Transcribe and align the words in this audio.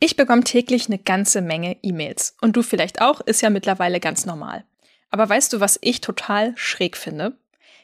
Ich 0.00 0.16
bekomme 0.16 0.44
täglich 0.44 0.86
eine 0.86 0.98
ganze 0.98 1.40
Menge 1.40 1.76
E-Mails. 1.82 2.36
Und 2.40 2.56
du 2.56 2.62
vielleicht 2.62 3.00
auch, 3.00 3.20
ist 3.20 3.40
ja 3.40 3.50
mittlerweile 3.50 3.98
ganz 3.98 4.26
normal. 4.26 4.64
Aber 5.10 5.28
weißt 5.28 5.52
du, 5.52 5.60
was 5.60 5.78
ich 5.82 6.00
total 6.00 6.52
schräg 6.56 6.96
finde? 6.96 7.36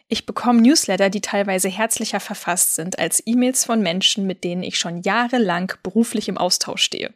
Ich 0.09 0.27
bekomme 0.27 0.61
Newsletter, 0.61 1.11
die 1.11 1.23
teilweise 1.23 1.69
herzlicher 1.69 2.21
verfasst 2.21 2.75
sind 2.75 2.99
als 2.99 3.23
E-Mails 3.27 3.65
von 3.65 3.81
Menschen, 3.81 4.27
mit 4.27 4.45
denen 4.45 4.63
ich 4.63 4.79
schon 4.79 5.03
jahrelang 5.03 5.73
beruflich 5.83 6.29
im 6.29 6.39
Austausch 6.39 6.83
stehe. 6.83 7.13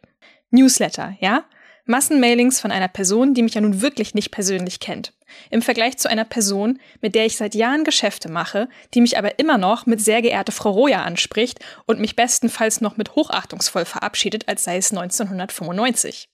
Newsletter, 0.49 1.15
ja? 1.19 1.45
Massenmailings 1.85 2.59
von 2.59 2.71
einer 2.71 2.87
Person, 2.87 3.33
die 3.33 3.43
mich 3.43 3.53
ja 3.53 3.61
nun 3.61 3.81
wirklich 3.81 4.15
nicht 4.15 4.31
persönlich 4.31 4.79
kennt. 4.79 5.13
Im 5.49 5.61
Vergleich 5.61 5.97
zu 5.97 6.09
einer 6.09 6.25
Person, 6.25 6.79
mit 7.01 7.15
der 7.15 7.25
ich 7.25 7.37
seit 7.37 7.55
Jahren 7.55 7.83
Geschäfte 7.83 8.29
mache, 8.29 8.69
die 8.93 9.01
mich 9.01 9.17
aber 9.17 9.39
immer 9.39 9.57
noch 9.57 9.85
mit 9.85 10.01
sehr 10.01 10.21
geehrte 10.21 10.51
Frau 10.51 10.71
Roja 10.71 11.03
anspricht 11.03 11.59
und 11.85 11.99
mich 11.99 12.15
bestenfalls 12.15 12.81
noch 12.81 12.97
mit 12.97 13.15
hochachtungsvoll 13.15 13.85
verabschiedet, 13.85 14.47
als 14.47 14.63
sei 14.63 14.77
es 14.77 14.91
1995. 14.91 16.29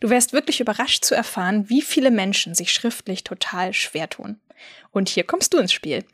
Du 0.00 0.10
wärst 0.10 0.32
wirklich 0.32 0.60
überrascht 0.60 1.04
zu 1.04 1.14
erfahren, 1.14 1.68
wie 1.68 1.82
viele 1.82 2.10
Menschen 2.10 2.54
sich 2.54 2.72
schriftlich 2.72 3.24
total 3.24 3.72
schwer 3.74 4.08
tun. 4.08 4.40
Und 4.90 5.08
hier 5.08 5.24
kommst 5.24 5.54
du 5.54 5.58
ins 5.58 5.72
Spiel. 5.72 6.04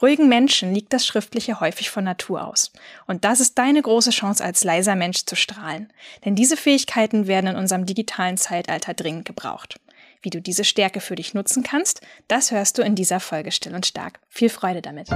Ruhigen 0.00 0.28
Menschen 0.28 0.74
liegt 0.74 0.92
das 0.92 1.06
Schriftliche 1.06 1.60
häufig 1.60 1.88
von 1.88 2.02
Natur 2.02 2.44
aus. 2.44 2.72
Und 3.06 3.24
das 3.24 3.38
ist 3.38 3.56
deine 3.56 3.80
große 3.80 4.10
Chance, 4.10 4.42
als 4.42 4.64
leiser 4.64 4.96
Mensch 4.96 5.24
zu 5.26 5.36
strahlen. 5.36 5.92
Denn 6.24 6.34
diese 6.34 6.56
Fähigkeiten 6.56 7.28
werden 7.28 7.50
in 7.50 7.56
unserem 7.56 7.86
digitalen 7.86 8.36
Zeitalter 8.36 8.94
dringend 8.94 9.26
gebraucht. 9.26 9.78
Wie 10.22 10.30
du 10.30 10.40
diese 10.40 10.62
Stärke 10.62 11.00
für 11.00 11.16
dich 11.16 11.34
nutzen 11.34 11.64
kannst, 11.64 12.00
das 12.28 12.52
hörst 12.52 12.78
du 12.78 12.82
in 12.82 12.94
dieser 12.94 13.18
Folge 13.18 13.50
Still 13.50 13.74
und 13.74 13.86
Stark. 13.86 14.20
Viel 14.28 14.50
Freude 14.50 14.80
damit. 14.80 15.10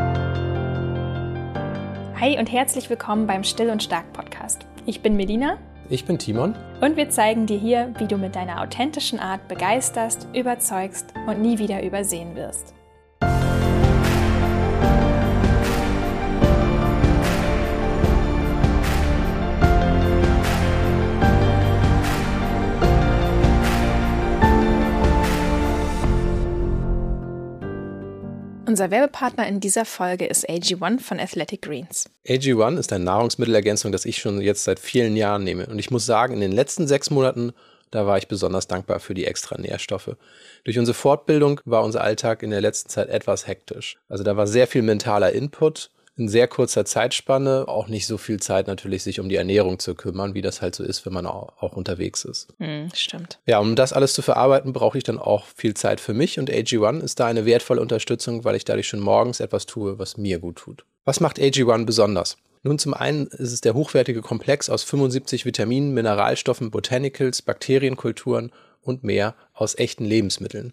Hi 2.21 2.37
und 2.39 2.51
herzlich 2.51 2.91
willkommen 2.91 3.29
beim 3.29 3.45
Still 3.45 3.71
und 3.71 3.85
Stark 3.85 4.13
Podcast. 4.13 4.67
Ich 4.85 5.03
bin 5.03 5.17
Melina. 5.17 5.59
Ich 5.89 6.05
bin 6.07 6.19
Timon. 6.19 6.57
Und 6.81 6.97
wir 6.97 7.09
zeigen 7.09 7.47
dir 7.47 7.59
hier, 7.59 7.95
wie 7.99 8.09
du 8.09 8.17
mit 8.17 8.35
deiner 8.35 8.61
authentischen 8.61 9.21
Art 9.21 9.47
begeisterst, 9.47 10.27
überzeugst 10.35 11.15
und 11.29 11.41
nie 11.41 11.59
wieder 11.59 11.85
übersehen 11.85 12.35
wirst. 12.35 12.76
Unser 28.69 28.91
Werbepartner 28.91 29.47
in 29.47 29.61
dieser 29.61 29.85
Folge 29.85 30.27
ist 30.27 30.49
AG1 30.51 30.99
von 30.99 31.21
Athletic 31.21 31.63
Greens. 31.63 32.11
AG1 32.27 32.79
ist 32.79 32.93
eine 32.93 33.05
Nahrungsmittelergänzung, 33.05 33.93
das 33.93 34.05
ich 34.05 34.19
schon 34.19 34.41
jetzt 34.41 34.65
seit 34.65 34.81
vielen 34.81 35.15
Jahren 35.15 35.45
nehme. 35.45 35.67
Und 35.67 35.79
ich 35.79 35.93
muss 35.93 36.05
sagen, 36.05 36.35
in 36.35 36.41
den 36.41 36.51
letzten 36.51 36.89
sechs 36.89 37.11
Monaten, 37.11 37.53
da 37.93 38.09
war 38.09 38.19
ich 38.19 38.27
besonders 38.27 38.67
dankbar 38.67 38.99
für 38.99 39.15
die 39.15 39.25
extra 39.25 39.57
Nährstoffe. 39.57 40.17
Durch 40.65 40.81
unsere 40.81 40.97
Fortbildung 40.97 41.61
war 41.65 41.85
unser 41.85 42.01
Alltag 42.01 42.43
in 42.43 42.51
der 42.51 42.61
letzten 42.61 42.89
Zeit 42.89 43.09
etwas 43.09 43.47
hektisch. 43.47 43.99
Also 44.09 44.25
da 44.25 44.37
war 44.37 44.49
sehr 44.49 44.67
viel 44.67 44.83
mentaler 44.83 45.31
Input 45.31 45.93
in 46.17 46.29
sehr 46.29 46.49
kurzer 46.49 46.85
Zeitspanne 46.85 47.69
auch 47.69 47.89
nicht 47.89 48.07
so 48.07 48.17
viel 48.17 48.41
Zeit 48.41 48.67
natürlich, 48.67 49.03
sich 49.03 49.21
um 49.21 49.29
die 49.29 49.37
Ernährung 49.37 49.79
zu 49.79 49.95
kümmern, 49.95 50.35
wie 50.35 50.43
das 50.43 50.63
halt 50.63 50.75
so 50.75 50.83
ist, 50.83 51.05
wenn 51.05 51.13
man 51.13 51.27
auch, 51.27 51.63
auch 51.63 51.73
unterwegs 51.77 52.25
ist. 52.25 52.49
Mm, 52.59 52.87
stimmt. 52.95 53.39
Ja, 53.47 53.59
um 53.59 53.77
das 53.77 53.93
alles 53.93 54.15
zu 54.15 54.23
verarbeiten, 54.23 54.73
brauche 54.73 54.97
ich 54.97 55.05
dann 55.05 55.19
auch 55.19 55.45
viel 55.55 55.75
Zeit 55.75 56.01
für 56.01 56.15
mich 56.15 56.39
und 56.39 56.51
AG1 56.51 57.03
ist 57.03 57.21
da 57.21 57.27
eine 57.27 57.45
wertvolle 57.45 57.83
Unterstützung, 57.83 58.45
weil 58.45 58.57
ich 58.57 58.65
dadurch 58.65 58.89
schon 58.89 59.01
morgens 59.01 59.41
etwas 59.41 59.67
tue, 59.67 59.99
was 59.99 60.17
mir 60.17 60.39
gut 60.39 60.57
tut. 60.57 60.85
Was 61.05 61.21
macht 61.21 61.39
AG1 61.39 61.85
besonders? 61.85 62.39
Nun, 62.63 62.79
zum 62.79 62.95
einen 62.95 63.27
ist 63.29 63.53
es 63.53 63.61
der 63.61 63.75
hochwertige 63.75 64.23
Komplex 64.23 64.69
aus 64.69 64.83
75 64.83 65.45
Vitaminen, 65.45 65.95
Mineralstoffen, 65.95 66.71
Botanicals, 66.71 67.43
Bakterienkulturen 67.43 68.51
und 68.81 69.05
mehr 69.05 69.35
aus 69.53 69.79
echten 69.79 70.05
Lebensmitteln. 70.05 70.73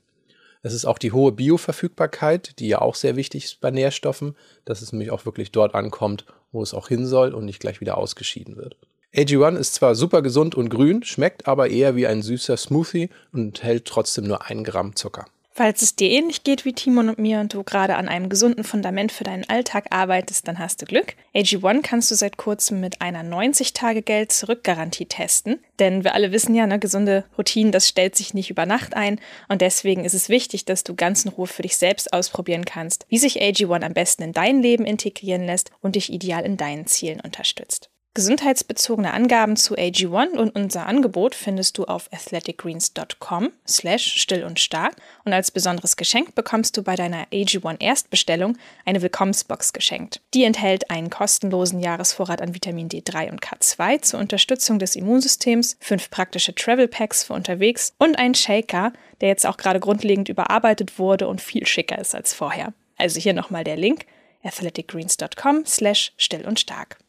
Es 0.65 0.73
ist 0.73 0.85
auch 0.85 0.97
die 0.97 1.11
hohe 1.11 1.33
Bioverfügbarkeit, 1.33 2.57
die 2.59 2.69
ja 2.69 2.81
auch 2.81 2.95
sehr 2.95 3.17
wichtig 3.17 3.43
ist 3.43 3.59
bei 3.59 3.69
Nährstoffen, 3.69 4.37
dass 4.63 4.81
es 4.81 4.93
nämlich 4.93 5.11
auch 5.11 5.25
wirklich 5.25 5.51
dort 5.51 5.75
ankommt, 5.75 6.25
wo 6.53 6.63
es 6.63 6.73
auch 6.73 6.87
hin 6.87 7.05
soll 7.05 7.33
und 7.33 7.43
nicht 7.43 7.59
gleich 7.59 7.81
wieder 7.81 7.97
ausgeschieden 7.97 8.55
wird. 8.55 8.77
AG1 9.13 9.57
ist 9.57 9.73
zwar 9.75 9.93
super 9.93 10.21
gesund 10.21 10.55
und 10.55 10.69
grün, 10.69 11.03
schmeckt 11.03 11.47
aber 11.47 11.69
eher 11.69 11.97
wie 11.97 12.07
ein 12.07 12.21
süßer 12.21 12.55
Smoothie 12.55 13.09
und 13.33 13.41
enthält 13.41 13.85
trotzdem 13.85 14.23
nur 14.23 14.45
ein 14.45 14.63
Gramm 14.63 14.95
Zucker. 14.95 15.25
Falls 15.55 15.83
es 15.83 15.95
dir 15.95 16.09
ähnlich 16.09 16.43
geht 16.43 16.65
wie 16.65 16.73
Timon 16.73 17.09
und 17.09 17.19
mir 17.19 17.39
und 17.39 17.53
du 17.53 17.61
gerade 17.61 17.95
an 17.95 18.09
einem 18.09 18.27
gesunden 18.27 18.63
Fundament 18.63 19.11
für 19.11 19.23
deinen 19.23 19.47
Alltag 19.47 19.85
arbeitest, 19.91 20.47
dann 20.47 20.57
hast 20.57 20.81
du 20.81 20.87
Glück. 20.87 21.13
AG1 21.35 21.83
kannst 21.83 22.09
du 22.09 22.15
seit 22.15 22.37
kurzem 22.37 22.81
mit 22.81 23.01
einer 23.01 23.21
90-Tage-Geld-Zurück-Garantie 23.21 25.05
testen. 25.05 25.59
Denn 25.77 26.03
wir 26.03 26.15
alle 26.15 26.31
wissen 26.31 26.55
ja, 26.55 26.65
ne, 26.65 26.79
gesunde 26.79 27.25
Routinen, 27.37 27.71
das 27.71 27.87
stellt 27.87 28.15
sich 28.15 28.33
nicht 28.33 28.49
über 28.49 28.65
Nacht 28.65 28.95
ein. 28.95 29.19
Und 29.47 29.61
deswegen 29.61 30.05
ist 30.05 30.15
es 30.15 30.27
wichtig, 30.27 30.65
dass 30.65 30.83
du 30.83 30.95
ganz 30.95 31.23
in 31.23 31.29
Ruhe 31.29 31.45
für 31.45 31.61
dich 31.61 31.77
selbst 31.77 32.13
ausprobieren 32.13 32.65
kannst, 32.65 33.05
wie 33.09 33.19
sich 33.19 33.39
AG1 33.39 33.83
am 33.83 33.93
besten 33.93 34.23
in 34.23 34.33
dein 34.33 34.63
Leben 34.63 34.85
integrieren 34.85 35.45
lässt 35.45 35.69
und 35.81 35.95
dich 35.95 36.11
ideal 36.11 36.43
in 36.45 36.57
deinen 36.57 36.87
Zielen 36.87 37.21
unterstützt. 37.21 37.92
Gesundheitsbezogene 38.15 39.11
Angaben 39.11 39.55
zu 39.55 39.73
AG1 39.73 40.37
und 40.37 40.55
unser 40.55 40.85
Angebot 40.85 41.33
findest 41.33 41.79
du 41.79 41.85
auf 41.85 42.13
athleticgreens.com 42.13 43.51
slash 43.67 44.21
still 44.21 44.43
und 44.43 44.59
stark 44.59 44.95
und 45.25 45.33
als 45.33 45.49
besonderes 45.49 45.97
Geschenk 45.97 46.35
bekommst 46.35 46.77
du 46.77 46.83
bei 46.83 46.95
deiner 46.95 47.25
AG1 47.29 47.81
Erstbestellung 47.81 48.55
eine 48.85 49.01
Willkommensbox 49.01 49.73
geschenkt. 49.73 50.21
Die 50.35 50.43
enthält 50.43 50.91
einen 50.91 51.09
kostenlosen 51.09 51.79
Jahresvorrat 51.79 52.39
an 52.39 52.53
Vitamin 52.53 52.87
D3 52.87 53.31
und 53.31 53.41
K2 53.41 54.03
zur 54.03 54.19
Unterstützung 54.19 54.77
des 54.77 54.95
Immunsystems, 54.95 55.77
fünf 55.79 56.11
praktische 56.11 56.53
Travel 56.53 56.87
Packs 56.87 57.23
für 57.23 57.33
unterwegs 57.33 57.93
und 57.97 58.19
einen 58.19 58.35
Shaker, 58.35 58.93
der 59.21 59.29
jetzt 59.29 59.47
auch 59.47 59.57
gerade 59.57 59.79
grundlegend 59.79 60.29
überarbeitet 60.29 60.99
wurde 60.99 61.27
und 61.27 61.41
viel 61.41 61.65
schicker 61.65 61.97
ist 61.97 62.13
als 62.13 62.35
vorher. 62.35 62.73
Also 62.95 63.19
hier 63.19 63.33
nochmal 63.33 63.63
der 63.63 63.77
Link 63.77 64.05
athleticgreens.com 64.43 65.65
slash 65.65 66.13
still 66.17 66.45
und 66.45 66.59
stark. 66.59 67.02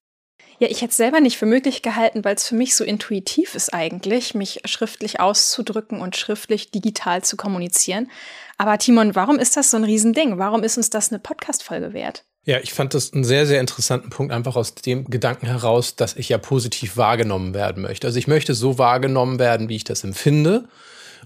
Ja, 0.58 0.68
ich 0.68 0.82
hätte 0.82 0.90
es 0.90 0.96
selber 0.96 1.20
nicht 1.20 1.36
für 1.36 1.46
möglich 1.46 1.82
gehalten, 1.82 2.24
weil 2.24 2.36
es 2.36 2.48
für 2.48 2.54
mich 2.54 2.76
so 2.76 2.84
intuitiv 2.84 3.54
ist 3.54 3.74
eigentlich, 3.74 4.34
mich 4.34 4.60
schriftlich 4.64 5.20
auszudrücken 5.20 6.00
und 6.00 6.16
schriftlich 6.16 6.70
digital 6.70 7.22
zu 7.22 7.36
kommunizieren. 7.36 8.10
Aber 8.56 8.78
Timon, 8.78 9.14
warum 9.14 9.38
ist 9.38 9.56
das 9.56 9.70
so 9.70 9.76
ein 9.76 9.84
Riesending? 9.84 10.38
Warum 10.38 10.62
ist 10.62 10.76
uns 10.76 10.90
das 10.90 11.10
eine 11.10 11.18
Podcast-Folge 11.18 11.92
wert? 11.92 12.24
Ja, 12.46 12.58
ich 12.62 12.74
fand 12.74 12.92
das 12.92 13.12
einen 13.12 13.24
sehr, 13.24 13.46
sehr 13.46 13.60
interessanten 13.60 14.10
Punkt, 14.10 14.32
einfach 14.32 14.54
aus 14.54 14.74
dem 14.74 15.06
Gedanken 15.06 15.46
heraus, 15.46 15.96
dass 15.96 16.14
ich 16.14 16.28
ja 16.28 16.38
positiv 16.38 16.96
wahrgenommen 16.96 17.54
werden 17.54 17.82
möchte. 17.82 18.06
Also 18.06 18.18
ich 18.18 18.28
möchte 18.28 18.54
so 18.54 18.78
wahrgenommen 18.78 19.38
werden, 19.38 19.68
wie 19.68 19.76
ich 19.76 19.84
das 19.84 20.04
empfinde. 20.04 20.68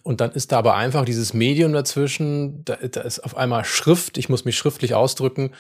Und 0.05 0.21
dann 0.21 0.31
ist 0.31 0.53
da 0.53 0.59
aber 0.59 0.77
einfach 0.77 1.05
dieses 1.05 1.35
Medium 1.35 1.73
dazwischen, 1.73 2.65
da, 2.65 2.77
da 2.77 3.01
ist 3.01 3.19
auf 3.21 3.37
einmal 3.37 3.65
Schrift, 3.65 4.17
ich 4.17 4.29
muss 4.29 4.45
mich 4.45 4.57
schriftlich 4.57 4.95
ausdrücken 4.95 5.51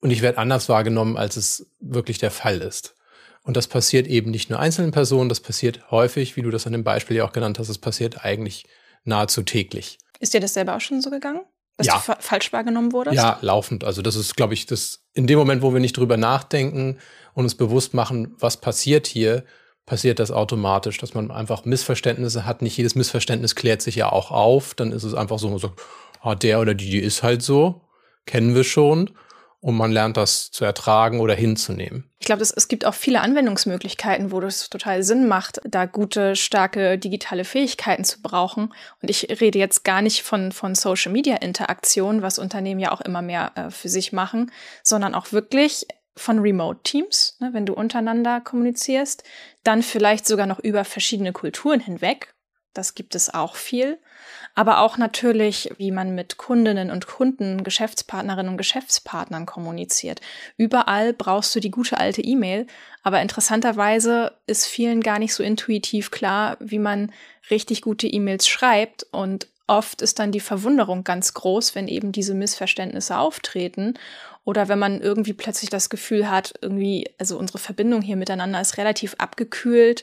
und 0.00 0.10
ich 0.10 0.20
werde 0.20 0.36
anders 0.36 0.68
wahrgenommen, 0.68 1.16
als 1.16 1.38
es 1.38 1.70
wirklich 1.80 2.18
der 2.18 2.30
Fall 2.30 2.60
ist. 2.60 2.94
Und 3.42 3.56
das 3.56 3.66
passiert 3.66 4.06
eben 4.06 4.30
nicht 4.30 4.50
nur 4.50 4.58
einzelnen 4.58 4.90
Personen, 4.90 5.28
das 5.28 5.40
passiert 5.40 5.90
häufig, 5.90 6.36
wie 6.36 6.42
du 6.42 6.50
das 6.50 6.66
an 6.66 6.72
dem 6.72 6.84
Beispiel 6.84 7.16
ja 7.16 7.24
auch 7.24 7.32
genannt 7.32 7.58
hast, 7.58 7.68
es 7.68 7.78
passiert 7.78 8.24
eigentlich 8.24 8.66
nahezu 9.04 9.42
täglich. 9.42 9.98
Ist 10.20 10.34
dir 10.34 10.40
das 10.40 10.54
selber 10.54 10.76
auch 10.76 10.80
schon 10.80 11.00
so 11.00 11.10
gegangen? 11.10 11.40
Dass 11.76 11.86
ja. 11.86 11.94
du 11.94 12.00
fa 12.00 12.16
falsch 12.20 12.52
wahrgenommen 12.52 12.92
wurdest? 12.92 13.16
Ja, 13.16 13.38
laufend. 13.40 13.84
Also 13.84 14.02
das 14.02 14.16
ist, 14.16 14.36
glaube 14.36 14.54
ich, 14.54 14.66
das 14.66 15.04
in 15.14 15.26
dem 15.26 15.38
Moment, 15.38 15.62
wo 15.62 15.72
wir 15.72 15.80
nicht 15.80 15.96
drüber 15.96 16.16
nachdenken 16.16 16.98
und 17.34 17.44
uns 17.44 17.54
bewusst 17.54 17.94
machen, 17.94 18.34
was 18.38 18.56
passiert 18.56 19.06
hier, 19.06 19.44
passiert 19.86 20.18
das 20.18 20.32
automatisch, 20.32 20.98
dass 20.98 21.14
man 21.14 21.30
einfach 21.30 21.64
Missverständnisse 21.64 22.44
hat. 22.44 22.62
Nicht 22.62 22.76
jedes 22.76 22.96
Missverständnis 22.96 23.54
klärt 23.54 23.80
sich 23.80 23.94
ja 23.94 24.10
auch 24.10 24.32
auf. 24.32 24.74
Dann 24.74 24.90
ist 24.90 25.04
es 25.04 25.14
einfach 25.14 25.38
so, 25.38 25.56
so 25.56 25.72
ah, 26.20 26.34
der 26.34 26.60
oder 26.60 26.74
die, 26.74 26.90
die 26.90 26.98
ist 26.98 27.22
halt 27.22 27.42
so, 27.42 27.82
kennen 28.26 28.54
wir 28.56 28.64
schon 28.64 29.10
und 29.60 29.76
man 29.76 29.90
lernt 29.90 30.16
das 30.16 30.50
zu 30.50 30.64
ertragen 30.64 31.20
oder 31.20 31.34
hinzunehmen. 31.34 32.04
Ich 32.20 32.26
glaube, 32.26 32.42
es 32.42 32.68
gibt 32.68 32.84
auch 32.84 32.94
viele 32.94 33.20
Anwendungsmöglichkeiten, 33.20 34.30
wo 34.30 34.40
das 34.40 34.70
total 34.70 35.02
Sinn 35.02 35.26
macht, 35.26 35.60
da 35.64 35.86
gute, 35.86 36.36
starke 36.36 36.98
digitale 36.98 37.44
Fähigkeiten 37.44 38.04
zu 38.04 38.22
brauchen. 38.22 38.72
Und 39.02 39.10
ich 39.10 39.40
rede 39.40 39.58
jetzt 39.58 39.84
gar 39.84 40.02
nicht 40.02 40.22
von, 40.22 40.52
von 40.52 40.74
Social 40.74 41.12
Media 41.12 41.36
Interaktion, 41.36 42.22
was 42.22 42.38
Unternehmen 42.38 42.80
ja 42.80 42.92
auch 42.92 43.00
immer 43.00 43.22
mehr 43.22 43.52
äh, 43.56 43.70
für 43.70 43.88
sich 43.88 44.12
machen, 44.12 44.52
sondern 44.82 45.14
auch 45.14 45.32
wirklich 45.32 45.86
von 46.16 46.40
Remote 46.40 46.80
Teams, 46.82 47.36
ne, 47.40 47.50
wenn 47.52 47.66
du 47.66 47.74
untereinander 47.74 48.40
kommunizierst, 48.40 49.22
dann 49.64 49.82
vielleicht 49.82 50.26
sogar 50.26 50.46
noch 50.46 50.58
über 50.58 50.84
verschiedene 50.84 51.32
Kulturen 51.32 51.80
hinweg. 51.80 52.34
Das 52.74 52.94
gibt 52.94 53.14
es 53.14 53.32
auch 53.32 53.56
viel 53.56 53.98
aber 54.58 54.80
auch 54.80 54.98
natürlich, 54.98 55.70
wie 55.78 55.92
man 55.92 56.16
mit 56.16 56.36
Kundinnen 56.36 56.90
und 56.90 57.06
Kunden, 57.06 57.62
Geschäftspartnerinnen 57.62 58.50
und 58.50 58.58
Geschäftspartnern 58.58 59.46
kommuniziert. 59.46 60.20
Überall 60.56 61.12
brauchst 61.12 61.54
du 61.54 61.60
die 61.60 61.70
gute 61.70 61.98
alte 61.98 62.22
E-Mail, 62.22 62.66
aber 63.04 63.22
interessanterweise 63.22 64.32
ist 64.48 64.66
vielen 64.66 65.00
gar 65.00 65.20
nicht 65.20 65.32
so 65.32 65.44
intuitiv 65.44 66.10
klar, 66.10 66.56
wie 66.58 66.80
man 66.80 67.12
richtig 67.52 67.82
gute 67.82 68.08
E-Mails 68.08 68.48
schreibt 68.48 69.06
und 69.12 69.46
oft 69.68 70.02
ist 70.02 70.18
dann 70.18 70.32
die 70.32 70.40
Verwunderung 70.40 71.04
ganz 71.04 71.34
groß, 71.34 71.76
wenn 71.76 71.86
eben 71.86 72.10
diese 72.10 72.34
Missverständnisse 72.34 73.16
auftreten 73.16 73.94
oder 74.44 74.66
wenn 74.66 74.80
man 74.80 75.00
irgendwie 75.00 75.34
plötzlich 75.34 75.70
das 75.70 75.88
Gefühl 75.88 76.28
hat, 76.28 76.54
irgendwie, 76.62 77.08
also 77.16 77.38
unsere 77.38 77.58
Verbindung 77.58 78.02
hier 78.02 78.16
miteinander 78.16 78.60
ist 78.60 78.76
relativ 78.76 79.14
abgekühlt 79.18 80.02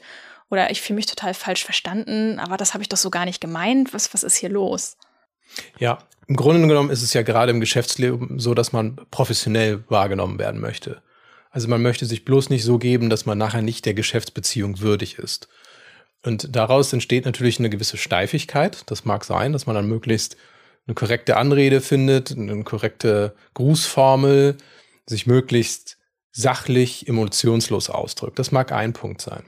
Oder 0.49 0.69
ich 0.71 0.81
fühle 0.81 0.95
mich 0.95 1.05
total 1.07 1.33
falsch 1.33 1.63
verstanden, 1.65 2.39
aber 2.39 2.57
das 2.57 2.73
habe 2.73 2.83
ich 2.83 2.89
doch 2.89 2.97
so 2.97 3.09
gar 3.09 3.25
nicht 3.25 3.41
gemeint. 3.41 3.93
Was, 3.93 4.13
was 4.13 4.23
ist 4.23 4.35
hier 4.35 4.49
los? 4.49 4.97
Ja, 5.79 5.99
im 6.27 6.35
Grunde 6.35 6.67
genommen 6.67 6.89
ist 6.89 7.01
es 7.01 7.13
ja 7.13 7.21
gerade 7.21 7.51
im 7.51 7.59
Geschäftsleben 7.59 8.39
so, 8.39 8.53
dass 8.53 8.71
man 8.71 8.95
professionell 9.11 9.83
wahrgenommen 9.89 10.39
werden 10.39 10.61
möchte. 10.61 11.01
Also 11.51 11.67
man 11.67 11.81
möchte 11.81 12.05
sich 12.05 12.25
bloß 12.25 12.49
nicht 12.49 12.63
so 12.63 12.77
geben, 12.77 13.09
dass 13.09 13.25
man 13.25 13.37
nachher 13.37 13.61
nicht 13.61 13.85
der 13.85 13.93
Geschäftsbeziehung 13.93 14.81
würdig 14.81 15.17
ist. 15.19 15.47
Und 16.23 16.55
daraus 16.55 16.91
entsteht 16.91 17.25
natürlich 17.25 17.59
eine 17.59 17.69
gewisse 17.69 17.97
Steifigkeit. 17.97 18.83
Das 18.87 19.05
mag 19.05 19.23
sein, 19.23 19.53
dass 19.53 19.67
man 19.67 19.75
dann 19.75 19.87
möglichst 19.87 20.37
eine 20.87 20.95
korrekte 20.95 21.37
Anrede 21.37 21.81
findet, 21.81 22.31
eine 22.31 22.63
korrekte 22.63 23.35
Grußformel, 23.53 24.57
sich 25.05 25.27
möglichst 25.27 25.97
sachlich, 26.31 27.07
emotionslos 27.07 27.89
ausdrückt. 27.89 28.39
Das 28.39 28.51
mag 28.51 28.71
ein 28.71 28.93
Punkt 28.93 29.21
sein. 29.21 29.45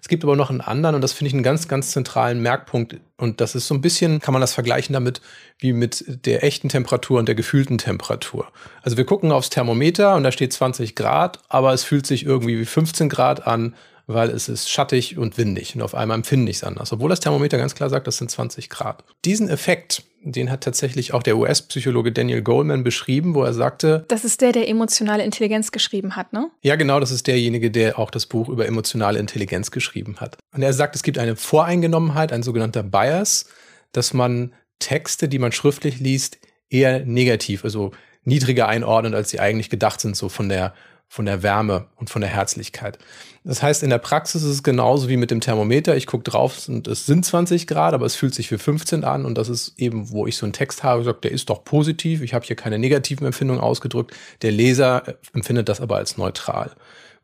Es 0.00 0.08
gibt 0.08 0.24
aber 0.24 0.36
noch 0.36 0.50
einen 0.50 0.60
anderen 0.60 0.94
und 0.94 1.00
das 1.00 1.12
finde 1.12 1.28
ich 1.28 1.34
einen 1.34 1.42
ganz, 1.42 1.68
ganz 1.68 1.90
zentralen 1.92 2.40
Merkpunkt. 2.40 2.96
Und 3.16 3.40
das 3.40 3.54
ist 3.54 3.68
so 3.68 3.74
ein 3.74 3.80
bisschen, 3.80 4.20
kann 4.20 4.32
man 4.32 4.40
das 4.40 4.54
vergleichen 4.54 4.92
damit, 4.92 5.20
wie 5.58 5.72
mit 5.72 6.04
der 6.26 6.44
echten 6.44 6.68
Temperatur 6.68 7.18
und 7.18 7.26
der 7.26 7.34
gefühlten 7.34 7.78
Temperatur. 7.78 8.46
Also 8.82 8.96
wir 8.96 9.04
gucken 9.04 9.32
aufs 9.32 9.50
Thermometer 9.50 10.14
und 10.14 10.22
da 10.22 10.32
steht 10.32 10.52
20 10.52 10.94
Grad, 10.94 11.40
aber 11.48 11.72
es 11.72 11.84
fühlt 11.84 12.06
sich 12.06 12.24
irgendwie 12.24 12.58
wie 12.58 12.64
15 12.64 13.08
Grad 13.08 13.46
an, 13.46 13.74
weil 14.06 14.30
es 14.30 14.48
ist 14.48 14.70
schattig 14.70 15.18
und 15.18 15.36
windig 15.36 15.74
und 15.74 15.82
auf 15.82 15.94
einmal 15.94 16.16
empfinde 16.16 16.50
ich 16.50 16.58
es 16.58 16.64
anders, 16.64 16.92
obwohl 16.92 17.10
das 17.10 17.20
Thermometer 17.20 17.58
ganz 17.58 17.74
klar 17.74 17.90
sagt, 17.90 18.06
das 18.06 18.16
sind 18.16 18.30
20 18.30 18.70
Grad. 18.70 19.04
Diesen 19.24 19.48
Effekt, 19.48 20.02
den 20.22 20.50
hat 20.50 20.62
tatsächlich 20.62 21.14
auch 21.14 21.22
der 21.22 21.36
US-Psychologe 21.36 22.12
Daniel 22.12 22.42
Goleman 22.42 22.84
beschrieben, 22.84 23.34
wo 23.34 23.42
er 23.42 23.52
sagte. 23.52 24.04
Das 24.08 24.24
ist 24.24 24.40
der, 24.40 24.52
der 24.52 24.68
emotionale 24.68 25.24
Intelligenz 25.24 25.72
geschrieben 25.72 26.16
hat, 26.16 26.32
ne? 26.32 26.50
Ja, 26.62 26.76
genau, 26.76 27.00
das 27.00 27.10
ist 27.10 27.26
derjenige, 27.26 27.70
der 27.70 27.98
auch 27.98 28.10
das 28.10 28.26
Buch 28.26 28.48
über 28.48 28.66
emotionale 28.66 29.18
Intelligenz 29.18 29.70
geschrieben 29.70 30.16
hat. 30.20 30.36
Und 30.52 30.62
er 30.62 30.72
sagt, 30.72 30.96
es 30.96 31.02
gibt 31.02 31.18
eine 31.18 31.36
Voreingenommenheit, 31.36 32.32
ein 32.32 32.42
sogenannter 32.42 32.82
Bias, 32.82 33.46
dass 33.92 34.12
man 34.12 34.52
Texte, 34.78 35.28
die 35.28 35.38
man 35.38 35.52
schriftlich 35.52 36.00
liest, 36.00 36.38
eher 36.68 37.04
negativ, 37.04 37.64
also 37.64 37.92
niedriger 38.24 38.68
einordnet, 38.68 39.14
als 39.14 39.30
sie 39.30 39.40
eigentlich 39.40 39.70
gedacht 39.70 40.00
sind, 40.00 40.16
so 40.16 40.28
von 40.28 40.48
der 40.48 40.74
von 41.08 41.24
der 41.24 41.42
Wärme 41.42 41.86
und 41.96 42.10
von 42.10 42.20
der 42.20 42.30
Herzlichkeit. 42.30 42.98
Das 43.42 43.62
heißt, 43.62 43.82
in 43.82 43.88
der 43.88 43.98
Praxis 43.98 44.42
ist 44.42 44.50
es 44.50 44.62
genauso 44.62 45.08
wie 45.08 45.16
mit 45.16 45.30
dem 45.30 45.40
Thermometer. 45.40 45.96
Ich 45.96 46.06
gucke 46.06 46.24
drauf 46.24 46.68
und 46.68 46.86
es 46.86 47.06
sind 47.06 47.24
20 47.24 47.66
Grad, 47.66 47.94
aber 47.94 48.04
es 48.04 48.14
fühlt 48.14 48.34
sich 48.34 48.48
für 48.48 48.58
15 48.58 49.04
an. 49.04 49.24
Und 49.24 49.38
das 49.38 49.48
ist 49.48 49.72
eben, 49.78 50.10
wo 50.10 50.26
ich 50.26 50.36
so 50.36 50.44
einen 50.44 50.52
Text 50.52 50.84
habe, 50.84 51.04
sagt, 51.04 51.24
der 51.24 51.32
ist 51.32 51.48
doch 51.48 51.64
positiv. 51.64 52.20
Ich 52.20 52.34
habe 52.34 52.44
hier 52.44 52.56
keine 52.56 52.78
negativen 52.78 53.26
Empfindungen 53.26 53.62
ausgedrückt. 53.62 54.14
Der 54.42 54.52
Leser 54.52 55.16
empfindet 55.32 55.70
das 55.70 55.80
aber 55.80 55.96
als 55.96 56.18
neutral. 56.18 56.72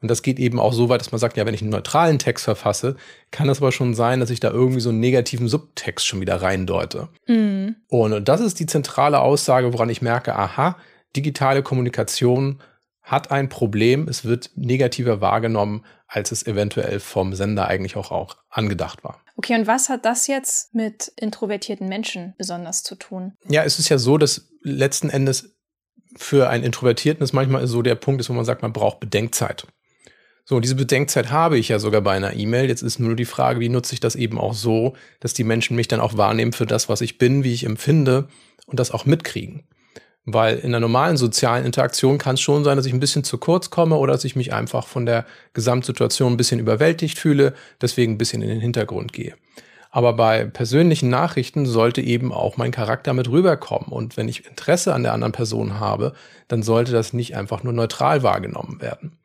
Und 0.00 0.08
das 0.08 0.22
geht 0.22 0.38
eben 0.38 0.58
auch 0.58 0.72
so 0.72 0.88
weit, 0.88 1.00
dass 1.00 1.12
man 1.12 1.18
sagt, 1.18 1.36
ja, 1.36 1.46
wenn 1.46 1.54
ich 1.54 1.62
einen 1.62 1.70
neutralen 1.70 2.18
Text 2.18 2.44
verfasse, 2.44 2.96
kann 3.30 3.48
es 3.48 3.58
aber 3.58 3.72
schon 3.72 3.94
sein, 3.94 4.20
dass 4.20 4.30
ich 4.30 4.40
da 4.40 4.50
irgendwie 4.50 4.80
so 4.80 4.90
einen 4.90 5.00
negativen 5.00 5.48
Subtext 5.48 6.06
schon 6.06 6.20
wieder 6.20 6.42
reindeute. 6.42 7.08
Mhm. 7.26 7.76
Und 7.88 8.28
das 8.28 8.40
ist 8.40 8.60
die 8.60 8.66
zentrale 8.66 9.20
Aussage, 9.20 9.72
woran 9.72 9.88
ich 9.88 10.02
merke, 10.02 10.36
aha, 10.36 10.76
digitale 11.16 11.62
Kommunikation 11.62 12.60
hat 13.04 13.30
ein 13.30 13.50
Problem, 13.50 14.08
es 14.08 14.24
wird 14.24 14.50
negativer 14.56 15.20
wahrgenommen, 15.20 15.84
als 16.08 16.32
es 16.32 16.46
eventuell 16.46 17.00
vom 17.00 17.34
Sender 17.34 17.68
eigentlich 17.68 17.96
auch, 17.96 18.10
auch 18.10 18.38
angedacht 18.48 19.04
war. 19.04 19.20
Okay, 19.36 19.54
und 19.54 19.66
was 19.66 19.90
hat 19.90 20.06
das 20.06 20.26
jetzt 20.26 20.74
mit 20.74 21.12
introvertierten 21.16 21.86
Menschen 21.86 22.34
besonders 22.38 22.82
zu 22.82 22.94
tun? 22.94 23.34
Ja, 23.46 23.62
es 23.62 23.78
ist 23.78 23.90
ja 23.90 23.98
so, 23.98 24.16
dass 24.16 24.48
letzten 24.62 25.10
Endes 25.10 25.54
für 26.16 26.48
einen 26.48 26.64
Introvertierten 26.64 27.22
es 27.22 27.32
manchmal 27.32 27.66
so 27.66 27.82
der 27.82 27.94
Punkt 27.94 28.22
ist, 28.22 28.30
wo 28.30 28.32
man 28.32 28.44
sagt, 28.44 28.62
man 28.62 28.72
braucht 28.72 29.00
Bedenkzeit. 29.00 29.66
So, 30.46 30.60
diese 30.60 30.74
Bedenkzeit 30.74 31.30
habe 31.30 31.58
ich 31.58 31.68
ja 31.68 31.78
sogar 31.78 32.00
bei 32.00 32.12
einer 32.12 32.34
E-Mail. 32.34 32.68
Jetzt 32.68 32.82
ist 32.82 32.98
nur 32.98 33.16
die 33.16 33.24
Frage, 33.24 33.60
wie 33.60 33.68
nutze 33.68 33.94
ich 33.94 34.00
das 34.00 34.14
eben 34.14 34.38
auch 34.38 34.54
so, 34.54 34.94
dass 35.20 35.34
die 35.34 35.44
Menschen 35.44 35.76
mich 35.76 35.88
dann 35.88 36.00
auch 36.00 36.16
wahrnehmen 36.16 36.52
für 36.52 36.66
das, 36.66 36.88
was 36.88 37.00
ich 37.00 37.18
bin, 37.18 37.44
wie 37.44 37.52
ich 37.52 37.64
empfinde 37.64 38.28
und 38.66 38.78
das 38.78 38.90
auch 38.90 39.04
mitkriegen. 39.04 39.66
Weil 40.26 40.58
in 40.58 40.70
der 40.70 40.80
normalen 40.80 41.18
sozialen 41.18 41.66
Interaktion 41.66 42.16
kann 42.16 42.34
es 42.34 42.40
schon 42.40 42.64
sein, 42.64 42.76
dass 42.76 42.86
ich 42.86 42.94
ein 42.94 43.00
bisschen 43.00 43.24
zu 43.24 43.36
kurz 43.36 43.68
komme 43.68 43.96
oder 43.96 44.14
dass 44.14 44.24
ich 44.24 44.36
mich 44.36 44.54
einfach 44.54 44.86
von 44.86 45.04
der 45.04 45.26
Gesamtsituation 45.52 46.32
ein 46.32 46.36
bisschen 46.38 46.60
überwältigt 46.60 47.18
fühle, 47.18 47.52
deswegen 47.80 48.14
ein 48.14 48.18
bisschen 48.18 48.40
in 48.40 48.48
den 48.48 48.60
Hintergrund 48.60 49.12
gehe. 49.12 49.34
Aber 49.90 50.14
bei 50.14 50.44
persönlichen 50.46 51.08
Nachrichten 51.08 51.66
sollte 51.66 52.00
eben 52.00 52.32
auch 52.32 52.56
mein 52.56 52.72
Charakter 52.72 53.12
mit 53.12 53.30
rüberkommen. 53.30 53.90
Und 53.90 54.16
wenn 54.16 54.28
ich 54.28 54.44
Interesse 54.44 54.92
an 54.92 55.04
der 55.04 55.12
anderen 55.12 55.32
Person 55.32 55.78
habe, 55.78 56.14
dann 56.48 56.64
sollte 56.64 56.90
das 56.90 57.12
nicht 57.12 57.36
einfach 57.36 57.62
nur 57.62 57.72
neutral 57.72 58.24
wahrgenommen 58.24 58.80
werden. 58.80 59.18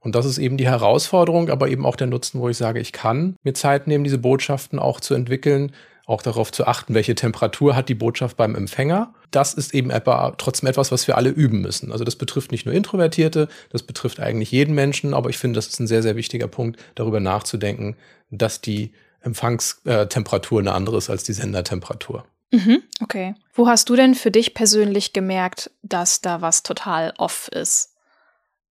Und 0.00 0.16
das 0.16 0.26
ist 0.26 0.38
eben 0.38 0.56
die 0.56 0.66
Herausforderung, 0.66 1.48
aber 1.48 1.68
eben 1.68 1.86
auch 1.86 1.96
der 1.96 2.06
Nutzen, 2.08 2.40
wo 2.40 2.48
ich 2.48 2.56
sage, 2.56 2.80
ich 2.80 2.92
kann 2.92 3.36
mir 3.44 3.54
Zeit 3.54 3.86
nehmen, 3.86 4.04
diese 4.04 4.18
Botschaften 4.18 4.78
auch 4.78 5.00
zu 5.00 5.14
entwickeln, 5.14 5.72
auch 6.06 6.22
darauf 6.22 6.50
zu 6.50 6.66
achten, 6.66 6.94
welche 6.94 7.14
Temperatur 7.14 7.76
hat 7.76 7.88
die 7.88 7.94
Botschaft 7.94 8.36
beim 8.36 8.54
Empfänger. 8.54 9.12
Das 9.30 9.54
ist 9.54 9.74
eben 9.74 9.90
trotzdem 10.38 10.68
etwas, 10.68 10.92
was 10.92 11.06
wir 11.06 11.16
alle 11.16 11.30
üben 11.30 11.60
müssen. 11.60 11.92
Also 11.92 12.04
das 12.04 12.16
betrifft 12.16 12.52
nicht 12.52 12.66
nur 12.66 12.74
Introvertierte, 12.74 13.48
das 13.70 13.82
betrifft 13.82 14.20
eigentlich 14.20 14.50
jeden 14.50 14.74
Menschen, 14.74 15.14
aber 15.14 15.30
ich 15.30 15.38
finde, 15.38 15.58
das 15.58 15.66
ist 15.68 15.80
ein 15.80 15.86
sehr, 15.86 16.02
sehr 16.02 16.16
wichtiger 16.16 16.48
Punkt, 16.48 16.80
darüber 16.94 17.20
nachzudenken, 17.20 17.96
dass 18.30 18.60
die 18.60 18.92
Empfangstemperatur 19.20 20.60
eine 20.60 20.72
andere 20.72 20.98
ist 20.98 21.10
als 21.10 21.24
die 21.24 21.32
Sendertemperatur. 21.32 22.24
Mhm, 22.52 22.82
okay. 23.02 23.34
Wo 23.54 23.66
hast 23.66 23.88
du 23.88 23.96
denn 23.96 24.14
für 24.14 24.30
dich 24.30 24.54
persönlich 24.54 25.12
gemerkt, 25.12 25.70
dass 25.82 26.20
da 26.20 26.40
was 26.40 26.62
total 26.62 27.12
off 27.18 27.48
ist? 27.48 27.94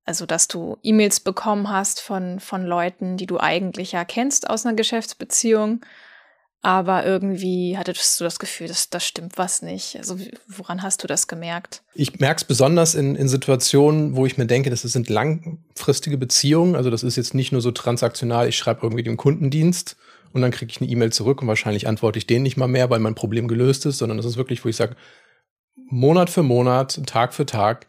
Also, 0.05 0.25
dass 0.25 0.47
du 0.47 0.77
E-Mails 0.83 1.19
bekommen 1.19 1.69
hast 1.69 1.99
von, 1.99 2.39
von 2.39 2.65
Leuten, 2.65 3.17
die 3.17 3.25
du 3.25 3.39
eigentlich 3.39 3.91
ja 3.91 4.05
kennst 4.05 4.49
aus 4.49 4.65
einer 4.65 4.75
Geschäftsbeziehung 4.75 5.81
aber 6.65 7.05
irgendwie 7.05 7.77
hattest 7.77 8.19
du 8.19 8.23
das 8.23 8.39
Gefühl, 8.39 8.67
dass 8.67 8.89
das 8.89 9.05
stimmt 9.05 9.37
was 9.37 9.61
nicht. 9.61 9.97
Also 9.97 10.17
woran 10.47 10.81
hast 10.81 11.03
du 11.03 11.07
das 11.07 11.27
gemerkt? 11.27 11.83
Ich 11.93 12.19
merke 12.19 12.37
es 12.37 12.43
besonders 12.43 12.95
in, 12.95 13.15
in 13.15 13.29
Situationen, 13.29 14.15
wo 14.15 14.25
ich 14.25 14.39
mir 14.39 14.47
denke, 14.47 14.71
das 14.71 14.81
sind 14.81 15.07
langfristige 15.07 16.17
Beziehungen. 16.17 16.75
Also 16.75 16.89
das 16.89 17.03
ist 17.03 17.17
jetzt 17.17 17.35
nicht 17.35 17.51
nur 17.51 17.61
so 17.61 17.69
transaktional, 17.69 18.49
ich 18.49 18.57
schreibe 18.57 18.79
irgendwie 18.81 19.03
dem 19.03 19.15
Kundendienst 19.15 19.95
und 20.33 20.41
dann 20.41 20.49
kriege 20.49 20.71
ich 20.71 20.81
eine 20.81 20.89
E-Mail 20.89 21.13
zurück 21.13 21.43
und 21.43 21.47
wahrscheinlich 21.47 21.87
antworte 21.87 22.17
ich 22.17 22.25
denen 22.25 22.41
nicht 22.41 22.57
mal 22.57 22.67
mehr, 22.67 22.89
weil 22.89 22.99
mein 22.99 23.13
Problem 23.13 23.47
gelöst 23.47 23.85
ist, 23.85 23.99
sondern 23.99 24.17
das 24.17 24.25
ist 24.25 24.37
wirklich, 24.37 24.65
wo 24.65 24.69
ich 24.69 24.75
sage, 24.75 24.95
Monat 25.75 26.31
für 26.31 26.41
Monat, 26.41 26.99
Tag 27.05 27.35
für 27.35 27.45
Tag 27.45 27.85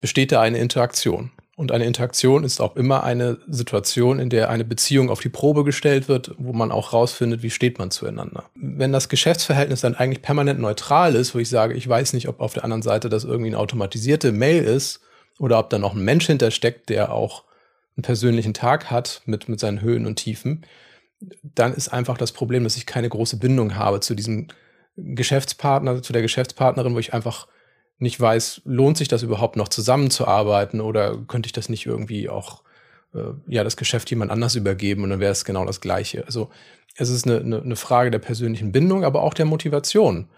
besteht 0.00 0.32
da 0.32 0.40
eine 0.40 0.58
Interaktion. 0.58 1.30
Und 1.58 1.72
eine 1.72 1.86
Interaktion 1.86 2.44
ist 2.44 2.60
auch 2.60 2.76
immer 2.76 3.02
eine 3.02 3.38
Situation, 3.48 4.20
in 4.20 4.30
der 4.30 4.48
eine 4.48 4.64
Beziehung 4.64 5.10
auf 5.10 5.18
die 5.18 5.28
Probe 5.28 5.64
gestellt 5.64 6.08
wird, 6.08 6.32
wo 6.38 6.52
man 6.52 6.70
auch 6.70 6.92
rausfindet, 6.92 7.42
wie 7.42 7.50
steht 7.50 7.80
man 7.80 7.90
zueinander. 7.90 8.44
Wenn 8.54 8.92
das 8.92 9.08
Geschäftsverhältnis 9.08 9.80
dann 9.80 9.96
eigentlich 9.96 10.22
permanent 10.22 10.60
neutral 10.60 11.16
ist, 11.16 11.34
wo 11.34 11.40
ich 11.40 11.48
sage, 11.48 11.74
ich 11.74 11.88
weiß 11.88 12.12
nicht, 12.12 12.28
ob 12.28 12.38
auf 12.38 12.54
der 12.54 12.62
anderen 12.62 12.82
Seite 12.82 13.08
das 13.08 13.24
irgendwie 13.24 13.48
eine 13.48 13.58
automatisierte 13.58 14.30
Mail 14.30 14.62
ist 14.62 15.00
oder 15.40 15.58
ob 15.58 15.68
da 15.68 15.80
noch 15.80 15.96
ein 15.96 16.04
Mensch 16.04 16.26
hintersteckt, 16.26 16.90
der 16.90 17.10
auch 17.12 17.42
einen 17.96 18.04
persönlichen 18.04 18.54
Tag 18.54 18.88
hat 18.88 19.22
mit, 19.26 19.48
mit 19.48 19.58
seinen 19.58 19.80
Höhen 19.80 20.06
und 20.06 20.14
Tiefen, 20.14 20.64
dann 21.42 21.74
ist 21.74 21.88
einfach 21.88 22.18
das 22.18 22.30
Problem, 22.30 22.62
dass 22.62 22.76
ich 22.76 22.86
keine 22.86 23.08
große 23.08 23.36
Bindung 23.36 23.74
habe 23.74 23.98
zu 23.98 24.14
diesem 24.14 24.46
Geschäftspartner, 24.96 26.04
zu 26.04 26.12
der 26.12 26.22
Geschäftspartnerin, 26.22 26.94
wo 26.94 27.00
ich 27.00 27.14
einfach 27.14 27.48
nicht 27.98 28.20
weiß, 28.20 28.62
lohnt 28.64 28.96
sich 28.96 29.08
das 29.08 29.22
überhaupt 29.22 29.56
noch 29.56 29.68
zusammenzuarbeiten 29.68 30.80
oder 30.80 31.16
könnte 31.26 31.46
ich 31.48 31.52
das 31.52 31.68
nicht 31.68 31.86
irgendwie 31.86 32.28
auch, 32.28 32.62
äh, 33.14 33.32
ja, 33.46 33.64
das 33.64 33.76
Geschäft 33.76 34.10
jemand 34.10 34.30
anders 34.30 34.54
übergeben 34.54 35.02
und 35.02 35.10
dann 35.10 35.20
wäre 35.20 35.32
es 35.32 35.44
genau 35.44 35.64
das 35.64 35.80
Gleiche. 35.80 36.24
Also 36.26 36.50
es 36.96 37.10
ist 37.10 37.26
eine, 37.26 37.38
eine, 37.38 37.62
eine 37.62 37.76
Frage 37.76 38.10
der 38.10 38.18
persönlichen 38.18 38.72
Bindung, 38.72 39.04
aber 39.04 39.22
auch 39.22 39.34
der 39.34 39.46
Motivation. 39.46 40.28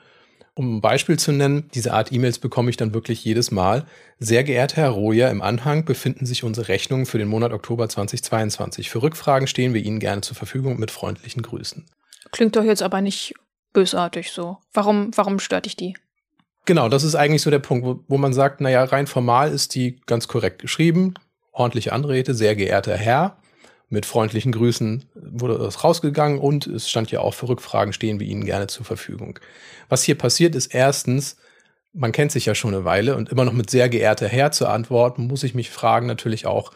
Um 0.54 0.76
ein 0.76 0.80
Beispiel 0.80 1.18
zu 1.18 1.32
nennen, 1.32 1.70
diese 1.74 1.94
Art 1.94 2.12
E-Mails 2.12 2.38
bekomme 2.38 2.70
ich 2.70 2.76
dann 2.76 2.92
wirklich 2.92 3.24
jedes 3.24 3.50
Mal. 3.50 3.86
Sehr 4.18 4.42
geehrter 4.44 4.76
Herr 4.76 4.90
Roja, 4.90 5.28
im 5.28 5.42
Anhang 5.42 5.84
befinden 5.84 6.26
sich 6.26 6.44
unsere 6.44 6.68
Rechnungen 6.68 7.06
für 7.06 7.18
den 7.18 7.28
Monat 7.28 7.52
Oktober 7.52 7.88
2022. 7.88 8.90
Für 8.90 9.02
Rückfragen 9.02 9.46
stehen 9.46 9.74
wir 9.74 9.82
Ihnen 9.82 10.00
gerne 10.00 10.22
zur 10.22 10.36
Verfügung 10.36 10.78
mit 10.78 10.90
freundlichen 10.90 11.42
Grüßen. 11.42 11.86
Klingt 12.32 12.56
doch 12.56 12.64
jetzt 12.64 12.82
aber 12.82 13.00
nicht 13.00 13.34
bösartig 13.72 14.32
so. 14.32 14.58
Warum, 14.72 15.12
warum 15.16 15.38
stört 15.38 15.66
dich 15.66 15.76
die? 15.76 15.94
Genau, 16.66 16.88
das 16.88 17.04
ist 17.04 17.14
eigentlich 17.14 17.42
so 17.42 17.50
der 17.50 17.58
Punkt, 17.58 17.84
wo, 17.84 18.04
wo 18.06 18.18
man 18.18 18.32
sagt, 18.32 18.60
naja, 18.60 18.84
rein 18.84 19.06
formal 19.06 19.50
ist 19.50 19.74
die 19.74 20.00
ganz 20.06 20.28
korrekt 20.28 20.60
geschrieben, 20.60 21.14
ordentliche 21.52 21.92
Anrede, 21.92 22.34
sehr 22.34 22.54
geehrter 22.54 22.96
Herr, 22.96 23.38
mit 23.88 24.06
freundlichen 24.06 24.52
Grüßen 24.52 25.04
wurde 25.14 25.58
das 25.58 25.82
rausgegangen 25.82 26.38
und 26.38 26.66
es 26.68 26.88
stand 26.88 27.10
ja 27.10 27.20
auch 27.20 27.34
für 27.34 27.48
Rückfragen 27.48 27.92
stehen 27.92 28.20
wir 28.20 28.26
Ihnen 28.26 28.44
gerne 28.44 28.68
zur 28.68 28.84
Verfügung. 28.84 29.40
Was 29.88 30.04
hier 30.04 30.16
passiert 30.16 30.54
ist 30.54 30.72
erstens, 30.72 31.36
man 31.92 32.12
kennt 32.12 32.30
sich 32.30 32.46
ja 32.46 32.54
schon 32.54 32.72
eine 32.72 32.84
Weile 32.84 33.16
und 33.16 33.30
immer 33.30 33.44
noch 33.44 33.52
mit 33.52 33.68
sehr 33.68 33.88
geehrter 33.88 34.28
Herr 34.28 34.52
zu 34.52 34.68
antworten, 34.68 35.26
muss 35.26 35.42
ich 35.42 35.54
mich 35.54 35.70
fragen 35.70 36.06
natürlich 36.06 36.46
auch, 36.46 36.70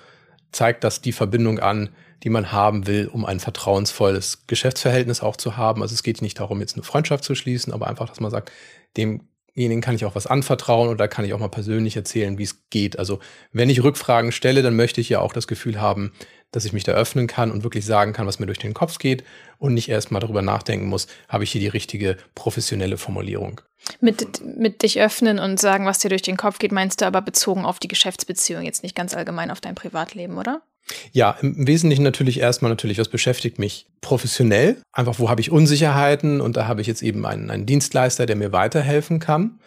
zeigt 0.50 0.82
das 0.82 1.02
die 1.02 1.12
Verbindung 1.12 1.60
an, 1.60 1.90
die 2.24 2.30
man 2.30 2.50
haben 2.50 2.88
will, 2.88 3.06
um 3.06 3.24
ein 3.24 3.38
vertrauensvolles 3.38 4.46
Geschäftsverhältnis 4.48 5.20
auch 5.20 5.36
zu 5.36 5.56
haben. 5.56 5.82
Also 5.82 5.94
es 5.94 6.02
geht 6.02 6.20
nicht 6.20 6.40
darum, 6.40 6.60
jetzt 6.60 6.74
eine 6.74 6.82
Freundschaft 6.82 7.22
zu 7.22 7.36
schließen, 7.36 7.72
aber 7.72 7.86
einfach, 7.86 8.08
dass 8.08 8.18
man 8.18 8.30
sagt, 8.30 8.50
dem 8.96 9.28
demjenigen 9.56 9.80
kann 9.80 9.94
ich 9.94 10.04
auch 10.04 10.14
was 10.14 10.26
anvertrauen 10.26 10.88
oder 10.88 11.08
kann 11.08 11.24
ich 11.24 11.32
auch 11.32 11.38
mal 11.38 11.48
persönlich 11.48 11.96
erzählen, 11.96 12.38
wie 12.38 12.42
es 12.42 12.68
geht. 12.70 12.98
Also 12.98 13.20
wenn 13.52 13.70
ich 13.70 13.82
Rückfragen 13.82 14.32
stelle, 14.32 14.62
dann 14.62 14.76
möchte 14.76 15.00
ich 15.00 15.08
ja 15.08 15.20
auch 15.20 15.32
das 15.32 15.46
Gefühl 15.46 15.80
haben, 15.80 16.12
dass 16.50 16.64
ich 16.64 16.72
mich 16.72 16.84
da 16.84 16.92
öffnen 16.92 17.26
kann 17.26 17.50
und 17.50 17.64
wirklich 17.64 17.84
sagen 17.84 18.12
kann, 18.12 18.26
was 18.26 18.38
mir 18.38 18.46
durch 18.46 18.58
den 18.58 18.74
Kopf 18.74 18.98
geht 18.98 19.24
und 19.58 19.74
nicht 19.74 19.88
erst 19.88 20.10
mal 20.10 20.20
darüber 20.20 20.42
nachdenken 20.42 20.86
muss, 20.86 21.08
habe 21.28 21.44
ich 21.44 21.50
hier 21.50 21.60
die 21.60 21.68
richtige 21.68 22.16
professionelle 22.34 22.96
Formulierung. 22.96 23.60
Mit, 24.00 24.42
mit 24.44 24.82
dich 24.82 25.00
öffnen 25.00 25.38
und 25.38 25.60
sagen, 25.60 25.84
was 25.84 25.98
dir 25.98 26.08
durch 26.08 26.22
den 26.22 26.36
Kopf 26.36 26.58
geht, 26.58 26.72
meinst 26.72 27.00
du 27.00 27.06
aber 27.06 27.22
bezogen 27.22 27.64
auf 27.64 27.78
die 27.78 27.88
Geschäftsbeziehung, 27.88 28.62
jetzt 28.62 28.82
nicht 28.82 28.94
ganz 28.94 29.14
allgemein 29.14 29.50
auf 29.50 29.60
dein 29.60 29.74
Privatleben, 29.74 30.38
oder? 30.38 30.62
Ja, 31.12 31.36
im 31.40 31.66
Wesentlichen 31.66 32.02
natürlich 32.02 32.40
erstmal 32.40 32.70
natürlich, 32.70 32.98
was 32.98 33.08
beschäftigt 33.08 33.58
mich 33.58 33.86
professionell? 34.00 34.76
Einfach, 34.92 35.18
wo 35.18 35.30
habe 35.30 35.40
ich 35.40 35.50
Unsicherheiten? 35.50 36.40
Und 36.40 36.56
da 36.56 36.66
habe 36.66 36.80
ich 36.80 36.86
jetzt 36.86 37.02
eben 37.02 37.24
einen, 37.24 37.50
einen 37.50 37.66
Dienstleister, 37.66 38.26
der 38.26 38.36
mir 38.36 38.52
weiterhelfen 38.52 39.18
kann. 39.18 39.58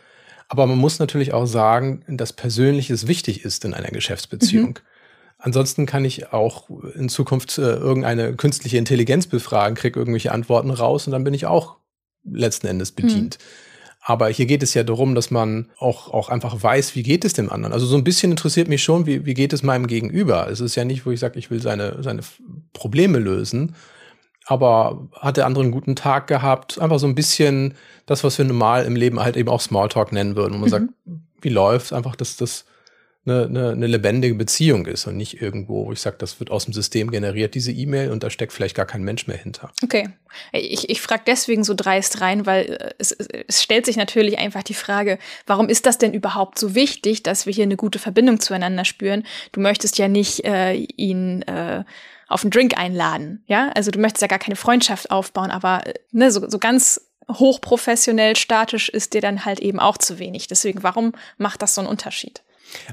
Aber 0.48 0.66
man 0.68 0.78
muss 0.78 1.00
natürlich 1.00 1.34
auch 1.34 1.46
sagen, 1.46 2.04
dass 2.08 2.34
Persönliches 2.34 3.08
wichtig 3.08 3.44
ist 3.44 3.66
in 3.66 3.74
einer 3.74 3.90
Geschäftsbeziehung. 3.90 4.70
Mhm. 4.70 4.76
Ansonsten 5.40 5.86
kann 5.86 6.06
ich 6.06 6.34
auch 6.34 6.70
in 6.96 7.10
Zukunft 7.10 7.58
äh, 7.58 7.62
irgendeine 7.62 8.36
künstliche 8.36 8.78
Intelligenz 8.78 9.28
befragen, 9.28 9.76
kriege 9.76 10.00
irgendwelche 10.00 10.32
Antworten 10.32 10.72
raus 10.72 11.06
und 11.06 11.12
dann 11.12 11.24
bin 11.24 11.34
ich 11.34 11.46
auch 11.46 11.78
letzten 12.24 12.68
Endes 12.68 12.92
bedient. 12.92 13.38
Mhm. 13.40 13.67
Aber 14.10 14.30
hier 14.30 14.46
geht 14.46 14.64
es 14.64 14.74
ja 14.74 14.84
darum, 14.84 15.16
dass 15.16 15.32
man 15.32 15.70
auch, 15.78 16.14
auch 16.14 16.30
einfach 16.30 16.64
weiß, 16.64 16.96
wie 16.96 17.04
geht 17.04 17.26
es 17.26 17.34
dem 17.34 17.52
anderen. 17.52 17.74
Also 17.74 17.86
so 17.86 17.98
ein 17.98 18.06
bisschen 18.06 18.32
interessiert 18.32 18.70
mich 18.70 18.82
schon, 18.82 19.06
wie, 19.06 19.26
wie 19.26 19.34
geht 19.34 19.52
es 19.52 19.64
meinem 19.64 19.86
Gegenüber. 19.86 20.48
Es 20.50 20.62
ist 20.62 20.76
ja 20.76 20.86
nicht, 20.86 21.06
wo 21.06 21.12
ich 21.12 21.20
sage, 21.20 21.38
ich 21.38 21.52
will 21.52 21.62
seine, 21.62 22.02
seine 22.02 22.22
Probleme 22.72 23.20
lösen, 23.20 23.76
aber 24.46 25.10
hat 25.12 25.36
der 25.36 25.46
andere 25.46 25.66
einen 25.66 25.74
guten 25.74 25.98
Tag 25.98 26.28
gehabt? 26.28 26.80
Einfach 26.80 27.00
so 27.00 27.06
ein 27.06 27.16
bisschen 27.16 27.74
das, 28.06 28.24
was 28.24 28.38
wir 28.38 28.46
normal 28.46 28.86
im 28.86 28.96
Leben 28.96 29.20
halt 29.20 29.36
eben 29.36 29.50
auch 29.50 29.60
Smalltalk 29.60 30.14
nennen 30.14 30.38
würden. 30.38 30.54
Und 30.54 30.62
man 30.62 30.70
mhm. 30.70 30.72
sagt, 30.72 30.86
wie 31.42 31.50
läuft's? 31.50 31.92
Einfach, 31.92 32.16
dass 32.16 32.38
das 32.38 32.64
eine, 33.28 33.46
eine, 33.46 33.70
eine 33.72 33.88
lebendige 33.88 34.36
Beziehung 34.36 34.86
ist 34.86 35.06
und 35.06 35.18
nicht 35.18 35.42
irgendwo, 35.42 35.86
wo 35.86 35.92
ich 35.92 36.00
sage, 36.00 36.18
das 36.20 36.40
wird 36.40 36.50
aus 36.50 36.66
dem 36.66 36.74
System 36.74 37.12
generiert, 37.12 37.56
diese 37.56 37.72
E-Mail, 37.72 38.12
und 38.12 38.24
da 38.24 38.30
steckt 38.30 38.54
vielleicht 38.54 38.76
gar 38.76 38.86
kein 38.86 39.04
Mensch 39.04 39.28
mehr 39.28 39.38
hinter. 39.38 39.72
Okay. 39.84 40.10
Ich, 40.52 40.90
ich 40.90 41.02
frage 41.02 41.24
deswegen 41.28 41.64
so 41.64 41.74
dreist 41.74 42.22
rein, 42.22 42.46
weil 42.46 42.66
äh, 42.66 42.94
es, 42.98 43.12
es 43.12 43.62
stellt 43.62 43.86
sich 43.86 43.98
natürlich 43.98 44.40
einfach 44.40 44.64
die 44.64 44.74
Frage, 44.74 45.20
warum 45.46 45.70
ist 45.70 45.86
das 45.86 45.98
denn 45.98 46.14
überhaupt 46.14 46.58
so 46.58 46.76
wichtig, 46.76 47.24
dass 47.24 47.46
wir 47.46 47.54
hier 47.54 47.64
eine 47.64 47.78
gute 47.78 48.00
Verbindung 48.00 48.40
zueinander 48.40 48.86
spüren? 48.86 49.24
Du 49.52 49.60
möchtest 49.60 49.98
ja 49.98 50.08
nicht 50.08 50.46
äh, 50.46 50.74
ihn 50.74 51.42
äh, 51.44 51.84
auf 52.28 52.44
einen 52.44 52.52
Drink 52.52 52.78
einladen, 52.78 53.44
ja? 53.48 53.72
Also 53.76 53.92
du 53.92 54.00
möchtest 54.00 54.22
ja 54.22 54.28
gar 54.28 54.40
keine 54.40 54.56
Freundschaft 54.56 55.12
aufbauen, 55.12 55.52
aber 55.52 55.88
äh, 55.88 55.94
ne, 56.12 56.32
so, 56.32 56.48
so 56.50 56.60
ganz 56.60 57.02
hochprofessionell, 57.30 58.36
statisch 58.36 58.90
ist 58.90 59.14
dir 59.14 59.22
dann 59.22 59.46
halt 59.46 59.60
eben 59.60 59.80
auch 59.80 59.98
zu 59.98 60.20
wenig. 60.20 60.48
Deswegen, 60.48 60.84
warum 60.84 61.14
macht 61.38 61.62
das 61.62 61.76
so 61.76 61.82
einen 61.82 61.90
Unterschied? 61.90 62.42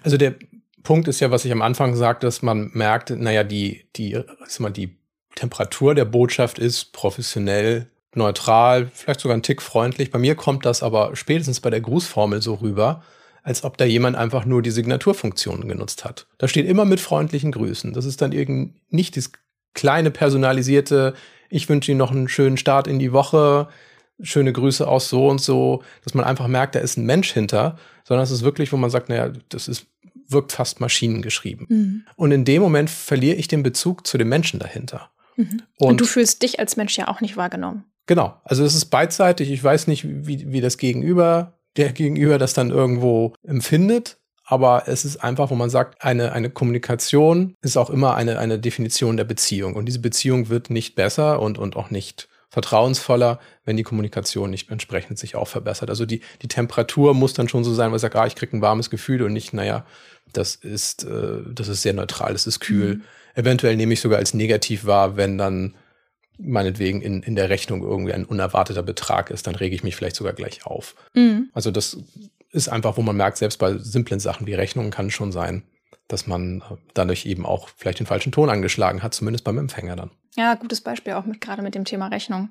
Also 0.03 0.17
der 0.17 0.35
Punkt 0.83 1.09
ist 1.09 1.21
ja, 1.21 1.31
was 1.31 1.45
ich 1.45 1.53
am 1.53 1.63
Anfang 1.63 1.97
sagte, 1.97 2.27
dass 2.27 2.43
man 2.43 2.71
merkt, 2.73 3.11
naja, 3.11 3.43
die, 3.43 3.87
die, 3.97 4.19
sag 4.47 4.61
mal, 4.61 4.71
die 4.71 4.97
Temperatur 5.35 5.95
der 5.95 6.05
Botschaft 6.05 6.59
ist 6.59 6.93
professionell, 6.93 7.89
neutral, 8.15 8.91
vielleicht 8.93 9.21
sogar 9.21 9.37
ein 9.37 9.43
Tick 9.43 9.63
freundlich. 9.63 10.11
Bei 10.11 10.19
mir 10.19 10.35
kommt 10.37 10.65
das 10.65 10.83
aber 10.83 11.17
spätestens 11.17 11.61
bei 11.61 11.71
der 11.71 11.81
Grußformel 11.81 12.43
so 12.43 12.55
rüber, 12.55 13.03
als 13.43 13.65
ob 13.65 13.77
da 13.77 13.85
jemand 13.85 14.17
einfach 14.17 14.45
nur 14.45 14.63
die 14.63 14.71
Signaturfunktionen 14.71 15.69
genutzt 15.69 16.05
hat. 16.05 16.27
Da 16.39 16.49
steht 16.49 16.67
immer 16.67 16.85
mit 16.85 17.01
freundlichen 17.01 17.53
Grüßen. 17.53 17.93
Das 17.93 18.05
ist 18.05 18.23
dann 18.23 18.33
irgend 18.33 18.75
nicht 18.91 19.17
das 19.17 19.33
kleine 19.75 20.11
personalisierte, 20.11 21.15
ich 21.51 21.69
wünsche 21.69 21.91
Ihnen 21.91 21.99
noch 21.99 22.11
einen 22.11 22.29
schönen 22.29 22.57
Start 22.57 22.87
in 22.87 22.99
die 22.99 23.13
Woche, 23.13 23.69
schöne 24.21 24.53
Grüße 24.53 24.87
aus 24.87 25.09
so 25.09 25.29
und 25.29 25.41
so, 25.41 25.83
dass 26.03 26.15
man 26.15 26.25
einfach 26.25 26.49
merkt, 26.49 26.75
da 26.75 26.81
ist 26.81 26.97
ein 26.97 27.07
Mensch 27.07 27.33
hinter, 27.33 27.77
sondern 28.05 28.25
es 28.25 28.31
ist 28.31 28.43
wirklich, 28.43 28.73
wo 28.73 28.77
man 28.77 28.91
sagt, 28.91 29.09
naja, 29.09 29.33
das 29.49 29.69
ist, 29.69 29.87
wirkt 30.29 30.53
fast 30.53 30.81
maschinengeschrieben. 30.81 31.67
Mhm. 31.69 32.07
Und 32.17 32.33
in 32.33 32.45
dem 32.45 32.63
Moment 32.63 32.91
verliere 32.91 33.37
ich 33.37 33.49
den 33.49 33.63
Bezug 33.63 34.07
zu 34.07 34.19
dem 34.19 34.29
Menschen 34.29 34.61
dahinter. 34.61 35.11
Mhm. 35.37 35.63
Und, 35.79 35.89
und, 35.89 36.01
du 36.01 36.05
fühlst 36.05 36.43
dich 36.43 36.61
als 36.61 36.77
Mensch 36.77 36.97
ja 36.97 37.09
auch 37.09 37.21
nicht 37.21 37.37
wahrgenommen. 37.37 37.85
Genau. 38.07 38.41
Also 38.45 38.65
es 38.65 38.75
ist 38.75 38.87
beidseitig. 38.87 39.51
Ich 39.51 39.65
weiß 39.65 39.87
nicht, 39.87 40.05
wie, 40.07 40.53
wie 40.53 40.61
das 40.61 40.79
Gegenüber, 40.79 41.59
der 41.77 41.93
Gegenüber 41.93 42.39
das 42.39 42.55
dann 42.55 42.71
irgendwo 42.71 43.35
empfindet. 43.43 44.19
Aber 44.47 44.85
es 44.87 45.07
ist 45.07 45.17
einfach, 45.17 45.51
wo 45.51 45.55
man 45.55 45.71
sagt, 45.71 46.05
eine, 46.05 46.33
eine 46.33 46.51
Kommunikation 46.51 47.55
ist 47.63 47.79
auch 47.79 47.89
immer 47.89 48.15
eine, 48.15 48.39
eine 48.39 48.59
Definition 48.59 49.17
der 49.17 49.25
Beziehung. 49.25 49.75
Und 49.75 49.87
diese 49.87 50.01
Beziehung 50.01 50.51
wird 50.51 50.69
nicht 50.69 50.95
besser 50.95 51.41
und, 51.41 51.59
und 51.59 51.77
auch 51.77 51.91
nicht 51.91 52.29
vertrauensvoller, 52.55 53.41
wenn 53.65 53.77
die 53.77 53.83
Kommunikation 53.83 54.49
nicht 54.49 54.71
entsprechend 54.71 55.19
sich 55.19 55.35
auch 55.35 55.49
verbessert. 55.49 55.91
Also 55.91 56.07
die, 56.07 56.21
die 56.41 56.47
Temperatur 56.47 57.13
muss 57.13 57.35
dann 57.35 57.49
schon 57.49 57.65
so 57.65 57.75
sein, 57.75 57.91
weil 57.91 57.97
ich 57.97 58.03
sage, 58.03 58.19
ah, 58.19 58.27
ich 58.27 58.37
kriege 58.37 58.57
ein 58.57 58.63
warmes 58.63 58.91
Gefühl 58.91 59.23
und 59.23 59.33
nicht, 59.33 59.53
naja, 59.53 59.85
das 60.33 60.55
ist, 60.55 61.03
äh, 61.03 61.41
das 61.53 61.67
ist 61.67 61.83
sehr 61.83 61.95
neutral, 61.95 62.33
das 62.33 62.47
ist 62.47 62.61
kühl. 62.61 62.95
Mhm. 62.95 63.03
Eventuell 63.35 63.77
nehme 63.77 63.93
ich 63.93 64.01
sogar 64.01 64.21
als 64.21 64.35
negativ 64.35 64.87
wahr, 64.87 65.17
wenn 65.17 65.37
dann 65.37 65.75
meinetwegen 66.39 67.03
in, 67.03 67.25
in 67.25 67.35
der 67.35 67.51
Rechnung 67.51 67.83
irgendwie 67.83 68.13
ein 68.13 68.25
unerwarteter 68.25 68.85
Betrag 68.85 69.31
ist, 69.31 69.49
dann 69.49 69.57
rege 69.57 69.75
ich 69.75 69.83
mich 69.83 69.97
vielleicht 69.97 70.17
sogar 70.17 70.33
gleich 70.33 70.65
auf. 70.65 70.95
Mhm. 71.15 71.51
Also 71.55 71.73
das 71.73 71.99
ist 72.53 72.69
einfach, 72.69 72.97
wo 72.97 73.03
man 73.03 73.17
merkt, 73.17 73.39
selbst 73.39 73.59
bei 73.59 73.77
simplen 73.79 74.21
Sachen 74.21 74.47
wie 74.47 74.55
Rechnungen 74.55 74.93
kann 74.93 75.11
schon 75.11 75.33
sein, 75.33 75.65
dass 76.09 76.27
man 76.27 76.63
dadurch 76.93 77.27
eben 77.27 77.47
auch 77.47 77.69
vielleicht 77.77 77.99
den 77.99 78.07
falschen 78.07 78.33
Ton 78.33 78.51
angeschlagen 78.51 79.03
hat, 79.03 79.15
zumindest 79.15 79.45
beim 79.45 79.59
Empfänger 79.59 79.97
dann. 79.97 80.11
Ja, 80.37 80.55
gutes 80.55 80.81
Beispiel 80.81 81.15
auch 81.15 81.25
mit 81.25 81.41
gerade 81.41 81.63
mit 81.63 81.75
dem 81.75 81.85
Thema 81.85 82.09
Rechnung. 82.09 82.51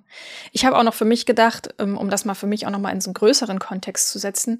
Ich 0.51 0.65
habe 0.65 0.77
auch 0.77 0.83
noch 0.83 0.93
für 0.93 1.05
mich 1.05 1.25
gedacht, 1.25 1.73
ähm, 1.79 1.97
um 1.97 2.09
das 2.09 2.25
mal 2.25 2.33
für 2.33 2.47
mich 2.47 2.65
auch 2.65 2.71
noch 2.71 2.79
mal 2.79 2.91
in 2.91 3.01
so 3.01 3.09
einen 3.09 3.15
größeren 3.15 3.59
Kontext 3.59 4.09
zu 4.09 4.19
setzen. 4.19 4.59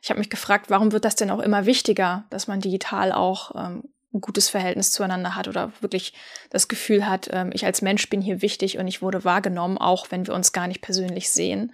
Ich 0.00 0.10
habe 0.10 0.18
mich 0.18 0.30
gefragt, 0.30 0.70
warum 0.70 0.90
wird 0.92 1.04
das 1.04 1.14
denn 1.14 1.30
auch 1.30 1.38
immer 1.40 1.66
wichtiger, 1.66 2.24
dass 2.30 2.48
man 2.48 2.60
digital 2.60 3.12
auch 3.12 3.54
ähm, 3.54 3.84
ein 4.14 4.20
gutes 4.20 4.48
Verhältnis 4.48 4.92
zueinander 4.92 5.36
hat 5.36 5.48
oder 5.48 5.72
wirklich 5.80 6.12
das 6.50 6.68
Gefühl 6.68 7.08
hat, 7.08 7.28
ähm, 7.32 7.50
ich 7.52 7.64
als 7.64 7.82
Mensch 7.82 8.08
bin 8.10 8.20
hier 8.20 8.42
wichtig 8.42 8.78
und 8.78 8.86
ich 8.86 9.02
wurde 9.02 9.24
wahrgenommen, 9.24 9.78
auch 9.78 10.10
wenn 10.10 10.26
wir 10.26 10.34
uns 10.34 10.52
gar 10.52 10.66
nicht 10.66 10.80
persönlich 10.80 11.30
sehen. 11.30 11.72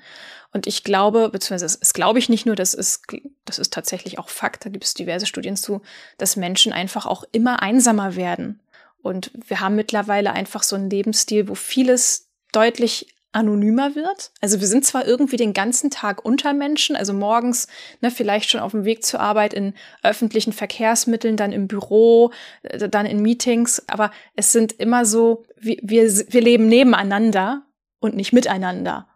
Und 0.53 0.67
ich 0.67 0.83
glaube, 0.83 1.29
beziehungsweise 1.31 1.79
es 1.81 1.93
glaube 1.93 2.19
ich 2.19 2.29
nicht 2.29 2.47
nur, 2.47 2.57
das 2.57 2.75
ist, 2.75 3.03
das 3.45 3.59
ist 3.59 3.73
tatsächlich 3.73 4.19
auch 4.19 4.29
Fakt, 4.29 4.65
da 4.65 4.71
gibt 4.71 4.85
es 4.85 4.95
diverse 4.95 5.27
Studien 5.27 5.57
zu, 5.57 5.83
dass 6.17 6.37
Menschen 6.37 6.73
einfach 6.73 7.07
auch 7.07 7.25
immer 7.33 7.63
einsamer 7.63 8.17
werden. 8.17 8.61
Und 9.03 9.31
wir 9.47 9.61
haben 9.61 9.77
mittlerweile 9.77 10.33
einfach 10.33 10.63
so 10.63 10.75
einen 10.77 10.91
Lebensstil, 10.91 11.49
wo 11.49 11.55
vieles 11.55 12.29
deutlich 12.53 13.15
anonymer 13.33 13.95
wird. 13.95 14.33
Also 14.41 14.61
wir 14.61 14.67
sind 14.67 14.85
zwar 14.85 15.07
irgendwie 15.07 15.37
den 15.37 15.53
ganzen 15.53 15.91
Tag 15.91 16.25
unter 16.25 16.55
Menschen, 16.55 16.97
also 16.97 17.13
morgens 17.13 17.69
ne, 18.01 18.11
vielleicht 18.11 18.51
schon 18.51 18.61
auf 18.61 18.73
dem 18.73 18.85
Weg 18.85 19.05
zur 19.05 19.21
Arbeit 19.21 19.53
in 19.53 19.75
öffentlichen 20.03 20.53
Verkehrsmitteln, 20.53 21.37
dann 21.37 21.53
im 21.53 21.69
Büro, 21.69 22.33
äh, 22.63 22.89
dann 22.89 23.07
in 23.07 23.21
Meetings, 23.21 23.83
aber 23.87 24.11
es 24.35 24.53
sind 24.53 24.73
immer 24.73 25.05
so, 25.05 25.45
wir, 25.57 25.77
wir, 25.83 26.09
wir 26.09 26.41
leben 26.41 26.69
nebeneinander 26.69 27.63
und 28.01 28.17
nicht 28.17 28.33
miteinander. 28.33 29.08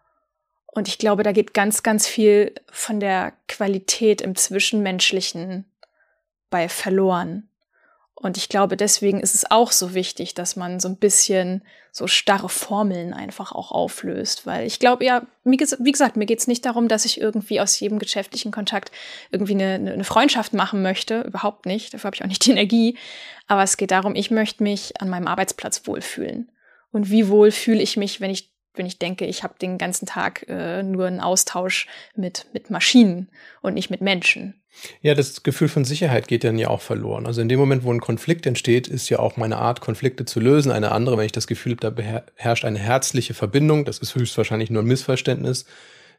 Und 0.74 0.88
ich 0.88 0.96
glaube, 0.96 1.22
da 1.22 1.32
geht 1.32 1.52
ganz, 1.52 1.82
ganz 1.82 2.08
viel 2.08 2.54
von 2.70 2.98
der 2.98 3.34
Qualität 3.46 4.22
im 4.22 4.34
Zwischenmenschlichen 4.34 5.66
bei 6.48 6.68
verloren. 6.68 7.48
Und 8.14 8.38
ich 8.38 8.48
glaube, 8.48 8.76
deswegen 8.78 9.20
ist 9.20 9.34
es 9.34 9.50
auch 9.50 9.70
so 9.70 9.94
wichtig, 9.94 10.32
dass 10.32 10.56
man 10.56 10.80
so 10.80 10.88
ein 10.88 10.96
bisschen 10.96 11.62
so 11.90 12.06
starre 12.06 12.48
Formeln 12.48 13.12
einfach 13.12 13.52
auch 13.52 13.70
auflöst. 13.70 14.46
Weil 14.46 14.66
ich 14.66 14.78
glaube, 14.78 15.04
ja, 15.04 15.26
wie 15.44 15.56
gesagt, 15.56 16.16
mir 16.16 16.24
geht 16.24 16.38
es 16.38 16.46
nicht 16.46 16.64
darum, 16.64 16.88
dass 16.88 17.04
ich 17.04 17.20
irgendwie 17.20 17.60
aus 17.60 17.78
jedem 17.78 17.98
geschäftlichen 17.98 18.50
Kontakt 18.50 18.92
irgendwie 19.30 19.52
eine, 19.54 19.92
eine 19.92 20.04
Freundschaft 20.04 20.54
machen 20.54 20.80
möchte. 20.80 21.20
Überhaupt 21.22 21.66
nicht. 21.66 21.92
Dafür 21.92 22.08
habe 22.08 22.14
ich 22.14 22.22
auch 22.22 22.28
nicht 22.28 22.46
die 22.46 22.52
Energie. 22.52 22.96
Aber 23.46 23.62
es 23.62 23.76
geht 23.76 23.90
darum, 23.90 24.14
ich 24.14 24.30
möchte 24.30 24.62
mich 24.62 25.02
an 25.02 25.10
meinem 25.10 25.26
Arbeitsplatz 25.26 25.86
wohlfühlen. 25.86 26.50
Und 26.92 27.10
wie 27.10 27.28
wohl 27.28 27.50
fühle 27.50 27.82
ich 27.82 27.98
mich, 27.98 28.20
wenn 28.20 28.30
ich 28.30 28.51
wenn 28.74 28.86
ich 28.86 28.98
denke, 28.98 29.26
ich 29.26 29.42
habe 29.42 29.54
den 29.60 29.78
ganzen 29.78 30.06
Tag 30.06 30.46
äh, 30.48 30.82
nur 30.82 31.06
einen 31.06 31.20
Austausch 31.20 31.86
mit, 32.14 32.46
mit 32.52 32.70
Maschinen 32.70 33.28
und 33.60 33.74
nicht 33.74 33.90
mit 33.90 34.00
Menschen. 34.00 34.54
Ja, 35.02 35.14
das 35.14 35.42
Gefühl 35.42 35.68
von 35.68 35.84
Sicherheit 35.84 36.28
geht 36.28 36.44
dann 36.44 36.58
ja 36.58 36.68
auch 36.68 36.80
verloren. 36.80 37.26
Also 37.26 37.42
in 37.42 37.48
dem 37.48 37.60
Moment, 37.60 37.84
wo 37.84 37.92
ein 37.92 38.00
Konflikt 38.00 38.46
entsteht, 38.46 38.88
ist 38.88 39.10
ja 39.10 39.18
auch 39.18 39.36
meine 39.36 39.58
Art, 39.58 39.80
Konflikte 39.80 40.24
zu 40.24 40.40
lösen, 40.40 40.72
eine 40.72 40.92
andere, 40.92 41.18
wenn 41.18 41.26
ich 41.26 41.32
das 41.32 41.46
Gefühl 41.46 41.76
habe, 41.82 42.02
da 42.02 42.22
herrscht 42.36 42.64
eine 42.64 42.78
herzliche 42.78 43.34
Verbindung, 43.34 43.84
das 43.84 43.98
ist 43.98 44.14
höchstwahrscheinlich 44.14 44.70
nur 44.70 44.82
ein 44.82 44.88
Missverständnis, 44.88 45.66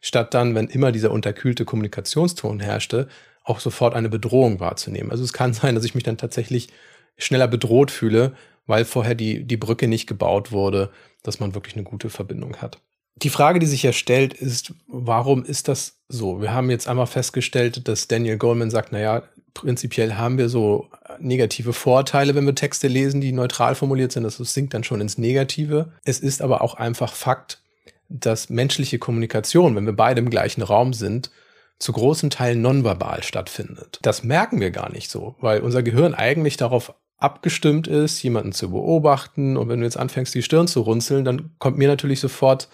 statt 0.01 0.33
dann, 0.33 0.53
wenn 0.53 0.67
immer 0.67 0.91
dieser 0.91 1.11
unterkühlte 1.11 1.65
Kommunikationston 1.65 2.59
herrschte, 2.59 3.07
auch 3.43 3.59
sofort 3.59 3.95
eine 3.95 4.09
Bedrohung 4.09 4.59
wahrzunehmen. 4.59 5.11
Also 5.11 5.23
es 5.23 5.33
kann 5.33 5.53
sein, 5.53 5.75
dass 5.75 5.85
ich 5.85 5.95
mich 5.95 6.03
dann 6.03 6.17
tatsächlich 6.17 6.69
schneller 7.17 7.47
bedroht 7.47 7.89
fühle, 7.91 8.33
weil 8.65 8.85
vorher 8.85 9.15
die, 9.15 9.43
die 9.43 9.57
Brücke 9.57 9.87
nicht 9.87 10.07
gebaut 10.07 10.51
wurde, 10.51 10.91
dass 11.23 11.39
man 11.39 11.55
wirklich 11.55 11.75
eine 11.75 11.83
gute 11.83 12.09
Verbindung 12.09 12.57
hat. 12.57 12.79
Die 13.15 13.29
Frage, 13.29 13.59
die 13.59 13.65
sich 13.65 13.83
ja 13.83 13.93
stellt, 13.93 14.33
ist, 14.33 14.73
warum 14.87 15.45
ist 15.45 15.67
das 15.67 15.99
so? 16.09 16.41
Wir 16.41 16.51
haben 16.51 16.69
jetzt 16.69 16.87
einmal 16.87 17.05
festgestellt, 17.05 17.87
dass 17.87 18.07
Daniel 18.07 18.37
Goldman 18.37 18.71
sagt, 18.71 18.91
naja, 18.91 19.23
prinzipiell 19.53 20.15
haben 20.15 20.37
wir 20.39 20.49
so 20.49 20.89
negative 21.19 21.73
Vorteile, 21.73 22.33
wenn 22.33 22.45
wir 22.45 22.55
Texte 22.55 22.87
lesen, 22.87 23.21
die 23.21 23.31
neutral 23.31 23.75
formuliert 23.75 24.11
sind. 24.11 24.23
Das 24.23 24.37
sinkt 24.37 24.73
dann 24.73 24.83
schon 24.83 24.99
ins 24.99 25.17
Negative. 25.17 25.91
Es 26.05 26.19
ist 26.19 26.41
aber 26.41 26.61
auch 26.61 26.73
einfach 26.73 27.13
Fakt, 27.13 27.61
dass 28.09 28.49
menschliche 28.49 28.99
Kommunikation, 28.99 29.75
wenn 29.75 29.85
wir 29.85 29.93
beide 29.93 30.19
im 30.19 30.29
gleichen 30.29 30.63
Raum 30.63 30.93
sind, 30.93 31.31
zu 31.79 31.91
großen 31.91 32.29
Teilen 32.29 32.61
nonverbal 32.61 33.23
stattfindet. 33.23 33.99
Das 34.01 34.23
merken 34.23 34.59
wir 34.59 34.71
gar 34.71 34.91
nicht 34.91 35.11
so, 35.11 35.35
weil 35.39 35.61
unser 35.61 35.83
Gehirn 35.83 36.13
eigentlich 36.13 36.57
darauf 36.57 36.93
abgestimmt 37.23 37.87
ist, 37.87 38.21
jemanden 38.21 38.51
zu 38.51 38.69
beobachten. 38.69 39.57
Und 39.57 39.69
wenn 39.69 39.79
du 39.79 39.85
jetzt 39.85 39.97
anfängst, 39.97 40.35
die 40.35 40.43
Stirn 40.43 40.67
zu 40.67 40.81
runzeln, 40.81 41.23
dann 41.23 41.51
kommt 41.57 41.77
mir 41.77 41.87
natürlich 41.87 42.19
sofort 42.19 42.67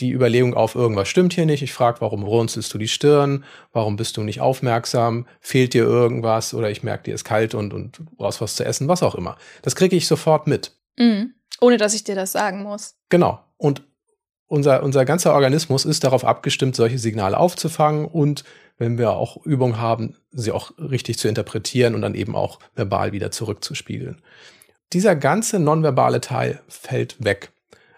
die 0.00 0.12
Überlegung 0.12 0.54
auf, 0.54 0.76
irgendwas 0.76 1.08
stimmt 1.08 1.32
hier 1.32 1.46
nicht. 1.46 1.62
Ich 1.62 1.72
frage, 1.72 2.00
warum 2.00 2.22
runzelst 2.22 2.72
du 2.72 2.78
die 2.78 2.86
Stirn? 2.86 3.44
Warum 3.72 3.96
bist 3.96 4.16
du 4.16 4.22
nicht 4.22 4.40
aufmerksam? 4.40 5.26
Fehlt 5.40 5.74
dir 5.74 5.82
irgendwas? 5.82 6.54
Oder 6.54 6.70
ich 6.70 6.84
merke, 6.84 7.04
dir 7.04 7.14
ist 7.14 7.24
kalt 7.24 7.54
und, 7.54 7.74
und 7.74 7.98
du 7.98 8.04
brauchst 8.16 8.40
was 8.40 8.54
zu 8.54 8.64
essen, 8.64 8.86
was 8.86 9.02
auch 9.02 9.16
immer. 9.16 9.36
Das 9.62 9.74
kriege 9.74 9.96
ich 9.96 10.06
sofort 10.06 10.46
mit. 10.46 10.76
Mhm. 10.96 11.34
Ohne 11.60 11.76
dass 11.76 11.94
ich 11.94 12.04
dir 12.04 12.14
das 12.14 12.30
sagen 12.30 12.62
muss. 12.62 12.94
Genau. 13.08 13.40
Und 13.56 13.82
unser, 14.48 14.82
unser 14.82 15.04
ganzer 15.04 15.34
Organismus 15.34 15.84
ist 15.84 16.04
darauf 16.04 16.24
abgestimmt, 16.24 16.74
solche 16.74 16.98
Signale 16.98 17.38
aufzufangen 17.38 18.06
und 18.06 18.44
wenn 18.78 18.96
wir 18.96 19.10
auch 19.10 19.44
Übung 19.44 19.78
haben, 19.78 20.16
sie 20.32 20.52
auch 20.52 20.72
richtig 20.78 21.18
zu 21.18 21.28
interpretieren 21.28 21.94
und 21.94 22.02
dann 22.02 22.14
eben 22.14 22.34
auch 22.34 22.58
verbal 22.74 23.12
wieder 23.12 23.30
zurückzuspiegeln. 23.30 24.22
Dieser 24.92 25.16
ganze 25.16 25.58
nonverbale 25.58 26.20
Teil 26.20 26.60
fällt 26.68 27.22
weg. 27.22 27.50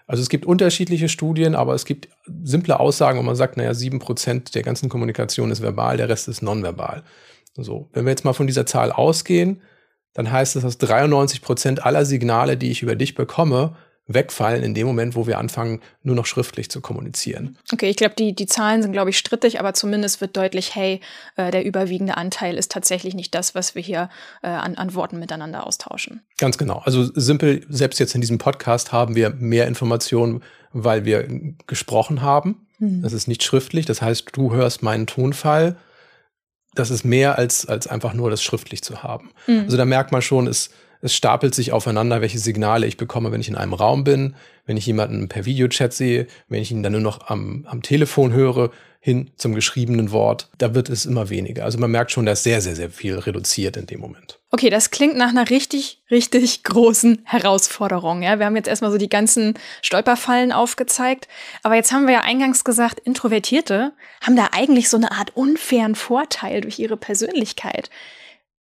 Also 0.07 0.21
es 0.21 0.27
gibt 0.27 0.45
unterschiedliche 0.45 1.07
Studien, 1.07 1.55
aber 1.55 1.73
es 1.73 1.85
gibt 1.85 2.09
simple 2.43 2.79
Aussagen, 2.79 3.17
wo 3.17 3.23
man 3.23 3.37
sagt, 3.37 3.55
naja, 3.55 3.73
sieben 3.73 3.99
Prozent 3.99 4.55
der 4.55 4.63
ganzen 4.63 4.89
Kommunikation 4.89 5.51
ist 5.51 5.61
verbal, 5.61 5.95
der 5.95 6.09
Rest 6.09 6.27
ist 6.27 6.41
nonverbal. 6.41 7.03
So, 7.55 7.89
wenn 7.93 8.05
wir 8.05 8.11
jetzt 8.11 8.25
mal 8.25 8.33
von 8.33 8.47
dieser 8.47 8.65
Zahl 8.65 8.91
ausgehen, 8.91 9.61
dann 10.13 10.29
heißt 10.29 10.57
es, 10.57 10.63
dass 10.63 10.77
93 10.77 11.41
Prozent 11.41 11.85
aller 11.85 12.03
Signale, 12.03 12.57
die 12.57 12.71
ich 12.71 12.81
über 12.81 12.95
dich 12.95 13.15
bekomme, 13.15 13.77
wegfallen 14.13 14.63
in 14.63 14.73
dem 14.73 14.87
Moment, 14.87 15.15
wo 15.15 15.27
wir 15.27 15.37
anfangen, 15.37 15.81
nur 16.03 16.15
noch 16.15 16.25
schriftlich 16.25 16.69
zu 16.69 16.81
kommunizieren. 16.81 17.57
Okay, 17.71 17.89
ich 17.89 17.95
glaube, 17.95 18.15
die, 18.17 18.33
die 18.33 18.45
Zahlen 18.45 18.81
sind, 18.81 18.91
glaube 18.91 19.09
ich, 19.09 19.17
strittig, 19.17 19.59
aber 19.59 19.73
zumindest 19.73 20.21
wird 20.21 20.35
deutlich, 20.37 20.75
hey, 20.75 20.99
äh, 21.35 21.51
der 21.51 21.65
überwiegende 21.65 22.17
Anteil 22.17 22.57
ist 22.57 22.71
tatsächlich 22.71 23.13
nicht 23.13 23.35
das, 23.35 23.55
was 23.55 23.75
wir 23.75 23.81
hier 23.81 24.09
äh, 24.41 24.47
an, 24.47 24.75
an 24.75 24.93
Worten 24.95 25.19
miteinander 25.19 25.65
austauschen. 25.65 26.21
Ganz 26.37 26.57
genau. 26.57 26.81
Also 26.85 27.03
simpel, 27.13 27.65
selbst 27.69 27.99
jetzt 27.99 28.15
in 28.15 28.21
diesem 28.21 28.37
Podcast 28.37 28.91
haben 28.91 29.15
wir 29.15 29.31
mehr 29.31 29.67
Informationen, 29.67 30.43
weil 30.73 31.05
wir 31.05 31.27
gesprochen 31.67 32.21
haben. 32.21 32.67
Hm. 32.79 33.01
Das 33.01 33.13
ist 33.13 33.27
nicht 33.27 33.43
schriftlich. 33.43 33.85
Das 33.85 34.01
heißt, 34.01 34.29
du 34.33 34.53
hörst 34.53 34.83
meinen 34.83 35.07
Tonfall. 35.07 35.77
Das 36.73 36.89
ist 36.89 37.03
mehr 37.03 37.37
als, 37.37 37.65
als 37.67 37.87
einfach 37.87 38.13
nur 38.13 38.29
das 38.29 38.41
schriftlich 38.41 38.81
zu 38.81 39.03
haben. 39.03 39.31
Hm. 39.45 39.61
Also 39.65 39.77
da 39.77 39.85
merkt 39.85 40.11
man 40.11 40.21
schon, 40.21 40.47
es 40.47 40.71
es 41.01 41.15
stapelt 41.15 41.55
sich 41.55 41.71
aufeinander, 41.71 42.21
welche 42.21 42.39
Signale 42.39 42.85
ich 42.85 42.97
bekomme, 42.97 43.31
wenn 43.31 43.41
ich 43.41 43.49
in 43.49 43.55
einem 43.55 43.73
Raum 43.73 44.03
bin, 44.03 44.35
wenn 44.65 44.77
ich 44.77 44.85
jemanden 44.85 45.27
per 45.27 45.45
Videochat 45.45 45.93
sehe, 45.93 46.27
wenn 46.47 46.61
ich 46.61 46.71
ihn 46.71 46.83
dann 46.83 46.93
nur 46.93 47.01
noch 47.01 47.27
am, 47.29 47.65
am 47.67 47.81
Telefon 47.81 48.33
höre, 48.33 48.71
hin 49.03 49.31
zum 49.35 49.55
geschriebenen 49.55 50.11
Wort. 50.11 50.47
Da 50.59 50.75
wird 50.75 50.87
es 50.87 51.07
immer 51.07 51.31
weniger. 51.31 51.65
Also 51.65 51.79
man 51.79 51.89
merkt 51.89 52.11
schon, 52.11 52.27
da 52.27 52.33
ist 52.33 52.43
sehr, 52.43 52.61
sehr, 52.61 52.75
sehr 52.75 52.91
viel 52.91 53.17
reduziert 53.17 53.75
in 53.75 53.87
dem 53.87 53.99
Moment. 53.99 54.39
Okay, 54.51 54.69
das 54.69 54.91
klingt 54.91 55.17
nach 55.17 55.29
einer 55.29 55.49
richtig, 55.49 56.03
richtig 56.11 56.63
großen 56.63 57.21
Herausforderung. 57.23 58.21
Ja, 58.21 58.37
wir 58.37 58.45
haben 58.45 58.55
jetzt 58.55 58.67
erstmal 58.67 58.91
so 58.91 58.99
die 58.99 59.09
ganzen 59.09 59.55
Stolperfallen 59.81 60.51
aufgezeigt. 60.51 61.27
Aber 61.63 61.73
jetzt 61.73 61.91
haben 61.91 62.05
wir 62.05 62.13
ja 62.13 62.21
eingangs 62.21 62.63
gesagt, 62.63 62.99
Introvertierte 62.99 63.91
haben 64.23 64.35
da 64.35 64.49
eigentlich 64.51 64.87
so 64.87 64.97
eine 64.97 65.11
Art 65.11 65.35
unfairen 65.35 65.95
Vorteil 65.95 66.61
durch 66.61 66.77
ihre 66.77 66.95
Persönlichkeit. 66.95 67.89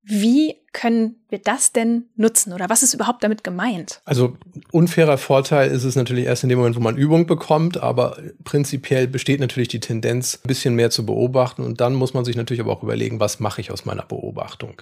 Wie 0.03 0.57
können 0.73 1.17
wir 1.29 1.41
das 1.41 1.73
denn 1.73 2.07
nutzen 2.17 2.53
oder 2.53 2.71
was 2.71 2.83
ist 2.83 2.95
überhaupt 2.95 3.23
damit 3.23 3.45
gemeint? 3.45 4.01
Also 4.05 4.37
unfairer 4.73 5.19
Vorteil 5.19 5.71
ist 5.71 5.85
es 5.85 5.95
natürlich 5.95 6.25
erst 6.25 6.43
in 6.43 6.49
dem 6.49 6.59
Moment, 6.59 6.77
wo 6.77 6.81
man 6.81 6.97
Übung 6.97 7.27
bekommt, 7.27 7.77
aber 7.77 8.17
prinzipiell 8.45 9.07
besteht 9.07 9.41
natürlich 9.41 9.69
die 9.69 9.81
Tendenz, 9.81 10.41
ein 10.43 10.49
bisschen 10.49 10.75
mehr 10.75 10.91
zu 10.91 11.05
beobachten 11.05 11.63
und 11.63 11.81
dann 11.81 11.95
muss 11.95 12.15
man 12.15 12.25
sich 12.25 12.37
natürlich 12.37 12.61
aber 12.61 12.73
auch 12.73 12.83
überlegen, 12.83 13.21
was 13.21 13.41
mache 13.41 13.61
ich 13.61 13.71
aus 13.71 13.85
meiner 13.85 14.05
Beobachtung? 14.05 14.81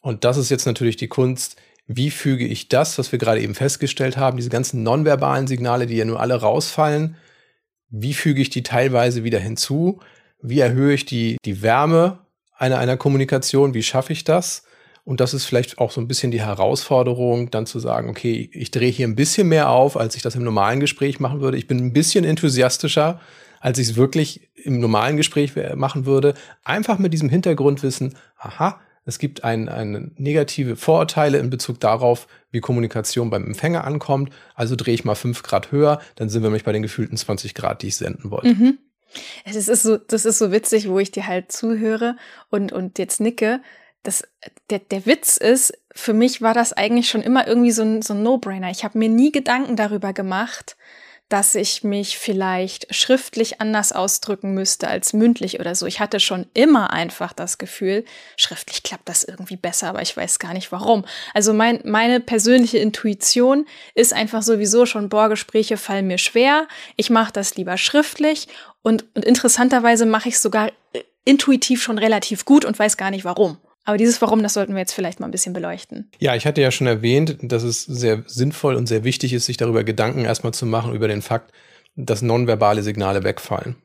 Und 0.00 0.24
das 0.24 0.36
ist 0.36 0.50
jetzt 0.50 0.66
natürlich 0.66 0.96
die 0.96 1.08
Kunst, 1.08 1.56
wie 1.88 2.10
füge 2.10 2.46
ich 2.46 2.68
das, 2.68 2.98
was 2.98 3.10
wir 3.12 3.18
gerade 3.18 3.40
eben 3.40 3.54
festgestellt 3.54 4.16
haben, 4.16 4.36
diese 4.36 4.50
ganzen 4.50 4.82
nonverbalen 4.82 5.46
Signale, 5.46 5.86
die 5.86 5.96
ja 5.96 6.04
nur 6.04 6.20
alle 6.20 6.34
rausfallen, 6.34 7.16
wie 7.88 8.14
füge 8.14 8.42
ich 8.42 8.50
die 8.50 8.62
teilweise 8.62 9.24
wieder 9.24 9.38
hinzu? 9.38 10.00
Wie 10.42 10.60
erhöhe 10.60 10.94
ich 10.94 11.06
die, 11.06 11.38
die 11.44 11.62
Wärme 11.62 12.18
einer, 12.56 12.78
einer 12.78 12.96
Kommunikation, 12.96 13.74
wie 13.74 13.82
schaffe 13.82 14.12
ich 14.12 14.24
das? 14.24 14.64
Und 15.04 15.20
das 15.20 15.34
ist 15.34 15.44
vielleicht 15.44 15.78
auch 15.78 15.92
so 15.92 16.00
ein 16.00 16.08
bisschen 16.08 16.32
die 16.32 16.40
Herausforderung, 16.40 17.50
dann 17.50 17.64
zu 17.64 17.78
sagen, 17.78 18.10
okay, 18.10 18.50
ich 18.52 18.72
drehe 18.72 18.90
hier 18.90 19.06
ein 19.06 19.14
bisschen 19.14 19.48
mehr 19.48 19.70
auf, 19.70 19.96
als 19.96 20.16
ich 20.16 20.22
das 20.22 20.34
im 20.34 20.42
normalen 20.42 20.80
Gespräch 20.80 21.20
machen 21.20 21.40
würde. 21.40 21.56
Ich 21.56 21.68
bin 21.68 21.78
ein 21.78 21.92
bisschen 21.92 22.24
enthusiastischer, 22.24 23.20
als 23.60 23.78
ich 23.78 23.90
es 23.90 23.96
wirklich 23.96 24.48
im 24.54 24.80
normalen 24.80 25.16
Gespräch 25.16 25.52
machen 25.76 26.06
würde. 26.06 26.34
Einfach 26.64 26.98
mit 26.98 27.12
diesem 27.12 27.28
Hintergrundwissen, 27.28 28.16
aha, 28.36 28.80
es 29.04 29.20
gibt 29.20 29.44
ein, 29.44 29.68
ein 29.68 30.10
negative 30.16 30.74
Vorurteile 30.74 31.38
in 31.38 31.48
Bezug 31.48 31.78
darauf, 31.78 32.26
wie 32.50 32.60
Kommunikation 32.60 33.30
beim 33.30 33.44
Empfänger 33.44 33.84
ankommt. 33.84 34.30
Also 34.56 34.74
drehe 34.74 34.94
ich 34.94 35.04
mal 35.04 35.14
fünf 35.14 35.44
Grad 35.44 35.70
höher, 35.70 36.00
dann 36.16 36.28
sind 36.28 36.42
wir 36.42 36.48
nämlich 36.48 36.64
bei 36.64 36.72
den 36.72 36.82
gefühlten 36.82 37.16
20 37.16 37.54
Grad, 37.54 37.82
die 37.82 37.88
ich 37.88 37.96
senden 37.96 38.32
wollte. 38.32 38.48
Mhm. 38.48 38.78
Das 39.44 39.68
ist 39.68 39.82
so, 39.82 39.96
das 39.96 40.24
ist 40.24 40.38
so 40.38 40.52
witzig, 40.52 40.88
wo 40.88 40.98
ich 40.98 41.10
dir 41.10 41.26
halt 41.26 41.52
zuhöre 41.52 42.16
und, 42.50 42.72
und 42.72 42.98
jetzt 42.98 43.20
nicke. 43.20 43.60
Das, 44.02 44.22
der, 44.70 44.78
der 44.78 45.06
Witz 45.06 45.36
ist, 45.36 45.72
für 45.92 46.12
mich 46.12 46.42
war 46.42 46.54
das 46.54 46.72
eigentlich 46.72 47.08
schon 47.08 47.22
immer 47.22 47.46
irgendwie 47.48 47.72
so 47.72 47.82
ein, 47.82 48.02
so 48.02 48.14
ein 48.14 48.22
No-Brainer. 48.22 48.70
Ich 48.70 48.84
habe 48.84 48.98
mir 48.98 49.08
nie 49.08 49.32
Gedanken 49.32 49.76
darüber 49.76 50.12
gemacht, 50.12 50.76
dass 51.28 51.56
ich 51.56 51.82
mich 51.82 52.18
vielleicht 52.18 52.94
schriftlich 52.94 53.60
anders 53.60 53.92
ausdrücken 53.92 54.54
müsste 54.54 54.86
als 54.86 55.12
mündlich 55.12 55.58
oder 55.58 55.74
so. 55.74 55.86
Ich 55.86 55.98
hatte 55.98 56.20
schon 56.20 56.46
immer 56.54 56.92
einfach 56.92 57.32
das 57.32 57.58
Gefühl, 57.58 58.04
schriftlich 58.36 58.84
klappt 58.84 59.08
das 59.08 59.24
irgendwie 59.24 59.56
besser, 59.56 59.88
aber 59.88 60.02
ich 60.02 60.16
weiß 60.16 60.38
gar 60.38 60.52
nicht 60.52 60.70
warum. 60.70 61.04
Also 61.34 61.52
mein, 61.52 61.80
meine 61.84 62.20
persönliche 62.20 62.78
Intuition 62.78 63.66
ist 63.94 64.12
einfach 64.12 64.42
sowieso 64.42 64.86
schon, 64.86 65.08
Bohrgespräche 65.08 65.76
fallen 65.76 66.06
mir 66.06 66.18
schwer. 66.18 66.68
Ich 66.94 67.10
mache 67.10 67.32
das 67.32 67.56
lieber 67.56 67.76
schriftlich 67.76 68.46
und, 68.82 69.04
und 69.14 69.24
interessanterweise 69.24 70.06
mache 70.06 70.28
ich 70.28 70.38
sogar 70.38 70.68
äh, 70.92 71.02
intuitiv 71.24 71.82
schon 71.82 71.98
relativ 71.98 72.44
gut 72.44 72.64
und 72.64 72.78
weiß 72.78 72.96
gar 72.96 73.10
nicht 73.10 73.24
warum. 73.24 73.58
Aber 73.86 73.96
dieses 73.96 74.20
Warum, 74.20 74.42
das 74.42 74.54
sollten 74.54 74.74
wir 74.74 74.80
jetzt 74.80 74.92
vielleicht 74.92 75.20
mal 75.20 75.26
ein 75.26 75.30
bisschen 75.32 75.52
beleuchten. 75.52 76.10
Ja, 76.18 76.34
ich 76.34 76.44
hatte 76.44 76.60
ja 76.60 76.70
schon 76.70 76.88
erwähnt, 76.88 77.38
dass 77.40 77.62
es 77.62 77.84
sehr 77.84 78.24
sinnvoll 78.26 78.74
und 78.74 78.86
sehr 78.86 79.04
wichtig 79.04 79.32
ist, 79.32 79.46
sich 79.46 79.56
darüber 79.56 79.84
Gedanken 79.84 80.24
erstmal 80.24 80.52
zu 80.52 80.66
machen, 80.66 80.92
über 80.92 81.08
den 81.08 81.22
Fakt, 81.22 81.52
dass 81.94 82.20
nonverbale 82.20 82.82
Signale 82.82 83.22
wegfallen. 83.22 83.76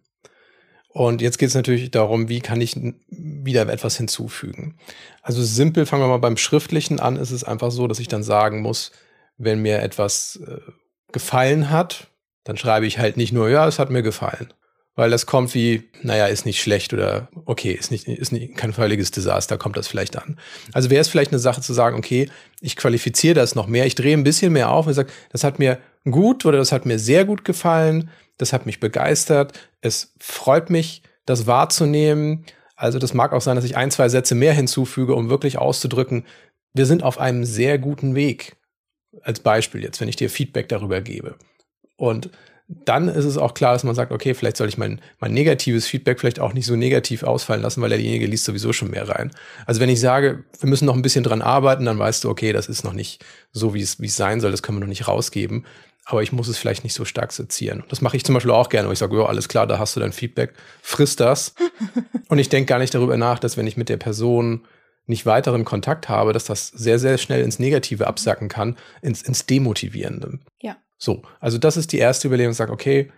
Und 0.90 1.22
jetzt 1.22 1.38
geht 1.38 1.50
es 1.50 1.56
natürlich 1.56 1.92
darum, 1.92 2.28
wie 2.28 2.42
kann 2.42 2.60
ich 2.60 2.76
wieder 3.08 3.70
etwas 3.70 3.96
hinzufügen. 3.96 4.76
Also 5.22 5.42
simpel, 5.44 5.86
fangen 5.86 6.04
wir 6.04 6.08
mal 6.08 6.18
beim 6.18 6.36
Schriftlichen 6.36 7.00
an, 7.00 7.16
ist 7.16 7.32
es 7.32 7.44
einfach 7.44 7.72
so, 7.72 7.88
dass 7.88 8.00
ich 8.00 8.10
dann 8.10 8.24
sagen 8.24 8.62
muss, 8.62 8.92
wenn 9.38 9.62
mir 9.62 9.82
etwas 9.82 10.42
äh, 10.46 10.60
gefallen 11.14 11.70
hat, 11.70 12.08
dann 12.44 12.58
schreibe 12.58 12.88
ich 12.88 12.98
halt 12.98 13.18
nicht 13.18 13.32
nur, 13.32 13.50
ja, 13.50 13.68
es 13.68 13.80
hat 13.80 13.92
mir 13.92 14.02
gefallen, 14.02 14.52
weil 14.96 15.10
das 15.10 15.26
kommt 15.26 15.54
wie, 15.56 15.90
naja, 16.02 16.28
ist 16.28 16.46
nicht 16.46 16.62
schlecht 16.62 16.94
oder 16.94 17.30
okay, 17.46 17.72
ist 17.72 17.92
nicht, 17.92 18.08
ist 18.08 18.32
nicht 18.32 18.58
kein 18.58 18.74
völliges 18.74 19.12
Desaster, 19.12 19.58
kommt 19.58 19.78
das 19.78 19.88
vielleicht 19.88 20.18
an. 20.18 20.38
Also 20.74 20.90
wäre 20.90 21.02
es 21.02 21.08
vielleicht 21.08 21.32
eine 21.32 21.40
Sache 21.40 21.62
zu 21.62 21.74
sagen, 21.74 21.98
okay, 21.98 22.30
ich 22.60 22.76
qualifiziere 22.76 23.36
das 23.36 23.56
noch 23.56 23.68
mehr, 23.68 23.86
ich 23.86 23.96
drehe 23.96 24.16
ein 24.16 24.24
bisschen 24.24 24.54
mehr 24.54 24.70
auf 24.70 24.88
und 24.88 24.94
sage, 24.94 25.12
das 25.32 25.44
hat 25.44 25.60
mir 25.60 25.80
gut 26.10 26.46
oder 26.46 26.58
das 26.58 26.72
hat 26.72 26.86
mir 26.86 27.00
sehr 27.00 27.26
gut 27.26 27.46
gefallen, 27.46 28.10
das 28.38 28.54
hat 28.54 28.66
mich 28.66 28.80
begeistert, 28.80 29.58
es 29.82 30.14
freut 30.20 30.70
mich, 30.70 31.04
das 31.26 31.48
wahrzunehmen. 31.48 32.46
Also 32.76 33.00
das 33.00 33.14
mag 33.14 33.32
auch 33.32 33.42
sein, 33.42 33.56
dass 33.56 33.66
ich 33.66 33.78
ein, 33.78 33.92
zwei 33.92 34.10
Sätze 34.10 34.36
mehr 34.36 34.54
hinzufüge, 34.54 35.16
um 35.16 35.30
wirklich 35.30 35.58
auszudrücken, 35.58 36.26
wir 36.74 36.86
sind 36.86 37.04
auf 37.04 37.20
einem 37.20 37.46
sehr 37.46 37.78
guten 37.78 38.16
Weg. 38.16 38.56
Als 39.24 39.42
Beispiel 39.42 39.84
jetzt, 39.84 40.00
wenn 40.00 40.08
ich 40.08 40.16
dir 40.16 40.30
Feedback 40.30 40.70
darüber 40.70 41.02
gebe. 41.02 41.36
Und 41.98 42.30
dann 42.86 43.10
ist 43.10 43.26
es 43.26 43.38
auch 43.38 43.54
klar, 43.54 43.74
dass 43.74 43.84
man 43.84 43.96
sagt, 43.96 44.12
okay, 44.12 44.34
vielleicht 44.34 44.58
soll 44.58 44.70
ich 44.70 44.78
mein, 44.78 45.02
mein 45.20 45.34
negatives 45.34 45.88
Feedback 45.88 46.20
vielleicht 46.20 46.40
auch 46.40 46.54
nicht 46.54 46.66
so 46.66 46.76
negativ 46.76 47.24
ausfallen 47.24 47.62
lassen, 47.62 47.82
weil 47.82 47.90
derjenige 47.90 48.26
liest 48.26 48.46
sowieso 48.46 48.72
schon 48.72 48.92
mehr 48.92 49.10
rein. 49.10 49.32
Also 49.66 49.82
wenn 49.82 49.90
ich 49.90 50.00
sage, 50.00 50.44
wir 50.60 50.70
müssen 50.70 50.86
noch 50.86 50.96
ein 50.96 51.02
bisschen 51.02 51.24
dran 51.24 51.42
arbeiten, 51.42 51.86
dann 51.86 52.00
weißt 52.00 52.24
du, 52.24 52.30
okay, 52.30 52.54
das 52.54 52.68
ist 52.68 52.84
noch 52.84 52.94
nicht 52.94 53.24
so, 53.52 53.74
wie 53.74 53.82
es, 53.82 54.00
wie 54.00 54.06
es 54.06 54.16
sein 54.16 54.40
soll, 54.40 54.52
das 54.52 54.64
können 54.64 54.78
wir 54.78 54.82
noch 54.82 54.88
nicht 54.88 55.08
rausgeben. 55.08 55.66
Aber 56.06 56.24
ich 56.24 56.32
muss 56.32 56.48
es 56.48 56.58
vielleicht 56.58 56.84
nicht 56.84 56.94
so 56.94 57.06
stark 57.06 57.32
sezieren. 57.32 57.84
Das 57.90 58.02
mache 58.02 58.18
ich 58.18 58.26
zum 58.26 58.34
Beispiel 58.34 58.52
auch 58.52 58.70
gerne, 58.70 58.88
wo 58.88 58.92
ich 58.92 59.00
sage, 59.00 59.18
ja, 59.18 59.26
alles 59.26 59.48
klar, 59.48 59.68
da 59.68 59.78
hast 59.78 59.96
du 59.96 60.00
dein 60.00 60.14
Feedback, 60.14 60.54
friss 60.82 61.16
das. 61.16 61.54
Und 62.28 62.40
ich 62.40 62.50
denke 62.50 62.70
gar 62.70 62.80
nicht 62.80 62.94
darüber 62.94 63.18
nach, 63.18 63.40
dass 63.40 63.58
wenn 63.58 63.68
ich 63.68 63.78
mit 63.78 63.90
der 63.90 63.98
Person 63.98 64.62
nicht 65.06 65.26
weiteren 65.26 65.66
Kontakt 65.66 66.10
habe, 66.10 66.34
dass 66.34 66.46
das 66.46 66.68
sehr, 66.68 67.00
sehr 67.00 67.18
schnell 67.18 67.44
ins 67.44 67.60
Negative 67.60 68.08
absacken 68.08 68.50
kann, 68.50 68.78
ins, 69.02 69.22
ins 69.22 69.46
Demotivierende. 69.46 70.40
Ja. 70.62 70.78
So, 70.98 71.24
also 71.40 71.58
das 71.58 71.78
ist 71.78 71.92
die 71.92 71.98
erste 71.98 72.28
Überlegung, 72.28 72.54
sagt, 72.54 72.72
okay, 72.72 73.12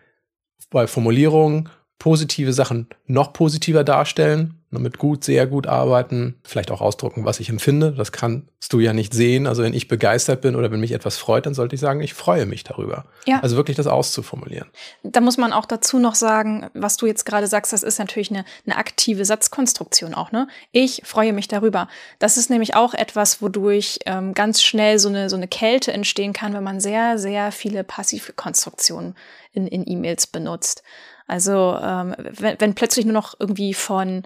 bei 0.69 0.87
Formulierung 0.87 1.69
positive 2.03 2.51
Sachen 2.51 2.87
noch 3.07 3.31
positiver 3.31 3.85
darstellen, 3.85 4.59
mit 4.71 4.97
gut, 4.97 5.23
sehr 5.23 5.47
gut 5.47 5.67
arbeiten, 5.67 6.35
vielleicht 6.43 6.69
auch 6.69 6.81
ausdrucken, 6.81 7.23
was 7.23 7.39
ich 7.39 7.47
empfinde. 7.47 7.93
Das 7.93 8.11
kannst 8.11 8.73
du 8.73 8.81
ja 8.81 8.91
nicht 8.91 9.13
sehen. 9.13 9.47
Also 9.47 9.63
wenn 9.63 9.73
ich 9.73 9.87
begeistert 9.87 10.41
bin 10.41 10.57
oder 10.57 10.69
wenn 10.69 10.81
mich 10.81 10.91
etwas 10.91 11.15
freut, 11.15 11.45
dann 11.45 11.53
sollte 11.53 11.75
ich 11.75 11.79
sagen, 11.79 12.01
ich 12.01 12.13
freue 12.13 12.45
mich 12.45 12.65
darüber. 12.65 13.05
Ja. 13.25 13.39
Also 13.39 13.55
wirklich 13.55 13.77
das 13.77 13.87
auszuformulieren. 13.87 14.67
Da 15.03 15.21
muss 15.21 15.37
man 15.37 15.53
auch 15.53 15.65
dazu 15.65 15.97
noch 15.97 16.15
sagen, 16.15 16.69
was 16.73 16.97
du 16.97 17.05
jetzt 17.05 17.25
gerade 17.25 17.47
sagst, 17.47 17.71
das 17.71 17.83
ist 17.83 17.99
natürlich 17.99 18.31
eine, 18.31 18.43
eine 18.65 18.75
aktive 18.75 19.23
Satzkonstruktion 19.23 20.13
auch. 20.13 20.33
Ne? 20.33 20.49
Ich 20.73 21.03
freue 21.05 21.31
mich 21.31 21.47
darüber. 21.47 21.87
Das 22.19 22.35
ist 22.35 22.49
nämlich 22.49 22.75
auch 22.75 22.93
etwas, 22.93 23.41
wodurch 23.41 23.99
ähm, 24.07 24.33
ganz 24.33 24.61
schnell 24.61 24.99
so 24.99 25.07
eine, 25.07 25.29
so 25.29 25.37
eine 25.37 25.47
Kälte 25.47 25.93
entstehen 25.93 26.33
kann, 26.33 26.53
wenn 26.53 26.65
man 26.65 26.81
sehr, 26.81 27.17
sehr 27.17 27.53
viele 27.53 27.85
passive 27.85 28.33
Konstruktionen 28.33 29.15
in, 29.53 29.67
in 29.67 29.87
E-Mails 29.87 30.27
benutzt. 30.27 30.83
Also 31.27 31.77
ähm, 31.81 32.15
wenn, 32.17 32.59
wenn 32.59 32.75
plötzlich 32.75 33.05
nur 33.05 33.13
noch 33.13 33.35
irgendwie 33.39 33.73
von, 33.73 34.23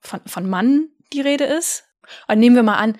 von, 0.00 0.20
von 0.26 0.48
Mann 0.48 0.88
die 1.12 1.20
Rede 1.20 1.44
ist, 1.44 1.84
und 2.28 2.38
nehmen 2.38 2.56
wir 2.56 2.62
mal 2.62 2.76
an, 2.76 2.98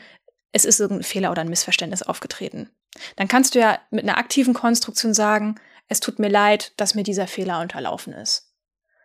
es 0.52 0.64
ist 0.64 0.80
irgendein 0.80 1.04
Fehler 1.04 1.30
oder 1.30 1.42
ein 1.42 1.48
Missverständnis 1.48 2.02
aufgetreten. 2.02 2.70
Dann 3.16 3.28
kannst 3.28 3.54
du 3.54 3.58
ja 3.58 3.78
mit 3.90 4.04
einer 4.04 4.18
aktiven 4.18 4.54
Konstruktion 4.54 5.14
sagen, 5.14 5.56
es 5.88 6.00
tut 6.00 6.18
mir 6.18 6.28
leid, 6.28 6.72
dass 6.76 6.94
mir 6.94 7.02
dieser 7.02 7.26
Fehler 7.26 7.60
unterlaufen 7.60 8.12
ist. 8.12 8.52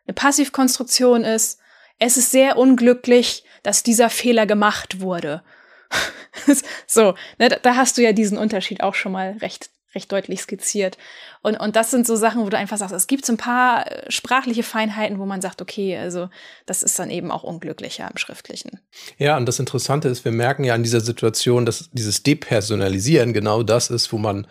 Eine 0.06 0.14
Passivkonstruktion 0.14 1.24
ist, 1.24 1.60
es 2.00 2.18
ist 2.18 2.32
sehr 2.32 2.58
unglücklich, 2.58 3.44
dass 3.64 3.84
dieser 3.84 4.10
Fehler 4.10 4.46
gemacht 4.46 5.00
wurde. 5.00 5.44
so, 6.86 7.16
ne, 7.40 7.50
da 7.50 7.76
hast 7.76 7.98
du 7.98 8.04
ja 8.04 8.12
diesen 8.12 8.38
Unterschied 8.38 8.84
auch 8.84 8.94
schon 8.94 9.14
mal 9.14 9.38
recht 9.42 9.70
recht 9.96 10.12
deutlich 10.12 10.42
skizziert. 10.42 10.98
Und, 11.42 11.56
und 11.56 11.76
das 11.76 11.92
sind 11.92 12.06
so 12.06 12.16
Sachen, 12.16 12.42
wo 12.44 12.50
du 12.50 12.58
einfach 12.58 12.78
sagst, 12.78 12.94
es 12.94 13.08
gibt 13.08 13.26
so 13.26 13.34
ein 13.34 13.38
paar 13.38 13.90
äh, 13.90 14.12
sprachliche 14.12 14.64
Feinheiten, 14.64 15.20
wo 15.20 15.26
man 15.26 15.42
sagt, 15.42 15.62
okay, 15.62 15.98
also 15.98 16.30
das 16.66 16.84
ist 16.84 17.00
dann 17.00 17.10
eben 17.10 17.32
auch 17.32 17.44
unglücklicher 17.44 18.10
im 18.10 18.18
Schriftlichen. 18.18 18.80
Ja, 19.18 19.38
und 19.38 19.46
das 19.46 19.60
Interessante 19.60 20.10
ist, 20.10 20.26
wir 20.26 20.32
merken 20.32 20.64
ja 20.64 20.74
an 20.74 20.84
dieser 20.84 21.02
Situation, 21.02 21.66
dass 21.66 21.90
dieses 21.92 22.24
Depersonalisieren 22.24 23.34
genau 23.34 23.64
das 23.64 23.90
ist, 23.90 24.12
wo 24.12 24.18
man 24.18 24.48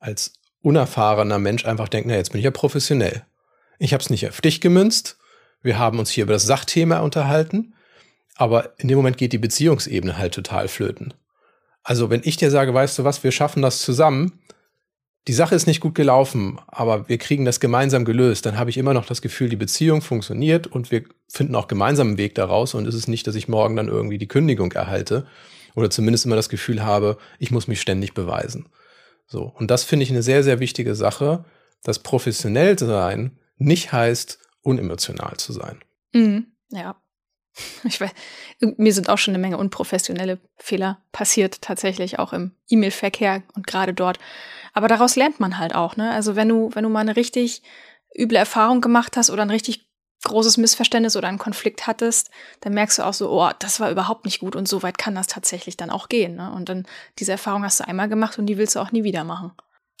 als 0.00 0.32
unerfahrener 0.62 1.38
Mensch 1.38 1.64
einfach 1.64 1.88
denkt, 1.88 2.08
na, 2.08 2.16
jetzt 2.16 2.32
bin 2.32 2.38
ich 2.38 2.44
ja 2.44 2.50
professionell. 2.50 3.24
Ich 3.78 3.92
habe 3.92 4.02
es 4.02 4.10
nicht 4.10 4.28
auf 4.28 4.40
dich 4.40 4.60
gemünzt. 4.60 5.18
Wir 5.62 5.78
haben 5.78 5.98
uns 5.98 6.10
hier 6.10 6.24
über 6.24 6.32
das 6.32 6.44
Sachthema 6.44 7.00
unterhalten. 7.00 7.74
Aber 8.36 8.72
in 8.78 8.88
dem 8.88 8.96
Moment 8.96 9.18
geht 9.18 9.32
die 9.32 9.38
Beziehungsebene 9.38 10.16
halt 10.16 10.34
total 10.34 10.68
flöten. 10.68 11.14
Also 11.82 12.10
wenn 12.10 12.20
ich 12.24 12.36
dir 12.36 12.50
sage, 12.50 12.72
weißt 12.72 12.98
du 12.98 13.04
was, 13.04 13.24
wir 13.24 13.32
schaffen 13.32 13.62
das 13.62 13.82
zusammen, 13.82 14.40
die 15.26 15.32
Sache 15.34 15.54
ist 15.54 15.66
nicht 15.66 15.80
gut 15.80 15.94
gelaufen, 15.94 16.58
aber 16.68 17.08
wir 17.08 17.18
kriegen 17.18 17.44
das 17.44 17.60
gemeinsam 17.60 18.04
gelöst, 18.04 18.46
dann 18.46 18.56
habe 18.56 18.70
ich 18.70 18.78
immer 18.78 18.94
noch 18.94 19.04
das 19.04 19.20
Gefühl, 19.20 19.48
die 19.48 19.56
Beziehung 19.56 20.00
funktioniert 20.00 20.66
und 20.66 20.90
wir 20.90 21.04
finden 21.28 21.54
auch 21.54 21.68
gemeinsam 21.68 22.08
einen 22.08 22.18
Weg 22.18 22.34
daraus 22.34 22.74
und 22.74 22.86
es 22.86 22.94
ist 22.94 23.08
nicht, 23.08 23.26
dass 23.26 23.34
ich 23.34 23.48
morgen 23.48 23.76
dann 23.76 23.88
irgendwie 23.88 24.18
die 24.18 24.28
Kündigung 24.28 24.72
erhalte 24.72 25.26
oder 25.74 25.90
zumindest 25.90 26.24
immer 26.24 26.36
das 26.36 26.48
Gefühl 26.48 26.82
habe, 26.82 27.18
ich 27.38 27.50
muss 27.50 27.68
mich 27.68 27.80
ständig 27.80 28.14
beweisen. 28.14 28.68
So. 29.26 29.42
Und 29.42 29.70
das 29.70 29.84
finde 29.84 30.04
ich 30.04 30.10
eine 30.10 30.22
sehr, 30.22 30.42
sehr 30.42 30.60
wichtige 30.60 30.94
Sache, 30.94 31.44
dass 31.82 31.98
professionell 31.98 32.78
sein 32.78 33.38
nicht 33.58 33.92
heißt, 33.92 34.38
unemotional 34.62 35.36
zu 35.36 35.52
sein. 35.52 35.80
Mhm. 36.12 36.46
Ja. 36.70 36.96
Ich 37.84 38.00
weiß, 38.00 38.10
mir 38.76 38.92
sind 38.92 39.08
auch 39.08 39.18
schon 39.18 39.34
eine 39.34 39.40
Menge 39.40 39.58
unprofessionelle 39.58 40.38
Fehler 40.56 41.02
passiert, 41.10 41.60
tatsächlich 41.60 42.18
auch 42.18 42.32
im 42.32 42.52
E-Mail-Verkehr 42.68 43.42
und 43.54 43.66
gerade 43.66 43.94
dort. 43.94 44.18
Aber 44.72 44.88
daraus 44.88 45.16
lernt 45.16 45.40
man 45.40 45.58
halt 45.58 45.74
auch, 45.74 45.96
ne? 45.96 46.12
Also 46.12 46.36
wenn 46.36 46.48
du, 46.48 46.70
wenn 46.74 46.84
du 46.84 46.90
mal 46.90 47.00
eine 47.00 47.16
richtig 47.16 47.62
üble 48.16 48.36
Erfahrung 48.36 48.80
gemacht 48.80 49.16
hast 49.16 49.30
oder 49.30 49.42
ein 49.42 49.50
richtig 49.50 49.88
großes 50.24 50.56
Missverständnis 50.56 51.16
oder 51.16 51.28
einen 51.28 51.38
Konflikt 51.38 51.86
hattest, 51.86 52.30
dann 52.60 52.74
merkst 52.74 52.98
du 52.98 53.02
auch 53.04 53.14
so, 53.14 53.30
oh, 53.30 53.50
das 53.58 53.78
war 53.80 53.90
überhaupt 53.90 54.24
nicht 54.24 54.40
gut 54.40 54.56
und 54.56 54.66
so 54.66 54.82
weit 54.82 54.98
kann 54.98 55.14
das 55.14 55.28
tatsächlich 55.28 55.76
dann 55.76 55.90
auch 55.90 56.08
gehen. 56.08 56.36
Ne? 56.36 56.50
Und 56.50 56.68
dann 56.68 56.86
diese 57.18 57.32
Erfahrung 57.32 57.62
hast 57.62 57.80
du 57.80 57.86
einmal 57.86 58.08
gemacht 58.08 58.38
und 58.38 58.46
die 58.46 58.58
willst 58.58 58.74
du 58.74 58.80
auch 58.80 58.90
nie 58.90 59.04
wieder 59.04 59.24
machen. 59.24 59.52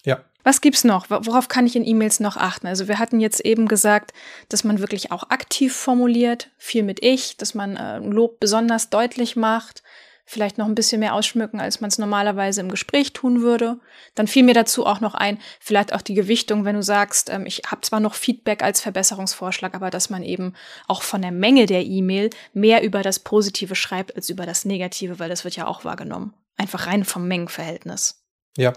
Ja. 0.04 0.24
Was 0.44 0.60
gibt's 0.60 0.84
noch? 0.84 1.10
Worauf 1.10 1.48
kann 1.48 1.66
ich 1.66 1.76
in 1.76 1.86
E-Mails 1.86 2.20
noch 2.20 2.36
achten? 2.36 2.66
Also 2.66 2.88
wir 2.88 2.98
hatten 2.98 3.20
jetzt 3.20 3.40
eben 3.40 3.68
gesagt, 3.68 4.12
dass 4.48 4.64
man 4.64 4.78
wirklich 4.80 5.12
auch 5.12 5.30
aktiv 5.30 5.74
formuliert, 5.74 6.50
viel 6.56 6.82
mit 6.82 7.04
ich, 7.04 7.36
dass 7.36 7.54
man 7.54 7.76
äh, 7.76 7.98
Lob 7.98 8.40
besonders 8.40 8.88
deutlich 8.90 9.36
macht, 9.36 9.82
vielleicht 10.28 10.58
noch 10.58 10.66
ein 10.66 10.74
bisschen 10.74 11.00
mehr 11.00 11.14
ausschmücken, 11.14 11.58
als 11.58 11.80
man 11.80 11.88
es 11.88 11.96
normalerweise 11.96 12.60
im 12.60 12.70
Gespräch 12.70 13.14
tun 13.14 13.40
würde. 13.40 13.80
Dann 14.14 14.28
fiel 14.28 14.42
mir 14.42 14.52
dazu 14.52 14.84
auch 14.84 15.00
noch 15.00 15.14
ein, 15.14 15.38
vielleicht 15.58 15.94
auch 15.94 16.02
die 16.02 16.12
Gewichtung, 16.12 16.66
wenn 16.66 16.76
du 16.76 16.82
sagst, 16.82 17.30
ähm, 17.30 17.46
ich 17.46 17.62
habe 17.66 17.80
zwar 17.80 17.98
noch 17.98 18.14
Feedback 18.14 18.62
als 18.62 18.82
Verbesserungsvorschlag, 18.82 19.74
aber 19.74 19.88
dass 19.88 20.10
man 20.10 20.22
eben 20.22 20.52
auch 20.86 21.00
von 21.00 21.22
der 21.22 21.32
Menge 21.32 21.64
der 21.64 21.82
E-Mail 21.82 22.28
mehr 22.52 22.82
über 22.82 23.02
das 23.02 23.20
Positive 23.20 23.74
schreibt 23.74 24.16
als 24.16 24.28
über 24.28 24.44
das 24.44 24.66
Negative, 24.66 25.18
weil 25.18 25.30
das 25.30 25.44
wird 25.44 25.56
ja 25.56 25.66
auch 25.66 25.84
wahrgenommen. 25.84 26.34
Einfach 26.58 26.86
rein 26.86 27.04
vom 27.04 27.26
Mengenverhältnis. 27.26 28.22
Ja. 28.58 28.74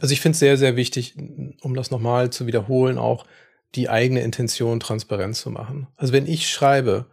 Also 0.00 0.14
ich 0.14 0.22
finde 0.22 0.34
es 0.34 0.40
sehr, 0.40 0.56
sehr 0.56 0.74
wichtig, 0.74 1.14
um 1.60 1.74
das 1.74 1.90
nochmal 1.90 2.30
zu 2.30 2.46
wiederholen, 2.46 2.96
auch 2.96 3.26
die 3.74 3.90
eigene 3.90 4.22
Intention 4.22 4.80
transparent 4.80 5.36
zu 5.36 5.50
machen. 5.50 5.86
Also 5.96 6.14
wenn 6.14 6.26
ich 6.26 6.48
schreibe, 6.48 7.06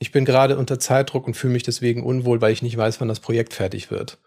ich 0.00 0.12
bin 0.12 0.24
gerade 0.24 0.56
unter 0.56 0.80
Zeitdruck 0.80 1.26
und 1.26 1.34
fühle 1.34 1.52
mich 1.52 1.62
deswegen 1.62 2.02
unwohl, 2.02 2.40
weil 2.40 2.52
ich 2.52 2.62
nicht 2.62 2.76
weiß, 2.76 3.00
wann 3.00 3.08
das 3.08 3.20
Projekt 3.20 3.52
fertig 3.52 3.90
wird. 3.90 4.18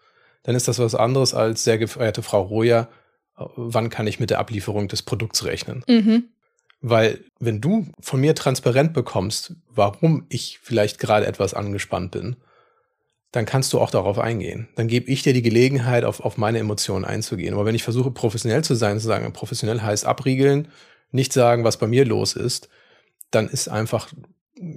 Dann 0.44 0.54
ist 0.54 0.68
das 0.68 0.78
was 0.78 0.94
anderes 0.94 1.34
als, 1.34 1.64
sehr 1.64 1.78
gefeierte 1.78 2.22
Frau 2.22 2.42
Roja, 2.42 2.88
wann 3.56 3.90
kann 3.90 4.06
ich 4.06 4.20
mit 4.20 4.30
der 4.30 4.38
Ablieferung 4.38 4.86
des 4.86 5.02
Produkts 5.02 5.44
rechnen? 5.44 5.84
Mhm. 5.88 6.28
Weil 6.80 7.24
wenn 7.40 7.60
du 7.60 7.88
von 7.98 8.20
mir 8.20 8.36
transparent 8.36 8.92
bekommst, 8.92 9.54
warum 9.68 10.26
ich 10.28 10.60
vielleicht 10.62 11.00
gerade 11.00 11.26
etwas 11.26 11.54
angespannt 11.54 12.12
bin, 12.12 12.36
dann 13.32 13.44
kannst 13.44 13.72
du 13.72 13.80
auch 13.80 13.90
darauf 13.90 14.20
eingehen. 14.20 14.68
Dann 14.76 14.86
gebe 14.86 15.10
ich 15.10 15.22
dir 15.24 15.32
die 15.32 15.42
Gelegenheit, 15.42 16.04
auf, 16.04 16.20
auf 16.20 16.36
meine 16.36 16.60
Emotionen 16.60 17.04
einzugehen. 17.04 17.52
Aber 17.52 17.64
wenn 17.64 17.74
ich 17.74 17.82
versuche, 17.82 18.12
professionell 18.12 18.62
zu 18.62 18.76
sein, 18.76 19.00
zu 19.00 19.08
sagen, 19.08 19.32
professionell 19.32 19.80
heißt 19.80 20.06
abriegeln, 20.06 20.68
nicht 21.10 21.32
sagen, 21.32 21.64
was 21.64 21.78
bei 21.78 21.88
mir 21.88 22.04
los 22.04 22.34
ist, 22.34 22.68
dann 23.32 23.48
ist 23.48 23.66
einfach 23.66 24.08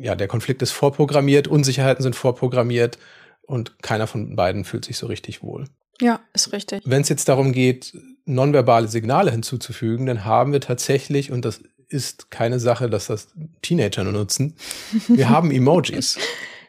ja, 0.01 0.15
der 0.15 0.27
Konflikt 0.27 0.61
ist 0.61 0.71
vorprogrammiert, 0.71 1.47
Unsicherheiten 1.47 2.03
sind 2.03 2.15
vorprogrammiert 2.15 2.97
und 3.43 3.81
keiner 3.81 4.07
von 4.07 4.35
beiden 4.35 4.63
fühlt 4.63 4.85
sich 4.85 4.97
so 4.97 5.07
richtig 5.07 5.43
wohl. 5.43 5.65
Ja, 6.01 6.19
ist 6.33 6.53
richtig. 6.53 6.83
Wenn 6.85 7.01
es 7.01 7.09
jetzt 7.09 7.27
darum 7.27 7.53
geht, 7.53 7.97
nonverbale 8.25 8.87
Signale 8.87 9.31
hinzuzufügen, 9.31 10.05
dann 10.05 10.25
haben 10.25 10.51
wir 10.51 10.61
tatsächlich, 10.61 11.31
und 11.31 11.43
das 11.43 11.61
ist 11.89 12.29
keine 12.29 12.59
Sache, 12.59 12.89
dass 12.89 13.07
das 13.07 13.29
Teenager 13.61 14.03
nur 14.03 14.13
nutzen, 14.13 14.55
wir 15.07 15.29
haben 15.29 15.51
Emojis. 15.51 16.19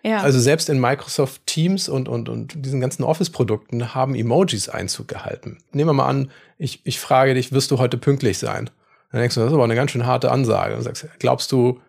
Ja. 0.05 0.23
Also 0.23 0.39
selbst 0.39 0.69
in 0.69 0.81
Microsoft 0.81 1.43
Teams 1.47 1.89
und, 1.89 2.09
und, 2.09 2.29
und 2.29 2.65
diesen 2.65 2.81
ganzen 2.81 3.03
Office-Produkten 3.03 3.95
haben 3.95 4.15
Emojis 4.15 4.69
Einzug 4.69 5.09
gehalten. 5.09 5.59
Nehmen 5.73 5.89
wir 5.89 5.95
mal 5.95 6.07
an, 6.07 6.31
ich, 6.57 6.81
ich 6.85 7.01
frage 7.01 7.35
dich, 7.35 7.53
wirst 7.53 7.71
du 7.73 7.79
heute 7.79 7.99
pünktlich 7.99 8.39
sein? 8.39 8.71
Dann 9.11 9.21
denkst 9.21 9.35
du, 9.35 9.41
das 9.41 9.49
ist 9.49 9.55
aber 9.55 9.65
eine 9.65 9.75
ganz 9.75 9.91
schön 9.91 10.07
harte 10.07 10.31
Ansage. 10.31 10.77
Und 10.77 10.83
sagst, 10.83 11.09
glaubst 11.19 11.51
du, 11.51 11.81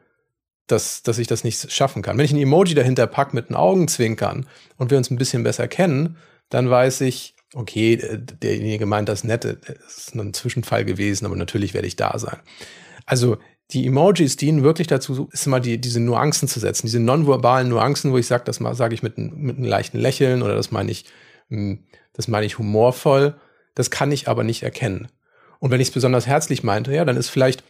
dass, 0.72 1.04
dass 1.04 1.18
ich 1.18 1.28
das 1.28 1.44
nicht 1.44 1.72
schaffen 1.72 2.02
kann. 2.02 2.18
Wenn 2.18 2.26
ich 2.26 2.32
ein 2.32 2.38
Emoji 2.38 2.76
dahinter 2.76 3.08
packe 3.08 3.36
mit 3.36 3.50
einem 3.50 3.58
Augenzwinkern 3.58 4.46
und 4.78 4.92
wir 4.92 4.98
uns 4.98 5.10
ein 5.10 5.18
bisschen 5.18 5.44
besser 5.44 5.68
kennen, 5.68 6.18
dann 6.50 6.70
weiß 6.70 7.02
ich, 7.02 7.36
okay, 7.54 7.98
derjenige 8.42 8.86
meint 8.86 9.10
das 9.10 9.24
nett, 9.24 9.44
das 9.44 9.98
ist 9.98 10.16
ein 10.16 10.34
Zwischenfall 10.34 10.86
gewesen, 10.86 11.26
aber 11.26 11.36
natürlich 11.36 11.74
werde 11.74 11.88
ich 11.88 11.96
da 11.96 12.18
sein. 12.20 12.38
Also 13.06 13.38
die 13.72 13.86
Emojis 13.86 14.36
dienen 14.36 14.64
wirklich 14.64 14.88
dazu, 14.88 15.30
ist 15.32 15.48
immer 15.48 15.60
die, 15.60 15.80
diese 15.80 16.00
Nuancen 16.00 16.48
zu 16.48 16.60
setzen, 16.60 16.88
diese 16.88 17.00
nonverbalen 17.00 17.70
Nuancen, 17.70 18.12
wo 18.12 18.18
ich 18.18 18.28
sage, 18.28 18.44
das 18.46 18.58
sage 18.58 18.94
ich 18.94 19.04
mit, 19.04 19.18
mit 19.18 19.58
einem 19.58 19.66
leichten 19.66 20.00
Lächeln 20.00 20.42
oder 20.42 20.56
das 20.56 20.72
meine 20.72 20.92
ich, 20.92 21.06
hm, 21.50 21.84
das 22.14 22.28
meine 22.28 22.46
ich 22.46 22.58
humorvoll. 22.58 23.36
Das 23.76 23.92
kann 23.92 24.12
ich 24.12 24.28
aber 24.28 24.44
nicht 24.44 24.64
erkennen. 24.64 25.08
Und 25.60 25.72
wenn 25.72 25.82
ich 25.82 25.90
es 25.90 25.94
besonders 25.94 26.26
herzlich 26.28 26.64
meinte, 26.64 26.94
ja, 26.94 27.06
dann 27.06 27.18
ist 27.18 27.30
vielleicht 27.30 27.64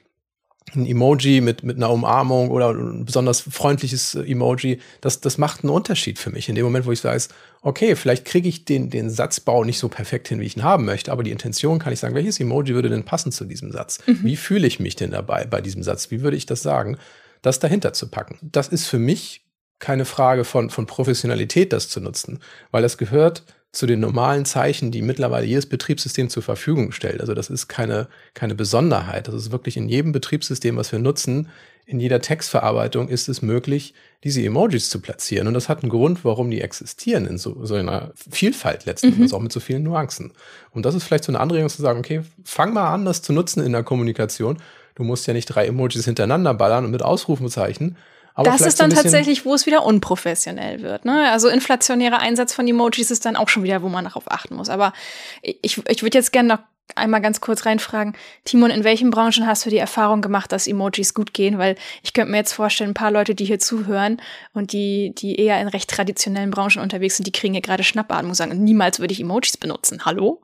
ein 0.76 0.86
Emoji 0.86 1.42
mit, 1.42 1.64
mit 1.64 1.78
einer 1.78 1.90
Umarmung 1.90 2.52
oder 2.52 2.70
ein 2.70 3.06
besonders 3.06 3.42
freundliches 3.42 4.16
Emoji, 4.16 4.80
das, 5.02 5.20
das 5.20 5.38
macht 5.38 5.64
einen 5.64 5.72
Unterschied 5.72 6.20
für 6.20 6.30
mich. 6.30 6.50
In 6.50 6.56
dem 6.56 6.66
Moment, 6.66 6.86
wo 6.86 6.92
ich 6.92 7.04
weiß, 7.04 7.30
okay, 7.62 7.96
vielleicht 7.96 8.26
kriege 8.26 8.48
ich 8.48 8.66
den, 8.66 8.90
den 8.90 9.10
Satzbau 9.10 9.64
nicht 9.64 9.80
so 9.80 9.90
perfekt 9.90 10.28
hin, 10.28 10.40
wie 10.40 10.46
ich 10.46 10.58
ihn 10.58 10.64
haben 10.64 10.86
möchte, 10.86 11.12
aber 11.12 11.24
die 11.24 11.32
Intention 11.32 11.80
kann 11.80 11.94
ich 11.94 12.00
sagen, 12.00 12.16
welches 12.16 12.40
Emoji 12.40 12.76
würde 12.76 12.90
denn 12.90 13.06
passen 13.06 13.32
zu 13.32 13.46
diesem 13.46 13.72
Satz? 13.72 14.00
Mhm. 14.06 14.20
Wie 14.24 14.36
fühle 14.36 14.68
ich 14.68 14.80
mich 14.80 14.96
denn 14.96 15.12
dabei 15.12 15.46
bei 15.46 15.62
diesem 15.62 15.84
Satz? 15.84 16.12
Wie 16.12 16.22
würde 16.22 16.38
ich 16.38 16.46
das 16.46 16.62
sagen? 16.62 16.98
Das 17.42 17.60
dahinter 17.60 17.94
zu 17.94 18.10
packen. 18.10 18.38
Das 18.42 18.68
ist 18.68 18.88
für 18.88 19.00
mich 19.00 19.46
keine 19.80 20.06
Frage 20.06 20.44
von, 20.44 20.70
von 20.70 20.86
Professionalität, 20.86 21.72
das 21.74 21.90
zu 21.90 22.02
nutzen, 22.02 22.40
weil 22.72 22.82
das 22.82 22.98
gehört 22.98 23.44
zu 23.72 23.86
den 23.86 24.00
normalen 24.00 24.46
Zeichen, 24.46 24.92
die 24.92 25.02
mittlerweile 25.02 25.46
jedes 25.46 25.68
Betriebssystem 25.68 26.30
zur 26.30 26.42
Verfügung 26.42 26.92
stellt. 26.92 27.22
Also 27.22 27.36
das 27.36 27.50
ist 27.50 27.68
keine, 27.68 28.08
keine 28.34 28.56
Besonderheit. 28.56 29.28
Das 29.28 29.36
ist 29.36 29.52
wirklich 29.52 29.78
in 29.78 29.88
jedem 29.88 30.12
Betriebssystem, 30.12 30.76
was 30.76 30.92
wir 30.92 31.00
nutzen, 31.00 31.50
in 31.90 32.00
jeder 32.00 32.22
Textverarbeitung 32.22 33.10
ist 33.10 33.30
es 33.30 33.42
möglich, 33.42 33.96
diese 34.24 34.44
Emojis 34.44 34.92
zu 34.92 35.02
platzieren. 35.02 35.48
Und 35.48 35.56
das 35.56 35.70
hat 35.70 35.82
einen 35.82 35.90
Grund, 35.90 36.24
warum 36.24 36.52
die 36.52 36.62
existieren 36.62 37.26
in 37.26 37.40
so, 37.40 37.66
so 37.66 37.74
einer 37.74 38.12
Vielfalt 38.14 38.86
letzten 38.86 39.08
Endes, 39.14 39.32
mhm. 39.32 39.38
auch 39.38 39.42
mit 39.42 39.52
so 39.52 39.60
vielen 39.60 39.82
Nuancen. 39.82 40.32
Und 40.70 40.86
das 40.86 40.94
ist 40.94 41.04
vielleicht 41.04 41.24
so 41.24 41.32
eine 41.32 41.40
Anregung 41.40 41.68
zu 41.68 41.82
sagen, 41.82 41.98
okay, 41.98 42.22
fang 42.44 42.74
mal 42.74 42.94
an, 42.94 43.06
das 43.06 43.24
zu 43.24 43.34
nutzen 43.34 43.66
in 43.66 43.72
der 43.72 43.82
Kommunikation. 43.82 44.60
Du 44.94 45.04
musst 45.04 45.26
ja 45.26 45.34
nicht 45.34 45.48
drei 45.48 45.66
Emojis 45.66 46.06
hintereinander 46.06 46.54
ballern 46.54 46.86
und 46.86 46.92
mit 46.92 47.02
Ausrufezeichen. 47.02 47.98
Aber 48.40 48.52
das 48.52 48.62
ist 48.62 48.80
dann 48.80 48.92
so 48.92 49.02
tatsächlich, 49.02 49.46
wo 49.46 49.54
es 49.54 49.66
wieder 49.66 49.86
unprofessionell 49.86 50.82
wird. 50.82 51.04
Ne? 51.04 51.30
Also 51.30 51.50
inflationärer 51.50 52.20
Einsatz 52.20 52.54
von 52.54 52.66
Emojis 52.66 53.12
ist 53.12 53.26
dann 53.26 53.36
auch 53.36 53.50
schon 53.50 53.64
wieder, 53.64 53.84
wo 53.84 53.90
man 53.90 54.06
darauf 54.06 54.32
achten 54.32 54.56
muss. 54.56 54.70
Aber 54.70 54.94
ich, 55.42 55.82
ich 55.90 56.04
würde 56.04 56.18
jetzt 56.18 56.32
gerne 56.32 56.48
noch 56.48 56.60
einmal 56.96 57.22
ganz 57.22 57.42
kurz 57.42 57.66
reinfragen, 57.66 58.16
Timon, 58.46 58.72
in 58.72 58.86
welchen 58.86 59.12
Branchen 59.12 59.46
hast 59.46 59.66
du 59.66 59.70
die 59.70 59.78
Erfahrung 59.78 60.22
gemacht, 60.22 60.52
dass 60.52 60.68
Emojis 60.68 61.14
gut 61.14 61.34
gehen? 61.34 61.58
Weil 61.58 61.76
ich 62.02 62.14
könnte 62.14 62.32
mir 62.32 62.38
jetzt 62.38 62.54
vorstellen, 62.54 62.92
ein 62.92 62.96
paar 62.96 63.12
Leute, 63.12 63.36
die 63.36 63.46
hier 63.46 63.60
zuhören 63.60 64.22
und 64.54 64.72
die, 64.72 65.14
die 65.16 65.36
eher 65.36 65.60
in 65.62 65.68
recht 65.68 65.90
traditionellen 65.90 66.52
Branchen 66.52 66.82
unterwegs 66.82 67.18
sind, 67.18 67.28
die 67.28 67.34
kriegen 67.34 67.54
hier 67.54 67.62
gerade 67.62 67.84
Schnappatmung 67.84 68.32
und 68.32 68.36
sagen, 68.36 68.64
niemals 68.64 69.00
würde 69.00 69.14
ich 69.14 69.20
Emojis 69.20 69.58
benutzen. 69.58 70.06
Hallo? 70.06 70.42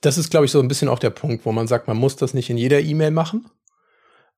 Das 0.00 0.16
ist, 0.16 0.30
glaube 0.30 0.46
ich, 0.46 0.52
so 0.52 0.60
ein 0.60 0.68
bisschen 0.68 0.88
auch 0.88 0.98
der 0.98 1.10
Punkt, 1.10 1.44
wo 1.44 1.52
man 1.52 1.66
sagt, 1.66 1.86
man 1.86 1.98
muss 1.98 2.16
das 2.16 2.32
nicht 2.32 2.48
in 2.48 2.56
jeder 2.56 2.80
E-Mail 2.80 3.10
machen. 3.10 3.50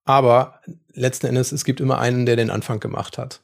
Aber 0.04 0.60
letzten 0.94 1.26
Endes, 1.26 1.52
es 1.52 1.64
gibt 1.64 1.80
immer 1.80 1.98
einen, 1.98 2.26
der 2.26 2.36
den 2.36 2.50
Anfang 2.50 2.80
gemacht 2.80 3.18
hat. 3.18 3.40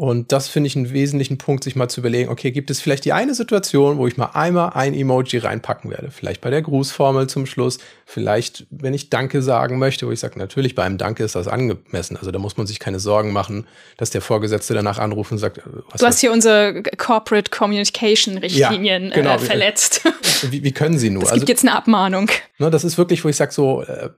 Und 0.00 0.32
das 0.32 0.48
finde 0.48 0.68
ich 0.68 0.76
einen 0.76 0.94
wesentlichen 0.94 1.36
Punkt, 1.36 1.62
sich 1.62 1.76
mal 1.76 1.90
zu 1.90 2.00
überlegen, 2.00 2.30
okay, 2.30 2.52
gibt 2.52 2.70
es 2.70 2.80
vielleicht 2.80 3.04
die 3.04 3.12
eine 3.12 3.34
Situation, 3.34 3.98
wo 3.98 4.06
ich 4.06 4.16
mal 4.16 4.30
einmal 4.32 4.70
ein 4.72 4.94
Emoji 4.94 5.36
reinpacken 5.36 5.90
werde? 5.90 6.10
Vielleicht 6.10 6.40
bei 6.40 6.48
der 6.48 6.62
Grußformel 6.62 7.26
zum 7.26 7.44
Schluss, 7.44 7.76
vielleicht, 8.06 8.66
wenn 8.70 8.94
ich 8.94 9.10
Danke 9.10 9.42
sagen 9.42 9.78
möchte, 9.78 10.06
wo 10.06 10.10
ich 10.10 10.20
sage, 10.20 10.38
natürlich, 10.38 10.74
bei 10.74 10.84
einem 10.84 10.96
Danke 10.96 11.22
ist 11.22 11.34
das 11.34 11.48
angemessen. 11.48 12.16
Also 12.16 12.30
da 12.30 12.38
muss 12.38 12.56
man 12.56 12.66
sich 12.66 12.78
keine 12.78 12.98
Sorgen 12.98 13.34
machen, 13.34 13.66
dass 13.98 14.08
der 14.08 14.22
Vorgesetzte 14.22 14.72
danach 14.72 14.98
anruft 14.98 15.32
und 15.32 15.38
sagt, 15.38 15.58
äh, 15.58 15.62
was 15.90 16.00
Du 16.00 16.06
hast 16.06 16.20
hier 16.20 16.32
unsere 16.32 16.82
Corporate 16.96 17.50
Communication 17.50 18.38
Richtlinien 18.38 19.08
ja, 19.08 19.14
genau. 19.14 19.34
äh, 19.34 19.38
verletzt. 19.38 20.00
Wie, 20.48 20.64
wie, 20.64 20.72
können 20.72 20.98
Sie 20.98 21.10
nur? 21.10 21.24
Es 21.24 21.28
gibt 21.28 21.42
also, 21.42 21.52
jetzt 21.52 21.64
eine 21.66 21.76
Abmahnung. 21.76 22.30
Ne, 22.58 22.70
das 22.70 22.84
ist 22.84 22.96
wirklich, 22.96 23.22
wo 23.22 23.28
ich 23.28 23.36
sage, 23.36 23.52
so, 23.52 23.82
äh, 23.82 24.08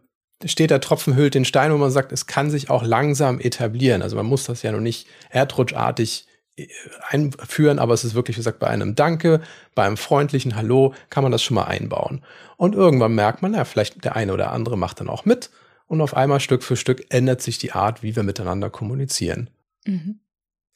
steht 0.46 0.70
der 0.70 0.81
Tropfen 0.81 1.16
hüllt 1.16 1.35
den 1.35 1.44
Stein, 1.44 1.72
wo 1.72 1.76
man 1.76 1.90
sagt, 1.90 2.12
es 2.12 2.26
kann 2.26 2.50
sich 2.50 2.70
auch 2.70 2.83
langsam 2.83 3.40
etablieren. 3.40 4.02
Also 4.02 4.16
man 4.16 4.26
muss 4.26 4.44
das 4.44 4.62
ja 4.62 4.72
noch 4.72 4.81
nicht 4.81 5.07
erdrutschartig 5.31 6.26
äh, 6.57 6.66
einführen, 7.09 7.78
aber 7.78 7.94
es 7.94 8.05
ist 8.05 8.14
wirklich, 8.14 8.37
wie 8.37 8.40
gesagt, 8.40 8.59
bei 8.59 8.68
einem 8.68 8.94
Danke, 8.94 9.40
bei 9.74 9.85
einem 9.85 9.96
freundlichen 9.96 10.57
Hallo 10.57 10.94
kann 11.11 11.22
man 11.22 11.33
das 11.33 11.42
schon 11.42 11.55
mal 11.55 11.64
einbauen. 11.64 12.24
Und 12.57 12.74
irgendwann 12.74 13.14
merkt 13.14 13.42
man, 13.42 13.55
ja, 13.55 13.64
vielleicht 13.64 14.05
der 14.05 14.16
eine 14.16 14.33
oder 14.33 14.52
andere 14.52 14.76
macht 14.76 15.00
dann 15.00 15.09
auch 15.09 15.24
mit 15.24 15.50
und 15.87 16.00
auf 16.00 16.16
einmal 16.16 16.40
Stück 16.40 16.62
für 16.62 16.76
Stück 16.76 17.05
ändert 17.11 17.42
sich 17.42 17.59
die 17.59 17.72
Art, 17.72 18.02
wie 18.02 18.16
wir 18.16 18.22
miteinander 18.22 18.70
kommunizieren. 18.70 19.50
Mhm. 19.87 20.20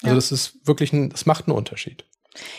Also 0.02 0.06
ja. 0.06 0.12
Also 0.12 0.14
das 0.14 0.32
ist 0.32 0.66
wirklich 0.66 0.92
ein, 0.92 1.10
das 1.10 1.26
macht 1.26 1.48
einen 1.48 1.56
Unterschied. 1.56 2.04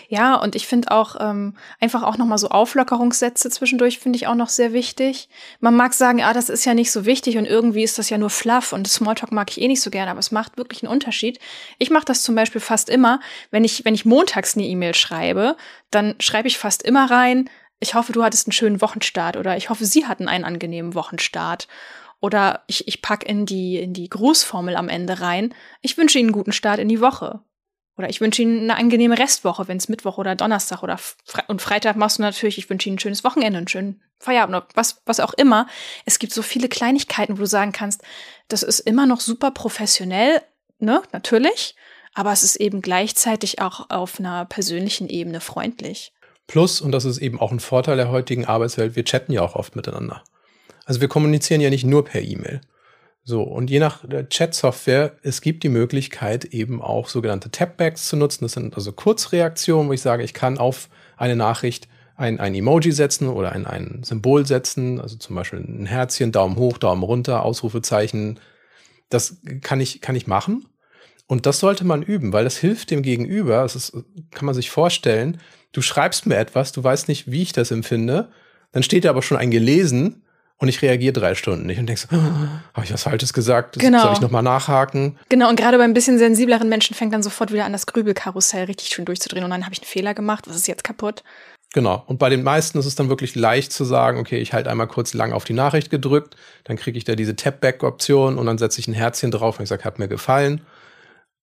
Ja, 0.10 0.36
und 0.36 0.56
ich 0.56 0.68
finde 0.68 0.92
auch 0.92 1.16
ähm, 1.20 1.56
einfach 1.80 2.04
auch 2.04 2.18
nochmal 2.18 2.38
so 2.38 2.50
Auflockerungssätze 2.50 3.50
zwischendurch 3.50 4.00
finde 4.00 4.18
ich 4.18 4.28
auch 4.28 4.36
noch 4.36 4.50
sehr 4.50 4.74
wichtig. 4.74 5.30
Man 5.60 5.76
mag 5.76 5.94
sagen, 5.94 6.22
ah, 6.22 6.34
das 6.34 6.50
ist 6.50 6.66
ja 6.66 6.74
nicht 6.74 6.92
so 6.92 7.06
wichtig 7.06 7.38
und 7.38 7.46
irgendwie 7.46 7.84
ist 7.84 7.98
das 8.00 8.10
ja 8.10 8.18
nur 8.18 8.30
Fluff 8.30 8.74
und 8.74 8.88
Smalltalk 8.88 9.32
mag 9.32 9.50
ich 9.52 9.62
eh 9.62 9.68
nicht 9.68 9.82
so 9.82 9.90
gerne, 9.90 10.12
aber 10.12 10.20
es 10.20 10.32
macht 10.32 10.58
wirklich 10.58 10.84
einen 10.84 10.92
Unterschied. 10.92 11.40
Ich 11.78 11.90
mache 11.90 12.06
das 12.06 12.24
zum 12.24 12.36
Beispiel 12.36 12.62
fast 12.62 12.90
immer, 12.90 13.20
wenn 13.52 13.64
ich, 13.64 13.86
wenn 13.86 13.96
ich 13.96 14.06
montags 14.06 14.56
eine 14.56 14.66
E-Mail 14.66 14.96
schreibe, 14.96 15.58
dann 15.92 16.16
schreibe 16.20 16.48
ich 16.48 16.58
fast 16.58 16.84
immer 16.84 17.10
rein, 17.10 17.50
ich 17.80 17.94
hoffe, 17.94 18.12
du 18.12 18.24
hattest 18.24 18.48
einen 18.48 18.54
schönen 18.54 18.82
Wochenstart 18.82 19.38
oder 19.38 19.56
ich 19.56 19.70
hoffe, 19.70 19.86
sie 19.86 20.08
hatten 20.08 20.28
einen 20.28 20.46
angenehmen 20.46 20.96
Wochenstart. 20.96 21.68
Oder 22.20 22.64
ich, 22.66 22.88
ich 22.88 23.02
pack 23.04 23.24
in 23.24 23.46
die, 23.46 23.78
in 23.78 23.94
die 23.94 24.10
Grußformel 24.10 24.76
am 24.76 24.90
Ende 24.90 25.22
rein. 25.22 25.54
Ich 25.82 25.98
wünsche 25.98 26.18
Ihnen 26.18 26.30
einen 26.30 26.34
guten 26.34 26.52
Start 26.52 26.80
in 26.80 26.90
die 26.90 27.02
Woche. 27.02 27.42
Oder 27.98 28.10
ich 28.10 28.22
wünsche 28.22 28.44
Ihnen 28.44 28.70
eine 28.70 28.78
angenehme 28.78 29.18
Restwoche, 29.18 29.68
wenn 29.68 29.78
es 29.78 29.90
Mittwoch 29.90 30.18
oder 30.18 30.36
Donnerstag 30.36 30.84
oder 30.84 30.98
Fre 30.98 31.44
und 31.48 31.62
Freitag 31.62 31.96
machst 31.96 32.20
du 32.20 32.22
natürlich, 32.22 32.58
ich 32.58 32.70
wünsche 32.70 32.88
Ihnen 32.90 32.96
ein 32.96 33.00
schönes 33.00 33.24
Wochenende, 33.24 33.58
einen 33.58 33.68
schönen 33.68 34.02
Feierabend, 34.20 34.64
was, 34.76 35.02
was 35.06 35.20
auch 35.20 35.34
immer. 35.34 35.68
Es 36.06 36.20
gibt 36.20 36.34
so 36.34 36.42
viele 36.42 36.70
Kleinigkeiten, 36.70 37.38
wo 37.38 37.42
du 37.42 37.48
sagen 37.48 37.72
kannst, 37.72 38.04
das 38.48 38.64
ist 38.64 38.80
immer 38.80 39.06
noch 39.06 39.20
super 39.20 39.52
professionell, 39.52 40.42
ne, 40.80 41.02
natürlich, 41.12 41.76
aber 42.14 42.32
es 42.32 42.44
ist 42.44 42.58
eben 42.58 42.82
gleichzeitig 42.82 43.62
auch 43.62 43.90
auf 43.90 44.20
einer 44.20 44.46
persönlichen 44.46 45.10
Ebene 45.10 45.40
freundlich. 45.40 46.14
Plus, 46.46 46.82
und 46.82 46.92
das 46.92 47.04
ist 47.04 47.18
eben 47.18 47.40
auch 47.40 47.52
ein 47.52 47.60
Vorteil 47.60 47.98
der 47.98 48.10
heutigen 48.10 48.46
Arbeitswelt, 48.46 48.96
wir 48.96 49.06
chatten 49.06 49.34
ja 49.34 49.42
auch 49.42 49.56
oft 49.56 49.76
miteinander. 49.76 50.24
Also 50.86 51.02
wir 51.02 51.10
kommunizieren 51.10 51.62
ja 51.62 51.70
nicht 51.70 51.84
nur 51.84 52.06
per 52.06 52.22
E-Mail. 52.22 52.62
So, 53.30 53.44
und 53.44 53.70
je 53.70 53.80
nach 53.80 54.08
der 54.08 54.30
Chat-Software, 54.30 55.18
es 55.22 55.42
gibt 55.42 55.64
die 55.64 55.68
Möglichkeit, 55.70 56.46
eben 56.46 56.82
auch 56.82 57.10
sogenannte 57.10 57.52
Tapbacks 57.52 58.08
zu 58.08 58.16
nutzen. 58.16 58.46
Das 58.46 58.54
sind 58.54 58.74
also 58.74 58.94
Kurzreaktionen, 58.94 59.90
wo 59.90 59.94
ich 59.94 60.02
sage, 60.02 60.24
ich 60.24 60.34
kann 60.34 60.58
auf 60.58 60.88
eine 61.18 61.36
Nachricht 61.36 61.90
ein, 62.16 62.40
ein 62.40 62.56
Emoji 62.56 62.94
setzen 62.94 63.28
oder 63.28 63.52
ein, 63.52 63.68
ein 63.68 64.02
Symbol 64.06 64.46
setzen, 64.46 65.02
also 65.02 65.18
zum 65.18 65.36
Beispiel 65.36 65.60
ein 65.60 65.86
Herzchen, 65.86 66.32
Daumen 66.32 66.56
hoch, 66.56 66.78
Daumen 66.78 67.04
runter, 67.04 67.44
Ausrufezeichen. 67.44 68.40
Das 69.10 69.42
kann 69.60 69.82
ich, 69.82 70.00
kann 70.00 70.16
ich 70.16 70.28
machen. 70.28 70.66
Und 71.28 71.46
das 71.46 71.60
sollte 71.60 71.84
man 71.84 72.04
üben, 72.04 72.32
weil 72.32 72.46
das 72.46 72.56
hilft 72.56 72.92
dem 72.92 73.02
Gegenüber. 73.02 73.62
Das 73.64 73.76
ist, 73.76 73.92
kann 74.32 74.46
man 74.46 74.56
sich 74.56 74.72
vorstellen. 74.72 75.42
Du 75.74 75.82
schreibst 75.82 76.28
mir 76.28 76.38
etwas, 76.38 76.72
du 76.72 76.82
weißt 76.82 77.10
nicht, 77.10 77.30
wie 77.30 77.42
ich 77.42 77.52
das 77.52 77.72
empfinde. 77.72 78.30
Dann 78.72 78.84
steht 78.84 79.04
da 79.04 79.10
aber 79.10 79.22
schon 79.22 79.36
ein 79.36 79.52
gelesen 79.52 80.24
und 80.60 80.68
ich 80.68 80.82
reagiere 80.82 81.14
drei 81.14 81.36
Stunden 81.36 81.68
nicht 81.68 81.80
und 81.80 81.86
denkst, 81.86 82.08
oh, 82.12 82.16
habe 82.74 82.84
ich 82.84 82.94
was 82.94 83.04
Falsches 83.04 83.34
gesagt? 83.34 83.78
Genau. 83.80 84.02
Soll 84.02 84.14
ich 84.14 84.22
nochmal 84.22 84.44
nachhaken? 84.44 85.18
Genau, 85.30 85.50
und 85.50 85.56
gerade 85.56 85.78
bei 85.78 85.84
ein 85.84 85.94
bisschen 85.94 86.18
sensibleren 86.18 86.70
Menschen 86.70 86.96
fängt 86.96 87.14
dann 87.14 87.24
sofort 87.24 87.54
wieder 87.54 87.66
an, 87.66 87.74
das 87.74 87.86
Grübelkarussell 87.86 88.66
richtig 88.66 88.90
schön 88.90 89.06
durchzudrehen 89.06 89.44
und 89.44 89.52
dann 89.52 89.64
habe 89.64 89.74
ich 89.74 89.82
einen 89.82 89.88
Fehler 89.88 90.14
gemacht, 90.14 90.46
was 90.48 90.56
ist 90.56 90.68
jetzt 90.68 90.84
kaputt? 90.84 91.24
Genau. 91.74 92.04
Und 92.08 92.18
bei 92.18 92.30
den 92.30 92.44
meisten 92.44 92.80
ist 92.80 92.86
es 92.86 92.96
dann 92.96 93.10
wirklich 93.10 93.36
leicht 93.36 93.74
zu 93.74 93.84
sagen, 93.84 94.20
okay, 94.20 94.40
ich 94.40 94.54
halte 94.54 94.72
einmal 94.72 94.88
kurz 94.88 95.14
lang 95.14 95.34
auf 95.34 95.44
die 95.44 95.54
Nachricht 95.54 95.90
gedrückt, 95.90 96.36
dann 96.64 96.78
kriege 96.78 96.98
ich 96.98 97.04
da 97.04 97.16
diese 97.16 97.36
Tap-Back-Option 97.36 98.38
und 98.38 98.46
dann 98.46 98.58
setze 98.58 98.80
ich 98.80 98.88
ein 98.88 98.94
Herzchen 98.94 99.32
drauf 99.32 99.60
und 99.60 99.64
ich 99.64 99.70
sage, 99.70 99.84
hat 99.84 100.00
mir 100.00 100.08
gefallen. 100.08 100.62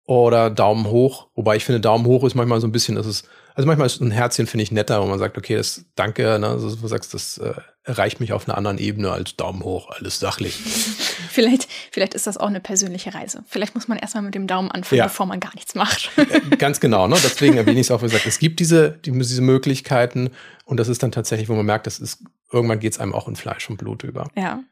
Oder 0.04 0.50
Daumen 0.50 0.86
hoch. 0.86 1.28
Wobei 1.34 1.56
ich 1.56 1.64
finde, 1.64 1.80
Daumen 1.80 2.06
hoch 2.06 2.24
ist 2.24 2.34
manchmal 2.34 2.60
so 2.60 2.66
ein 2.66 2.72
bisschen, 2.72 2.96
das 2.96 3.06
ist 3.06 3.28
also 3.54 3.66
manchmal 3.66 3.86
ist 3.86 4.00
ein 4.00 4.10
Herzchen, 4.10 4.46
finde 4.46 4.62
ich, 4.62 4.72
netter, 4.72 5.02
wo 5.02 5.06
man 5.06 5.18
sagt, 5.18 5.36
okay, 5.36 5.56
das 5.56 5.84
danke, 5.94 6.38
ne, 6.38 6.48
also 6.48 6.74
du 6.74 6.88
sagst, 6.88 7.14
das 7.14 7.38
äh, 7.38 7.54
erreicht 7.84 8.20
mich 8.20 8.32
auf 8.32 8.48
einer 8.48 8.56
anderen 8.56 8.78
Ebene 8.78 9.10
als 9.10 9.36
Daumen 9.36 9.62
hoch, 9.62 9.90
alles 9.90 10.20
sachlich. 10.20 10.54
vielleicht, 11.30 11.68
vielleicht 11.90 12.14
ist 12.14 12.26
das 12.26 12.38
auch 12.38 12.46
eine 12.46 12.60
persönliche 12.60 13.14
Reise. 13.14 13.44
Vielleicht 13.48 13.74
muss 13.74 13.88
man 13.88 13.98
erstmal 13.98 14.22
mit 14.22 14.34
dem 14.34 14.46
Daumen 14.46 14.70
anfangen, 14.70 14.98
ja. 14.98 15.04
bevor 15.04 15.26
man 15.26 15.40
gar 15.40 15.54
nichts 15.54 15.74
macht. 15.74 16.10
Äh, 16.16 16.56
ganz 16.56 16.80
genau, 16.80 17.08
ne? 17.08 17.16
Deswegen 17.22 17.56
erwähne 17.56 17.80
ich 17.80 17.86
es 17.86 17.90
auch 17.90 18.00
gesagt, 18.00 18.26
es 18.26 18.38
gibt 18.38 18.60
diese, 18.60 18.92
die, 19.04 19.10
diese 19.10 19.42
Möglichkeiten 19.42 20.30
und 20.64 20.78
das 20.78 20.88
ist 20.88 21.02
dann 21.02 21.12
tatsächlich, 21.12 21.48
wo 21.48 21.54
man 21.54 21.66
merkt, 21.66 21.86
das 21.86 21.98
ist, 21.98 22.22
irgendwann 22.52 22.80
geht 22.80 22.92
es 22.92 23.00
einem 23.00 23.14
auch 23.14 23.28
in 23.28 23.36
Fleisch 23.36 23.68
und 23.70 23.78
Blut 23.78 24.04
über. 24.04 24.28
Ja. 24.36 24.62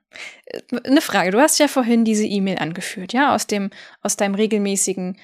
Äh, 0.47 0.61
eine 0.85 1.01
Frage, 1.01 1.31
du 1.31 1.40
hast 1.40 1.59
ja 1.59 1.69
vorhin 1.69 2.05
diese 2.05 2.27
E-Mail 2.27 2.59
angeführt, 2.59 3.12
ja, 3.12 3.35
aus 3.35 3.47
dem, 3.47 3.71
aus 4.03 4.16
deinem 4.16 4.35
regelmäßigen 4.35 5.16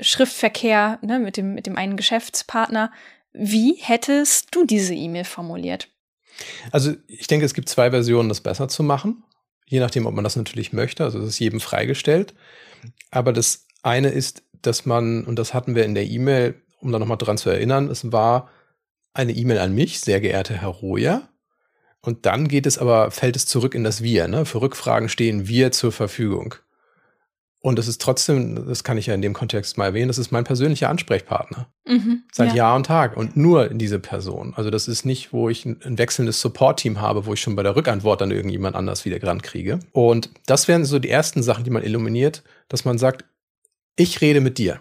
Schriftverkehr 0.00 0.98
ne, 1.02 1.18
mit, 1.18 1.36
dem, 1.36 1.54
mit 1.54 1.66
dem 1.66 1.76
einen 1.76 1.96
Geschäftspartner. 1.96 2.92
Wie 3.32 3.74
hättest 3.80 4.54
du 4.54 4.64
diese 4.64 4.94
E-Mail 4.94 5.24
formuliert? 5.24 5.88
Also 6.70 6.94
ich 7.06 7.26
denke, 7.26 7.46
es 7.46 7.54
gibt 7.54 7.68
zwei 7.68 7.90
Versionen, 7.90 8.28
das 8.28 8.40
besser 8.40 8.68
zu 8.68 8.82
machen. 8.82 9.24
Je 9.66 9.80
nachdem, 9.80 10.06
ob 10.06 10.14
man 10.14 10.24
das 10.24 10.36
natürlich 10.36 10.72
möchte. 10.72 11.04
Also 11.04 11.18
es 11.20 11.28
ist 11.30 11.38
jedem 11.38 11.60
freigestellt. 11.60 12.34
Aber 13.10 13.32
das 13.32 13.66
eine 13.82 14.08
ist, 14.08 14.42
dass 14.62 14.86
man, 14.86 15.24
und 15.24 15.38
das 15.38 15.54
hatten 15.54 15.74
wir 15.74 15.84
in 15.84 15.94
der 15.94 16.06
E-Mail, 16.06 16.62
um 16.80 16.92
da 16.92 16.98
nochmal 16.98 17.18
dran 17.18 17.38
zu 17.38 17.50
erinnern, 17.50 17.88
es 17.88 18.12
war 18.12 18.50
eine 19.14 19.32
E-Mail 19.32 19.58
an 19.58 19.74
mich, 19.74 20.00
sehr 20.00 20.20
geehrter 20.20 20.54
Herr 20.54 20.68
Roja. 20.68 21.28
Und 22.04 22.26
dann 22.26 22.48
geht 22.48 22.66
es 22.66 22.76
aber, 22.76 23.10
fällt 23.10 23.34
es 23.34 23.46
zurück 23.46 23.74
in 23.74 23.82
das 23.82 24.02
Wir. 24.02 24.28
Ne? 24.28 24.44
Für 24.44 24.60
Rückfragen 24.60 25.08
stehen 25.08 25.48
wir 25.48 25.72
zur 25.72 25.90
Verfügung. 25.90 26.54
Und 27.60 27.78
das 27.78 27.88
ist 27.88 28.02
trotzdem, 28.02 28.66
das 28.68 28.84
kann 28.84 28.98
ich 28.98 29.06
ja 29.06 29.14
in 29.14 29.22
dem 29.22 29.32
Kontext 29.32 29.78
mal 29.78 29.86
erwähnen, 29.86 30.08
das 30.08 30.18
ist 30.18 30.30
mein 30.30 30.44
persönlicher 30.44 30.90
Ansprechpartner. 30.90 31.66
Mhm, 31.86 32.24
Seit 32.30 32.50
ja. 32.50 32.56
Jahr 32.56 32.76
und 32.76 32.84
Tag 32.84 33.16
und 33.16 33.38
nur 33.38 33.70
diese 33.70 33.98
Person. 33.98 34.52
Also 34.54 34.68
das 34.68 34.86
ist 34.86 35.06
nicht, 35.06 35.32
wo 35.32 35.48
ich 35.48 35.64
ein, 35.64 35.80
ein 35.82 35.96
wechselndes 35.96 36.42
Support-Team 36.42 37.00
habe, 37.00 37.24
wo 37.24 37.32
ich 37.32 37.40
schon 37.40 37.56
bei 37.56 37.62
der 37.62 37.74
Rückantwort 37.74 38.20
dann 38.20 38.32
irgendjemand 38.32 38.76
anders 38.76 39.06
wieder 39.06 39.18
dran 39.18 39.40
kriege. 39.40 39.80
Und 39.92 40.28
das 40.44 40.68
wären 40.68 40.84
so 40.84 40.98
die 40.98 41.08
ersten 41.08 41.42
Sachen, 41.42 41.64
die 41.64 41.70
man 41.70 41.82
illuminiert, 41.82 42.42
dass 42.68 42.84
man 42.84 42.98
sagt, 42.98 43.24
ich 43.96 44.20
rede 44.20 44.42
mit 44.42 44.58
dir. 44.58 44.80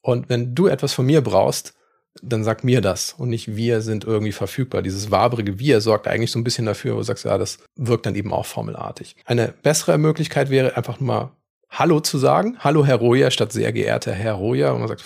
Und 0.00 0.30
wenn 0.30 0.54
du 0.54 0.66
etwas 0.66 0.94
von 0.94 1.04
mir 1.04 1.20
brauchst, 1.20 1.74
dann 2.22 2.44
sag 2.44 2.64
mir 2.64 2.80
das 2.80 3.14
und 3.16 3.28
nicht 3.28 3.56
wir 3.56 3.80
sind 3.80 4.04
irgendwie 4.04 4.32
verfügbar. 4.32 4.82
Dieses 4.82 5.10
wabrige 5.10 5.58
Wir 5.58 5.80
sorgt 5.80 6.06
eigentlich 6.08 6.30
so 6.30 6.38
ein 6.38 6.44
bisschen 6.44 6.66
dafür, 6.66 6.94
wo 6.94 6.98
du 6.98 7.04
sagst, 7.04 7.24
ja, 7.24 7.38
das 7.38 7.58
wirkt 7.76 8.06
dann 8.06 8.14
eben 8.14 8.32
auch 8.32 8.46
formelartig. 8.46 9.16
Eine 9.24 9.54
bessere 9.62 9.98
Möglichkeit 9.98 10.50
wäre 10.50 10.76
einfach 10.76 11.00
nur 11.00 11.06
mal 11.06 11.30
Hallo 11.70 12.00
zu 12.00 12.18
sagen. 12.18 12.56
Hallo, 12.60 12.84
Herr 12.84 12.96
Roja, 12.96 13.30
statt 13.30 13.52
sehr 13.52 13.72
geehrter 13.72 14.12
Herr 14.12 14.34
Roja. 14.34 14.72
Und 14.72 14.80
man 14.80 14.88
sagt, 14.88 15.04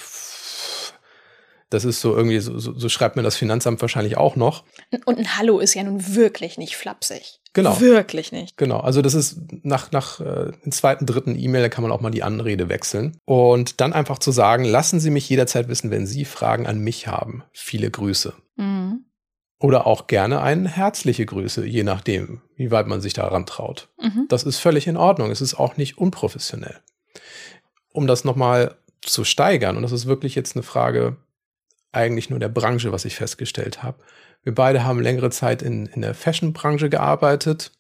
das 1.70 1.84
ist 1.84 2.00
so 2.00 2.14
irgendwie, 2.14 2.38
so, 2.38 2.58
so, 2.58 2.88
schreibt 2.88 3.16
mir 3.16 3.22
das 3.22 3.36
Finanzamt 3.36 3.80
wahrscheinlich 3.80 4.16
auch 4.16 4.36
noch. 4.36 4.64
Und 5.06 5.18
ein 5.18 5.38
Hallo 5.38 5.58
ist 5.58 5.74
ja 5.74 5.82
nun 5.82 6.14
wirklich 6.14 6.58
nicht 6.58 6.76
flapsig. 6.76 7.40
Genau. 7.54 7.80
Wirklich 7.80 8.32
nicht. 8.32 8.56
Genau. 8.56 8.80
Also 8.80 9.02
das 9.02 9.14
ist 9.14 9.38
nach, 9.62 9.92
nach 9.92 10.20
äh, 10.20 10.52
zweiten, 10.70 11.04
dritten 11.04 11.38
E-Mail, 11.38 11.62
da 11.62 11.68
kann 11.68 11.82
man 11.82 11.92
auch 11.92 12.00
mal 12.00 12.10
die 12.10 12.22
Anrede 12.22 12.68
wechseln. 12.68 13.18
Und 13.26 13.80
dann 13.80 13.92
einfach 13.92 14.18
zu 14.18 14.30
sagen, 14.30 14.64
lassen 14.64 15.00
Sie 15.00 15.10
mich 15.10 15.28
jederzeit 15.28 15.68
wissen, 15.68 15.90
wenn 15.90 16.06
Sie 16.06 16.24
Fragen 16.24 16.66
an 16.66 16.78
mich 16.78 17.08
haben. 17.08 17.44
Viele 17.52 17.90
Grüße. 17.90 18.32
Mhm. 18.56 19.04
Oder 19.58 19.86
auch 19.86 20.06
gerne 20.06 20.40
eine 20.40 20.68
herzliche 20.68 21.26
Grüße, 21.26 21.64
je 21.66 21.84
nachdem, 21.84 22.40
wie 22.56 22.70
weit 22.70 22.86
man 22.86 23.00
sich 23.00 23.12
daran 23.12 23.46
traut. 23.46 23.88
Mhm. 24.00 24.26
Das 24.28 24.44
ist 24.44 24.58
völlig 24.58 24.86
in 24.86 24.96
Ordnung. 24.96 25.30
Es 25.30 25.40
ist 25.40 25.54
auch 25.54 25.76
nicht 25.76 25.98
unprofessionell. 25.98 26.80
Um 27.92 28.06
das 28.06 28.24
nochmal 28.24 28.76
zu 29.02 29.24
steigern, 29.24 29.76
und 29.76 29.82
das 29.82 29.92
ist 29.92 30.06
wirklich 30.06 30.34
jetzt 30.34 30.56
eine 30.56 30.62
Frage 30.62 31.16
eigentlich 31.92 32.30
nur 32.30 32.38
der 32.38 32.48
Branche, 32.48 32.92
was 32.92 33.04
ich 33.04 33.16
festgestellt 33.16 33.82
habe. 33.82 33.98
Wir 34.42 34.54
beide 34.54 34.84
haben 34.84 35.00
längere 35.00 35.30
Zeit 35.30 35.62
in, 35.62 35.86
in 35.86 36.02
der 36.02 36.14
Fashion-Branche 36.14 36.90
gearbeitet 36.90 37.72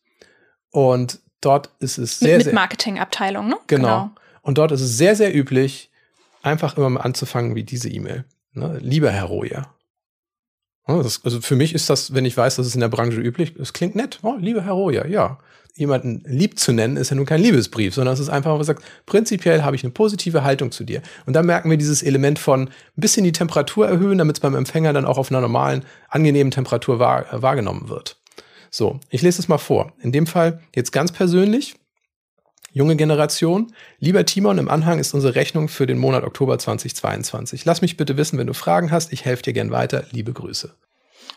und 0.70 1.20
dort 1.40 1.70
ist 1.80 1.98
es 1.98 2.18
sehr, 2.18 2.38
mit, 2.38 2.46
mit 2.46 2.54
Marketingabteilung, 2.54 3.48
ne? 3.48 3.56
Genau. 3.66 3.86
genau. 3.86 4.10
Und 4.42 4.58
dort 4.58 4.72
ist 4.72 4.80
es 4.80 4.96
sehr, 4.96 5.16
sehr 5.16 5.34
üblich, 5.34 5.90
einfach 6.42 6.76
immer 6.76 6.90
mal 6.90 7.00
anzufangen 7.00 7.54
wie 7.54 7.64
diese 7.64 7.88
E-Mail. 7.88 8.24
Ne? 8.52 8.78
Lieber 8.80 9.10
Herr 9.10 9.24
Royer. 9.24 9.74
Also 10.84 11.40
für 11.40 11.56
mich 11.56 11.74
ist 11.74 11.88
das, 11.90 12.14
wenn 12.14 12.24
ich 12.24 12.36
weiß, 12.36 12.56
dass 12.56 12.66
es 12.66 12.74
in 12.74 12.80
der 12.80 12.88
Branche 12.88 13.20
üblich 13.20 13.56
ist, 13.56 13.72
klingt 13.72 13.94
nett. 13.94 14.18
Oh, 14.22 14.36
lieber 14.38 14.64
Herr 14.64 14.72
Royer, 14.72 15.06
ja. 15.06 15.38
Jemanden 15.74 16.22
lieb 16.26 16.58
zu 16.58 16.72
nennen, 16.72 16.98
ist 16.98 17.08
ja 17.08 17.16
nun 17.16 17.24
kein 17.24 17.40
Liebesbrief, 17.40 17.94
sondern 17.94 18.12
es 18.12 18.20
ist 18.20 18.28
einfach, 18.28 18.54
man 18.54 18.64
sagt, 18.64 18.84
prinzipiell 19.06 19.62
habe 19.62 19.74
ich 19.74 19.84
eine 19.84 19.92
positive 19.92 20.44
Haltung 20.44 20.70
zu 20.70 20.84
dir. 20.84 21.00
Und 21.24 21.34
da 21.34 21.42
merken 21.42 21.70
wir 21.70 21.78
dieses 21.78 22.02
Element 22.02 22.38
von 22.38 22.68
ein 22.68 22.70
bisschen 22.96 23.24
die 23.24 23.32
Temperatur 23.32 23.88
erhöhen, 23.88 24.18
damit 24.18 24.36
es 24.36 24.40
beim 24.40 24.54
Empfänger 24.54 24.92
dann 24.92 25.06
auch 25.06 25.16
auf 25.16 25.30
einer 25.30 25.40
normalen, 25.40 25.84
angenehmen 26.08 26.50
Temperatur 26.50 26.98
wahr, 26.98 27.24
wahrgenommen 27.30 27.88
wird. 27.88 28.18
So, 28.70 29.00
ich 29.08 29.22
lese 29.22 29.40
es 29.40 29.48
mal 29.48 29.58
vor. 29.58 29.92
In 30.00 30.12
dem 30.12 30.26
Fall 30.26 30.60
jetzt 30.74 30.92
ganz 30.92 31.10
persönlich, 31.10 31.76
junge 32.72 32.96
Generation. 32.96 33.72
Lieber 33.98 34.24
Timon, 34.24 34.58
im 34.58 34.68
Anhang 34.68 34.98
ist 34.98 35.14
unsere 35.14 35.34
Rechnung 35.34 35.68
für 35.68 35.86
den 35.86 35.98
Monat 35.98 36.24
Oktober 36.24 36.58
2022. 36.58 37.64
Lass 37.64 37.82
mich 37.82 37.96
bitte 37.96 38.16
wissen, 38.16 38.38
wenn 38.38 38.46
du 38.46 38.54
Fragen 38.54 38.90
hast. 38.90 39.12
Ich 39.12 39.24
helfe 39.24 39.42
dir 39.42 39.52
gern 39.52 39.70
weiter. 39.70 40.04
Liebe 40.10 40.32
Grüße. 40.32 40.74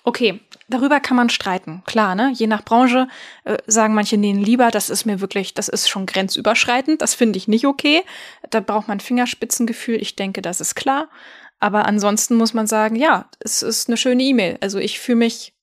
Okay, 0.03 0.39
darüber 0.69 0.99
kann 0.99 1.17
man 1.17 1.29
streiten. 1.29 1.81
Klar, 1.85 2.13
ne? 2.13 2.31
Je 2.35 2.45
nach 2.45 2.63
Branche 2.63 3.07
äh, 3.43 3.57
sagen 3.65 3.95
manche, 3.95 4.17
nee, 4.17 4.33
lieber, 4.33 4.69
das 4.69 4.91
ist 4.91 5.05
mir 5.05 5.19
wirklich, 5.19 5.55
das 5.55 5.67
ist 5.67 5.89
schon 5.89 6.05
grenzüberschreitend. 6.05 7.01
Das 7.01 7.15
finde 7.15 7.37
ich 7.37 7.47
nicht 7.47 7.65
okay. 7.65 8.03
Da 8.51 8.59
braucht 8.59 8.87
man 8.87 8.99
Fingerspitzengefühl. 8.99 10.01
Ich 10.01 10.15
denke, 10.15 10.41
das 10.41 10.61
ist 10.61 10.75
klar. 10.75 11.09
Aber 11.59 11.85
ansonsten 11.85 12.35
muss 12.35 12.53
man 12.53 12.67
sagen, 12.67 12.95
ja, 12.95 13.29
es 13.39 13.63
ist 13.63 13.87
eine 13.87 13.97
schöne 13.97 14.21
E-Mail. 14.21 14.57
Also 14.61 14.77
ich 14.77 14.99
fühle 14.99 15.17
mich, 15.17 15.53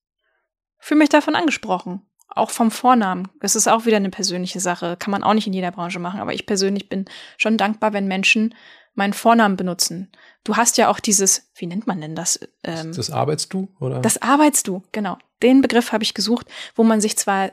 fühle 0.79 0.99
mich 0.99 1.09
davon 1.09 1.37
angesprochen 1.37 2.03
auch 2.35 2.51
vom 2.51 2.71
Vornamen. 2.71 3.29
Es 3.41 3.57
ist 3.57 3.69
auch 3.69 3.87
wieder 3.87 3.97
eine 3.97 4.11
persönliche 4.11 4.61
Sache. 4.61 4.97
Kann 4.99 5.11
man 5.11 5.23
auch 5.23 5.35
nicht 5.35 5.47
in 5.47 5.53
jeder 5.53 5.71
Branche 5.71 5.99
machen. 5.99 6.21
Aber 6.21 6.35
ich 6.35 6.47
persönlich 6.47 6.89
bin 6.89 7.07
schon 7.37 7.57
dankbar, 7.57 7.93
wenn 7.93 8.07
Menschen 8.07 8.55
meinen 8.95 9.13
Vornamen 9.13 9.57
benutzen. 9.57 10.11
Du 10.45 10.57
hast 10.57 10.77
ja 10.77 10.89
auch 10.89 11.01
dieses, 11.01 11.51
wie 11.55 11.67
nennt 11.67 11.87
man 11.87 12.01
denn 12.01 12.15
das? 12.15 12.41
Ähm, 12.65 12.93
das 12.95 13.11
arbeitst 13.11 13.53
du, 13.53 13.69
oder? 13.81 14.01
Das 14.01 14.21
arbeitst 14.21 14.69
du, 14.69 14.83
genau. 14.93 15.17
Den 15.43 15.63
Begriff 15.63 15.93
habe 15.93 16.05
ich 16.05 16.15
gesucht, 16.15 16.47
wo 16.75 16.83
man 16.83 17.01
sich 17.01 17.17
zwar 17.17 17.53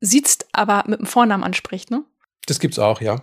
sitzt, 0.00 0.46
aber 0.52 0.84
mit 0.86 0.98
dem 0.98 1.06
Vornamen 1.06 1.44
anspricht, 1.44 1.90
ne? 1.90 2.04
Das 2.46 2.58
gibt's 2.58 2.78
auch, 2.78 3.00
ja. 3.00 3.22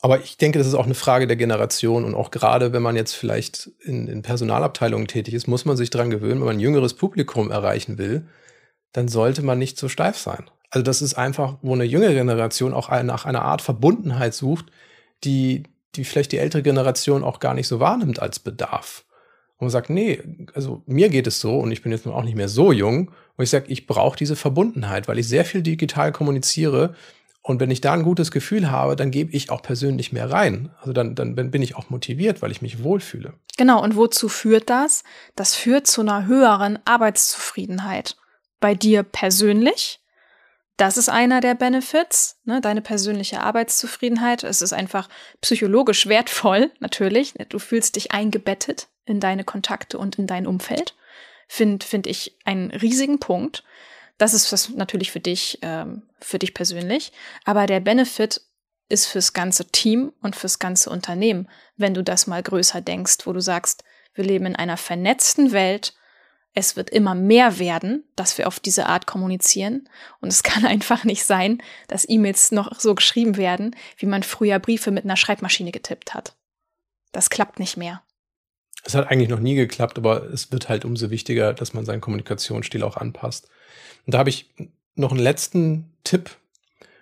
Aber 0.00 0.20
ich 0.20 0.38
denke, 0.38 0.58
das 0.58 0.68
ist 0.68 0.74
auch 0.74 0.84
eine 0.84 0.94
Frage 0.94 1.26
der 1.26 1.36
Generation 1.36 2.04
und 2.04 2.14
auch 2.14 2.30
gerade, 2.30 2.72
wenn 2.72 2.82
man 2.82 2.94
jetzt 2.94 3.14
vielleicht 3.14 3.70
in, 3.82 4.06
in 4.06 4.22
Personalabteilungen 4.22 5.08
tätig 5.08 5.34
ist, 5.34 5.48
muss 5.48 5.64
man 5.64 5.76
sich 5.76 5.90
daran 5.90 6.10
gewöhnen, 6.10 6.40
wenn 6.40 6.46
man 6.46 6.56
ein 6.56 6.60
jüngeres 6.60 6.94
Publikum 6.94 7.50
erreichen 7.50 7.98
will, 7.98 8.28
dann 8.92 9.08
sollte 9.08 9.42
man 9.42 9.58
nicht 9.58 9.78
so 9.78 9.88
steif 9.88 10.16
sein. 10.16 10.50
Also 10.70 10.82
das 10.82 11.02
ist 11.02 11.14
einfach, 11.14 11.56
wo 11.62 11.72
eine 11.72 11.84
jüngere 11.84 12.14
Generation 12.14 12.74
auch 12.74 12.90
nach 13.02 13.24
einer 13.24 13.42
Art 13.42 13.62
Verbundenheit 13.62 14.34
sucht, 14.34 14.66
die, 15.24 15.64
die 15.94 16.04
vielleicht 16.04 16.32
die 16.32 16.38
ältere 16.38 16.62
Generation 16.62 17.24
auch 17.24 17.40
gar 17.40 17.54
nicht 17.54 17.68
so 17.68 17.80
wahrnimmt 17.80 18.20
als 18.20 18.38
Bedarf. 18.38 19.04
Und 19.56 19.66
man 19.66 19.70
sagt, 19.70 19.90
nee, 19.90 20.22
also 20.54 20.82
mir 20.86 21.08
geht 21.08 21.26
es 21.26 21.40
so 21.40 21.58
und 21.58 21.72
ich 21.72 21.82
bin 21.82 21.90
jetzt 21.90 22.06
auch 22.06 22.22
nicht 22.22 22.36
mehr 22.36 22.48
so 22.48 22.70
jung. 22.70 23.10
Und 23.36 23.44
ich 23.44 23.50
sage, 23.50 23.66
ich 23.68 23.86
brauche 23.86 24.16
diese 24.16 24.36
Verbundenheit, 24.36 25.08
weil 25.08 25.18
ich 25.18 25.26
sehr 25.26 25.44
viel 25.44 25.62
digital 25.62 26.12
kommuniziere. 26.12 26.94
Und 27.42 27.60
wenn 27.60 27.70
ich 27.70 27.80
da 27.80 27.94
ein 27.94 28.02
gutes 28.02 28.30
Gefühl 28.30 28.70
habe, 28.70 28.94
dann 28.94 29.10
gebe 29.10 29.32
ich 29.32 29.50
auch 29.50 29.62
persönlich 29.62 30.12
mehr 30.12 30.30
rein. 30.30 30.70
Also 30.80 30.92
dann, 30.92 31.14
dann 31.14 31.34
bin 31.34 31.62
ich 31.62 31.76
auch 31.76 31.88
motiviert, 31.88 32.42
weil 32.42 32.50
ich 32.52 32.62
mich 32.62 32.84
wohlfühle. 32.84 33.32
Genau, 33.56 33.82
und 33.82 33.96
wozu 33.96 34.28
führt 34.28 34.68
das? 34.68 35.02
Das 35.34 35.54
führt 35.54 35.86
zu 35.86 36.02
einer 36.02 36.26
höheren 36.26 36.78
Arbeitszufriedenheit 36.84 38.17
bei 38.60 38.74
dir 38.74 39.02
persönlich. 39.02 40.00
Das 40.76 40.96
ist 40.96 41.08
einer 41.08 41.40
der 41.40 41.54
Benefits, 41.54 42.38
ne, 42.44 42.60
deine 42.60 42.80
persönliche 42.80 43.40
Arbeitszufriedenheit. 43.40 44.44
Es 44.44 44.62
ist 44.62 44.72
einfach 44.72 45.08
psychologisch 45.40 46.06
wertvoll, 46.06 46.70
natürlich. 46.78 47.34
Du 47.48 47.58
fühlst 47.58 47.96
dich 47.96 48.12
eingebettet 48.12 48.88
in 49.04 49.20
deine 49.20 49.44
Kontakte 49.44 49.98
und 49.98 50.18
in 50.18 50.26
dein 50.26 50.46
Umfeld. 50.46 50.94
Finde 51.48 51.84
find 51.84 52.06
ich 52.06 52.36
einen 52.44 52.70
riesigen 52.70 53.18
Punkt. 53.18 53.64
Das 54.18 54.34
ist 54.34 54.52
was 54.52 54.68
natürlich 54.70 55.10
für 55.10 55.20
dich, 55.20 55.58
ähm, 55.62 56.02
für 56.20 56.38
dich 56.38 56.54
persönlich. 56.54 57.12
Aber 57.44 57.66
der 57.66 57.80
Benefit 57.80 58.42
ist 58.88 59.06
fürs 59.06 59.32
ganze 59.32 59.66
Team 59.66 60.12
und 60.22 60.36
fürs 60.36 60.58
ganze 60.58 60.90
Unternehmen, 60.90 61.48
wenn 61.76 61.94
du 61.94 62.02
das 62.02 62.26
mal 62.26 62.42
größer 62.42 62.80
denkst, 62.80 63.18
wo 63.24 63.32
du 63.32 63.40
sagst, 63.40 63.84
wir 64.14 64.24
leben 64.24 64.46
in 64.46 64.56
einer 64.56 64.76
vernetzten 64.76 65.52
Welt 65.52 65.94
es 66.54 66.76
wird 66.76 66.90
immer 66.90 67.14
mehr 67.14 67.58
werden, 67.58 68.04
dass 68.16 68.36
wir 68.38 68.48
auf 68.48 68.58
diese 68.58 68.86
Art 68.86 69.06
kommunizieren. 69.06 69.88
Und 70.20 70.28
es 70.28 70.42
kann 70.42 70.64
einfach 70.64 71.04
nicht 71.04 71.24
sein, 71.24 71.62
dass 71.88 72.08
E-Mails 72.08 72.52
noch 72.52 72.78
so 72.80 72.94
geschrieben 72.94 73.36
werden, 73.36 73.76
wie 73.96 74.06
man 74.06 74.22
früher 74.22 74.58
Briefe 74.58 74.90
mit 74.90 75.04
einer 75.04 75.16
Schreibmaschine 75.16 75.72
getippt 75.72 76.14
hat. 76.14 76.36
Das 77.12 77.30
klappt 77.30 77.58
nicht 77.58 77.76
mehr. 77.76 78.02
Es 78.84 78.94
hat 78.94 79.10
eigentlich 79.10 79.28
noch 79.28 79.40
nie 79.40 79.54
geklappt, 79.54 79.98
aber 79.98 80.24
es 80.30 80.52
wird 80.52 80.68
halt 80.68 80.84
umso 80.84 81.10
wichtiger, 81.10 81.52
dass 81.52 81.74
man 81.74 81.84
seinen 81.84 82.00
Kommunikationsstil 82.00 82.82
auch 82.82 82.96
anpasst. 82.96 83.48
Und 84.06 84.14
da 84.14 84.18
habe 84.18 84.30
ich 84.30 84.54
noch 84.94 85.10
einen 85.10 85.20
letzten 85.20 85.96
Tipp, 86.04 86.30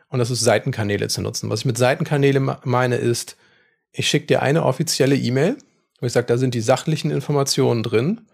und 0.08 0.20
das 0.20 0.30
ist 0.30 0.40
Seitenkanäle 0.40 1.08
zu 1.08 1.20
nutzen. 1.20 1.50
Was 1.50 1.60
ich 1.60 1.66
mit 1.66 1.78
Seitenkanäle 1.78 2.40
meine, 2.40 2.96
ist, 2.96 3.36
ich 3.92 4.08
schicke 4.08 4.26
dir 4.26 4.42
eine 4.42 4.64
offizielle 4.64 5.16
E-Mail, 5.16 5.56
wo 6.00 6.06
ich 6.06 6.12
sage, 6.12 6.26
da 6.26 6.38
sind 6.38 6.54
die 6.54 6.60
sachlichen 6.60 7.10
Informationen 7.10 7.82
drin. 7.82 8.26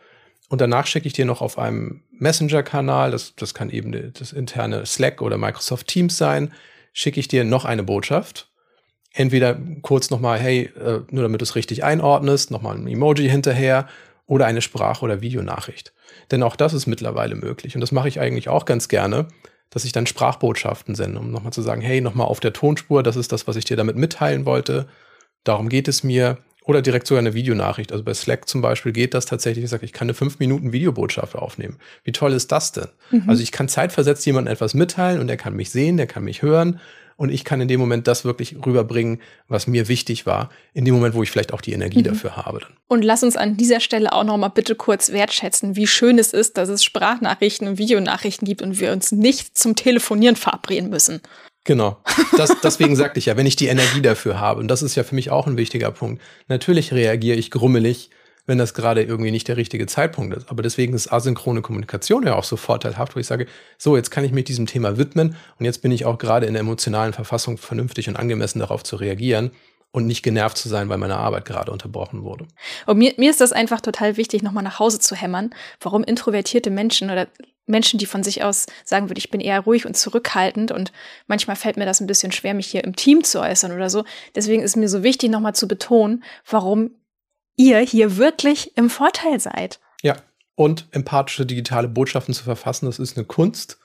Und 0.52 0.60
danach 0.60 0.86
schicke 0.86 1.06
ich 1.06 1.14
dir 1.14 1.24
noch 1.24 1.40
auf 1.40 1.58
einem 1.58 2.02
Messenger-Kanal, 2.10 3.10
das, 3.10 3.34
das 3.36 3.54
kann 3.54 3.70
eben 3.70 4.12
das 4.12 4.32
interne 4.32 4.84
Slack 4.84 5.22
oder 5.22 5.38
Microsoft 5.38 5.86
Teams 5.86 6.18
sein, 6.18 6.52
schicke 6.92 7.18
ich 7.20 7.26
dir 7.26 7.42
noch 7.44 7.64
eine 7.64 7.82
Botschaft. 7.82 8.50
Entweder 9.14 9.58
kurz 9.80 10.10
nochmal, 10.10 10.38
hey, 10.38 10.70
äh, 10.78 11.00
nur 11.10 11.22
damit 11.22 11.40
du 11.40 11.44
es 11.44 11.56
richtig 11.56 11.84
einordnest, 11.84 12.50
nochmal 12.50 12.76
ein 12.76 12.86
Emoji 12.86 13.30
hinterher 13.30 13.88
oder 14.26 14.44
eine 14.44 14.60
Sprach- 14.60 15.00
oder 15.00 15.22
Videonachricht. 15.22 15.94
Denn 16.30 16.42
auch 16.42 16.56
das 16.56 16.74
ist 16.74 16.86
mittlerweile 16.86 17.34
möglich. 17.34 17.74
Und 17.74 17.80
das 17.80 17.90
mache 17.90 18.08
ich 18.08 18.20
eigentlich 18.20 18.50
auch 18.50 18.66
ganz 18.66 18.88
gerne, 18.88 19.28
dass 19.70 19.86
ich 19.86 19.92
dann 19.92 20.04
Sprachbotschaften 20.04 20.94
sende, 20.94 21.18
um 21.18 21.30
nochmal 21.30 21.54
zu 21.54 21.62
sagen, 21.62 21.80
hey, 21.80 22.02
nochmal 22.02 22.26
auf 22.26 22.40
der 22.40 22.52
Tonspur, 22.52 23.02
das 23.02 23.16
ist 23.16 23.32
das, 23.32 23.46
was 23.46 23.56
ich 23.56 23.64
dir 23.64 23.78
damit 23.78 23.96
mitteilen 23.96 24.44
wollte. 24.44 24.86
Darum 25.44 25.70
geht 25.70 25.88
es 25.88 26.04
mir. 26.04 26.36
Oder 26.64 26.82
direkt 26.82 27.06
sogar 27.06 27.20
eine 27.20 27.34
Videonachricht. 27.34 27.92
Also 27.92 28.04
bei 28.04 28.14
Slack 28.14 28.48
zum 28.48 28.60
Beispiel 28.62 28.92
geht 28.92 29.14
das 29.14 29.26
tatsächlich. 29.26 29.64
Ich 29.64 29.70
sage, 29.70 29.84
ich 29.84 29.92
kann 29.92 30.06
eine 30.06 30.14
fünf 30.14 30.38
Minuten 30.38 30.72
Videobotschaft 30.72 31.34
aufnehmen. 31.34 31.78
Wie 32.04 32.12
toll 32.12 32.32
ist 32.32 32.52
das 32.52 32.72
denn? 32.72 32.88
Mhm. 33.10 33.24
Also 33.26 33.42
ich 33.42 33.52
kann 33.52 33.68
zeitversetzt 33.68 34.24
jemandem 34.26 34.52
etwas 34.52 34.74
mitteilen 34.74 35.20
und 35.20 35.26
der 35.26 35.36
kann 35.36 35.54
mich 35.54 35.70
sehen, 35.70 35.96
der 35.96 36.06
kann 36.06 36.24
mich 36.24 36.42
hören 36.42 36.80
und 37.16 37.30
ich 37.30 37.44
kann 37.44 37.60
in 37.60 37.68
dem 37.68 37.78
Moment 37.78 38.08
das 38.08 38.24
wirklich 38.24 38.56
rüberbringen, 38.64 39.20
was 39.48 39.66
mir 39.66 39.88
wichtig 39.88 40.26
war, 40.26 40.50
in 40.74 40.84
dem 40.84 40.94
Moment, 40.94 41.14
wo 41.14 41.22
ich 41.22 41.30
vielleicht 41.30 41.52
auch 41.52 41.60
die 41.60 41.72
Energie 41.72 42.00
mhm. 42.00 42.04
dafür 42.04 42.36
habe. 42.36 42.60
Dann. 42.60 42.72
Und 42.88 43.02
lass 43.02 43.22
uns 43.22 43.36
an 43.36 43.56
dieser 43.56 43.80
Stelle 43.80 44.12
auch 44.12 44.24
noch 44.24 44.36
mal 44.36 44.48
bitte 44.48 44.74
kurz 44.74 45.12
wertschätzen, 45.12 45.76
wie 45.76 45.86
schön 45.86 46.18
es 46.18 46.32
ist, 46.32 46.56
dass 46.56 46.68
es 46.68 46.82
Sprachnachrichten 46.84 47.68
und 47.68 47.78
Videonachrichten 47.78 48.46
gibt 48.46 48.62
und 48.62 48.80
wir 48.80 48.92
uns 48.92 49.12
nicht 49.12 49.56
zum 49.56 49.76
Telefonieren 49.76 50.36
verabreden 50.36 50.90
müssen. 50.90 51.20
Genau. 51.64 51.98
Das, 52.36 52.50
deswegen 52.62 52.96
sagte 52.96 53.18
ich 53.18 53.26
ja, 53.26 53.36
wenn 53.36 53.44
ich 53.44 53.56
die 53.56 53.66
Energie 53.66 54.00
dafür 54.00 54.40
habe, 54.40 54.58
und 54.58 54.68
das 54.68 54.82
ist 54.82 54.94
ja 54.94 55.04
für 55.04 55.14
mich 55.14 55.30
auch 55.30 55.46
ein 55.46 55.58
wichtiger 55.58 55.90
Punkt, 55.90 56.22
natürlich 56.48 56.94
reagiere 56.94 57.36
ich 57.36 57.50
grummelig, 57.50 58.08
wenn 58.46 58.56
das 58.56 58.72
gerade 58.72 59.02
irgendwie 59.02 59.30
nicht 59.30 59.48
der 59.48 59.58
richtige 59.58 59.86
Zeitpunkt 59.86 60.34
ist. 60.34 60.50
Aber 60.50 60.62
deswegen 60.62 60.94
ist 60.94 61.12
asynchrone 61.12 61.60
Kommunikation 61.60 62.24
ja 62.26 62.34
auch 62.34 62.44
so 62.44 62.56
vorteilhaft, 62.56 63.14
wo 63.14 63.20
ich 63.20 63.26
sage, 63.26 63.46
so, 63.76 63.96
jetzt 63.96 64.10
kann 64.10 64.24
ich 64.24 64.32
mich 64.32 64.44
diesem 64.44 64.66
Thema 64.66 64.96
widmen 64.96 65.36
und 65.58 65.66
jetzt 65.66 65.82
bin 65.82 65.92
ich 65.92 66.06
auch 66.06 66.16
gerade 66.16 66.46
in 66.46 66.54
der 66.54 66.60
emotionalen 66.60 67.12
Verfassung 67.12 67.58
vernünftig 67.58 68.08
und 68.08 68.16
angemessen 68.16 68.60
darauf 68.60 68.82
zu 68.82 68.96
reagieren 68.96 69.50
und 69.92 70.06
nicht 70.06 70.22
genervt 70.22 70.56
zu 70.56 70.68
sein, 70.68 70.88
weil 70.88 70.98
meine 70.98 71.18
Arbeit 71.18 71.44
gerade 71.44 71.70
unterbrochen 71.70 72.24
wurde. 72.24 72.48
Und 72.86 72.98
mir, 72.98 73.14
mir 73.18 73.30
ist 73.30 73.40
das 73.40 73.52
einfach 73.52 73.80
total 73.80 74.16
wichtig, 74.16 74.42
nochmal 74.42 74.64
nach 74.64 74.78
Hause 74.78 74.98
zu 74.98 75.14
hämmern, 75.14 75.50
warum 75.80 76.02
introvertierte 76.02 76.70
Menschen 76.70 77.10
oder 77.10 77.28
Menschen, 77.66 77.98
die 77.98 78.06
von 78.06 78.22
sich 78.22 78.42
aus 78.42 78.66
sagen 78.84 79.08
würde, 79.08 79.18
ich 79.18 79.30
bin 79.30 79.40
eher 79.40 79.60
ruhig 79.60 79.86
und 79.86 79.96
zurückhaltend 79.96 80.72
und 80.72 80.92
manchmal 81.26 81.56
fällt 81.56 81.76
mir 81.76 81.84
das 81.84 82.00
ein 82.00 82.06
bisschen 82.06 82.32
schwer, 82.32 82.54
mich 82.54 82.66
hier 82.66 82.82
im 82.82 82.96
Team 82.96 83.22
zu 83.22 83.40
äußern 83.40 83.72
oder 83.72 83.88
so. 83.88 84.04
Deswegen 84.34 84.62
ist 84.62 84.76
mir 84.76 84.88
so 84.88 85.02
wichtig, 85.02 85.30
nochmal 85.30 85.54
zu 85.54 85.68
betonen, 85.68 86.24
warum 86.48 86.90
ihr 87.56 87.78
hier 87.78 88.16
wirklich 88.16 88.76
im 88.76 88.90
Vorteil 88.90 89.38
seid. 89.38 89.78
Ja, 90.02 90.16
und 90.54 90.88
empathische 90.90 91.46
digitale 91.46 91.88
Botschaften 91.88 92.34
zu 92.34 92.44
verfassen, 92.44 92.86
das 92.86 92.98
ist 92.98 93.16
eine 93.16 93.26
Kunst, 93.26 93.78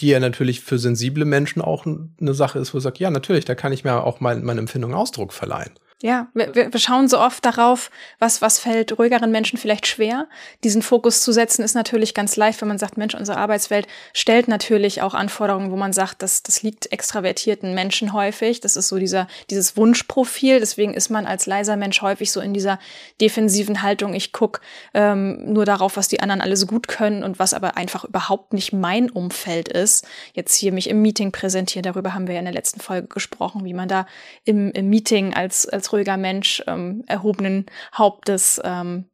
die 0.00 0.08
ja 0.08 0.20
natürlich 0.20 0.60
für 0.60 0.78
sensible 0.78 1.24
Menschen 1.24 1.62
auch 1.62 1.86
eine 1.86 2.34
Sache 2.34 2.58
ist, 2.58 2.72
wo 2.74 2.78
ich 2.78 2.84
sage, 2.84 2.98
ja, 2.98 3.10
natürlich, 3.10 3.44
da 3.44 3.54
kann 3.54 3.72
ich 3.72 3.84
mir 3.84 4.04
auch 4.04 4.20
mal 4.20 4.40
meine 4.40 4.60
Empfindung 4.60 4.94
Ausdruck 4.94 5.32
verleihen. 5.32 5.72
Ja, 6.02 6.26
wir, 6.34 6.52
wir 6.52 6.80
schauen 6.80 7.06
so 7.06 7.20
oft 7.20 7.44
darauf, 7.44 7.88
was, 8.18 8.42
was 8.42 8.58
fällt 8.58 8.98
ruhigeren 8.98 9.30
Menschen 9.30 9.56
vielleicht 9.56 9.86
schwer. 9.86 10.26
Diesen 10.64 10.82
Fokus 10.82 11.22
zu 11.22 11.30
setzen 11.30 11.62
ist 11.62 11.74
natürlich 11.74 12.12
ganz 12.12 12.34
leicht, 12.34 12.60
wenn 12.60 12.66
man 12.66 12.78
sagt, 12.78 12.96
Mensch, 12.96 13.14
unsere 13.14 13.38
Arbeitswelt 13.38 13.86
stellt 14.12 14.48
natürlich 14.48 15.00
auch 15.00 15.14
Anforderungen, 15.14 15.70
wo 15.70 15.76
man 15.76 15.92
sagt, 15.92 16.22
das, 16.22 16.42
das 16.42 16.64
liegt 16.64 16.90
extravertierten 16.90 17.72
Menschen 17.72 18.12
häufig. 18.12 18.58
Das 18.58 18.76
ist 18.76 18.88
so 18.88 18.98
dieser, 18.98 19.28
dieses 19.48 19.76
Wunschprofil. 19.76 20.58
Deswegen 20.58 20.92
ist 20.92 21.08
man 21.08 21.24
als 21.24 21.46
leiser 21.46 21.76
Mensch 21.76 22.02
häufig 22.02 22.32
so 22.32 22.40
in 22.40 22.52
dieser 22.52 22.80
defensiven 23.20 23.82
Haltung. 23.82 24.14
Ich 24.14 24.32
guck 24.32 24.60
ähm, 24.94 25.52
nur 25.52 25.66
darauf, 25.66 25.96
was 25.96 26.08
die 26.08 26.18
anderen 26.18 26.40
alles 26.40 26.66
gut 26.66 26.88
können 26.88 27.22
und 27.22 27.38
was 27.38 27.54
aber 27.54 27.76
einfach 27.76 28.04
überhaupt 28.04 28.54
nicht 28.54 28.72
mein 28.72 29.08
Umfeld 29.08 29.68
ist. 29.68 30.04
Jetzt 30.32 30.56
hier 30.56 30.72
mich 30.72 30.90
im 30.90 31.00
Meeting 31.00 31.30
präsentieren, 31.30 31.84
darüber 31.84 32.12
haben 32.12 32.26
wir 32.26 32.34
ja 32.34 32.40
in 32.40 32.46
der 32.46 32.54
letzten 32.54 32.80
Folge 32.80 33.06
gesprochen, 33.06 33.64
wie 33.64 33.72
man 33.72 33.86
da 33.86 34.06
im, 34.44 34.72
im 34.72 34.90
Meeting 34.90 35.32
als, 35.34 35.68
als 35.68 35.91
ruhiger 35.92 36.16
Mensch 36.16 36.62
ähm, 36.66 37.04
erhobenen 37.06 37.66
Hauptes 37.94 38.60
ähm, 38.64 39.06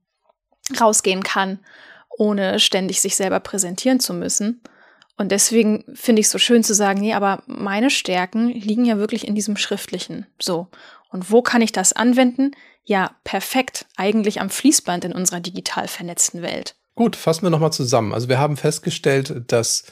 rausgehen 0.80 1.22
kann, 1.22 1.58
ohne 2.16 2.58
ständig 2.60 3.00
sich 3.00 3.16
selber 3.16 3.40
präsentieren 3.40 4.00
zu 4.00 4.14
müssen. 4.14 4.62
Und 5.16 5.32
deswegen 5.32 5.84
finde 5.94 6.20
ich 6.20 6.26
es 6.26 6.32
so 6.32 6.38
schön 6.38 6.62
zu 6.62 6.74
sagen, 6.74 7.00
nee, 7.00 7.12
aber 7.12 7.42
meine 7.46 7.90
Stärken 7.90 8.48
liegen 8.48 8.84
ja 8.84 8.98
wirklich 8.98 9.26
in 9.26 9.34
diesem 9.34 9.56
Schriftlichen. 9.56 10.26
So. 10.40 10.68
Und 11.10 11.30
wo 11.32 11.42
kann 11.42 11.60
ich 11.60 11.72
das 11.72 11.92
anwenden? 11.92 12.52
Ja, 12.84 13.16
perfekt. 13.24 13.86
Eigentlich 13.96 14.40
am 14.40 14.48
Fließband 14.48 15.04
in 15.04 15.12
unserer 15.12 15.40
digital 15.40 15.88
vernetzten 15.88 16.40
Welt. 16.42 16.76
Gut, 16.94 17.16
fassen 17.16 17.42
wir 17.42 17.50
nochmal 17.50 17.72
zusammen. 17.72 18.12
Also 18.12 18.28
wir 18.28 18.38
haben 18.38 18.56
festgestellt, 18.56 19.42
dass 19.48 19.84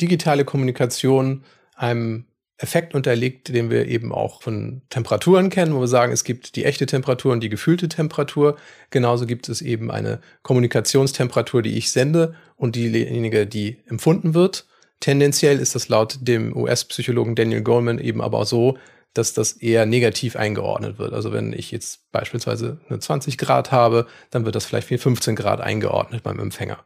digitale 0.00 0.44
Kommunikation 0.44 1.44
einem 1.74 2.26
Effekt 2.58 2.94
unterliegt, 2.94 3.48
den 3.48 3.70
wir 3.70 3.86
eben 3.86 4.12
auch 4.12 4.42
von 4.42 4.82
Temperaturen 4.90 5.48
kennen, 5.48 5.74
wo 5.74 5.80
wir 5.80 5.88
sagen, 5.88 6.12
es 6.12 6.24
gibt 6.24 6.56
die 6.56 6.64
echte 6.64 6.86
Temperatur 6.86 7.32
und 7.32 7.40
die 7.40 7.48
gefühlte 7.48 7.88
Temperatur. 7.88 8.56
Genauso 8.90 9.26
gibt 9.26 9.48
es 9.48 9.62
eben 9.62 9.92
eine 9.92 10.20
Kommunikationstemperatur, 10.42 11.62
die 11.62 11.78
ich 11.78 11.92
sende 11.92 12.34
und 12.56 12.74
diejenige, 12.74 13.46
die 13.46 13.78
empfunden 13.86 14.34
wird. 14.34 14.66
Tendenziell 14.98 15.60
ist 15.60 15.76
das 15.76 15.88
laut 15.88 16.18
dem 16.20 16.56
US-Psychologen 16.56 17.36
Daniel 17.36 17.62
Goleman 17.62 18.00
eben 18.00 18.20
aber 18.20 18.40
auch 18.40 18.46
so, 18.46 18.76
dass 19.14 19.32
das 19.32 19.52
eher 19.52 19.86
negativ 19.86 20.34
eingeordnet 20.34 20.98
wird. 20.98 21.12
Also 21.12 21.32
wenn 21.32 21.52
ich 21.52 21.70
jetzt 21.70 22.10
beispielsweise 22.10 22.80
eine 22.88 22.98
20 22.98 23.38
Grad 23.38 23.70
habe, 23.70 24.08
dann 24.30 24.44
wird 24.44 24.56
das 24.56 24.64
vielleicht 24.64 24.90
wie 24.90 24.98
15 24.98 25.36
Grad 25.36 25.60
eingeordnet 25.60 26.24
beim 26.24 26.40
Empfänger. 26.40 26.78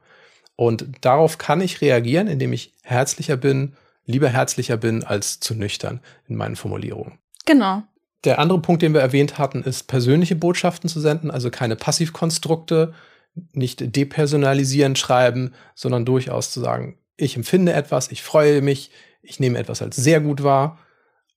Und 0.55 0.85
darauf 1.01 1.39
kann 1.39 1.63
ich 1.63 1.81
reagieren, 1.81 2.29
indem 2.29 2.53
ich 2.53 2.75
herzlicher 2.83 3.39
bin, 3.39 3.75
lieber 4.07 4.29
herzlicher 4.29 4.77
bin 4.77 5.05
als 5.05 5.41
zu 5.41 5.55
nüchtern 5.55 6.01
in 6.29 6.37
meinen 6.37 6.57
Formulierungen. 6.57 7.19
Genau. 7.47 7.83
Der 8.25 8.39
andere 8.39 8.61
Punkt, 8.61 8.83
den 8.83 8.95
wir 8.95 9.01
erwähnt 9.01 9.39
hatten, 9.39 9.63
ist 9.63 9.89
persönliche 9.89 10.37
Botschaften 10.37 10.89
zu 10.89 11.01
senden, 11.01 11.31
also 11.31 11.51
keine 11.51 11.77
Passivkonstrukte, 11.77 12.95
nicht 13.53 13.97
depersonalisierend 13.97 14.99
schreiben, 14.99 15.55
sondern 15.75 16.05
durchaus 16.05 16.51
zu 16.51 16.61
sagen, 16.61 16.99
ich 17.17 17.37
empfinde 17.37 17.73
etwas, 17.73 18.11
ich 18.11 18.23
freue 18.23 18.63
mich, 18.63 18.91
ich 19.23 19.41
nehme 19.41 19.59
etwas 19.59 19.83
als 19.83 19.97
sehr 19.97 20.21
gut 20.21 20.43
wahr. 20.43 20.79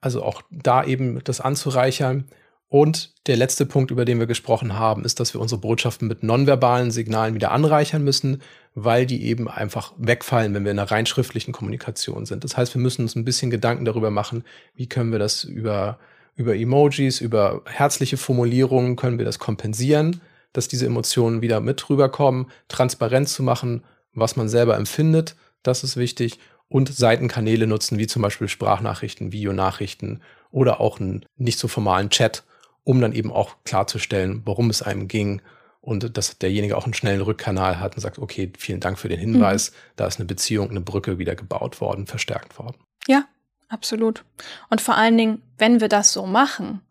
Also 0.01 0.23
auch 0.23 0.41
da 0.51 0.83
eben 0.83 1.23
das 1.23 1.41
anzureichern. 1.41 2.25
Und 2.67 3.13
der 3.27 3.37
letzte 3.37 3.65
Punkt, 3.65 3.91
über 3.91 4.05
den 4.05 4.19
wir 4.19 4.25
gesprochen 4.25 4.73
haben, 4.73 5.05
ist, 5.05 5.19
dass 5.19 5.33
wir 5.33 5.41
unsere 5.41 5.61
Botschaften 5.61 6.07
mit 6.07 6.23
nonverbalen 6.23 6.91
Signalen 6.91 7.35
wieder 7.35 7.51
anreichern 7.51 8.03
müssen, 8.03 8.41
weil 8.73 9.05
die 9.05 9.23
eben 9.25 9.47
einfach 9.47 9.93
wegfallen, 9.97 10.53
wenn 10.53 10.65
wir 10.65 10.71
in 10.71 10.79
einer 10.79 10.89
rein 10.89 11.05
schriftlichen 11.05 11.53
Kommunikation 11.53 12.25
sind. 12.25 12.43
Das 12.43 12.57
heißt, 12.57 12.73
wir 12.73 12.81
müssen 12.81 13.03
uns 13.03 13.15
ein 13.15 13.23
bisschen 13.23 13.51
Gedanken 13.51 13.85
darüber 13.85 14.09
machen, 14.09 14.43
wie 14.75 14.87
können 14.87 15.11
wir 15.11 15.19
das 15.19 15.43
über, 15.43 15.99
über 16.35 16.55
Emojis, 16.55 17.21
über 17.21 17.61
herzliche 17.65 18.17
Formulierungen, 18.17 18.95
können 18.95 19.19
wir 19.19 19.25
das 19.25 19.39
kompensieren, 19.39 20.21
dass 20.51 20.67
diese 20.67 20.87
Emotionen 20.87 21.41
wieder 21.41 21.59
mit 21.61 21.89
rüberkommen, 21.89 22.47
transparent 22.67 23.29
zu 23.29 23.43
machen, 23.43 23.83
was 24.13 24.35
man 24.35 24.49
selber 24.49 24.75
empfindet, 24.75 25.35
das 25.63 25.83
ist 25.83 25.97
wichtig 25.97 26.39
und 26.67 26.93
Seitenkanäle 26.93 27.67
nutzen, 27.67 27.97
wie 27.99 28.07
zum 28.07 28.21
Beispiel 28.21 28.47
Sprachnachrichten, 28.47 29.31
Videonachrichten 29.31 30.21
oder 30.51 30.79
auch 30.81 30.99
einen 30.99 31.25
nicht 31.37 31.59
so 31.59 31.67
formalen 31.67 32.09
Chat, 32.09 32.43
um 32.85 33.01
dann 33.01 33.11
eben 33.11 33.33
auch 33.33 33.57
klarzustellen, 33.65 34.43
worum 34.45 34.69
es 34.69 34.81
einem 34.81 35.09
ging 35.09 35.41
und 35.81 36.17
dass 36.17 36.37
derjenige 36.37 36.77
auch 36.77 36.85
einen 36.85 36.93
schnellen 36.93 37.21
Rückkanal 37.21 37.79
hat 37.79 37.95
und 37.95 38.01
sagt, 38.01 38.19
okay, 38.19 38.51
vielen 38.57 38.79
Dank 38.79 38.97
für 38.97 39.09
den 39.09 39.19
Hinweis, 39.19 39.71
mhm. 39.71 39.75
da 39.97 40.07
ist 40.07 40.19
eine 40.19 40.25
Beziehung, 40.25 40.69
eine 40.69 40.81
Brücke 40.81 41.19
wieder 41.19 41.35
gebaut 41.35 41.81
worden, 41.81 42.07
verstärkt 42.07 42.57
worden. 42.57 42.77
Ja, 43.07 43.25
absolut. 43.67 44.23
Und 44.69 44.81
vor 44.81 44.95
allen 44.95 45.17
Dingen, 45.17 45.41
wenn 45.57 45.81
wir 45.81 45.89
das 45.89 46.13
so 46.13 46.25
machen, 46.25 46.81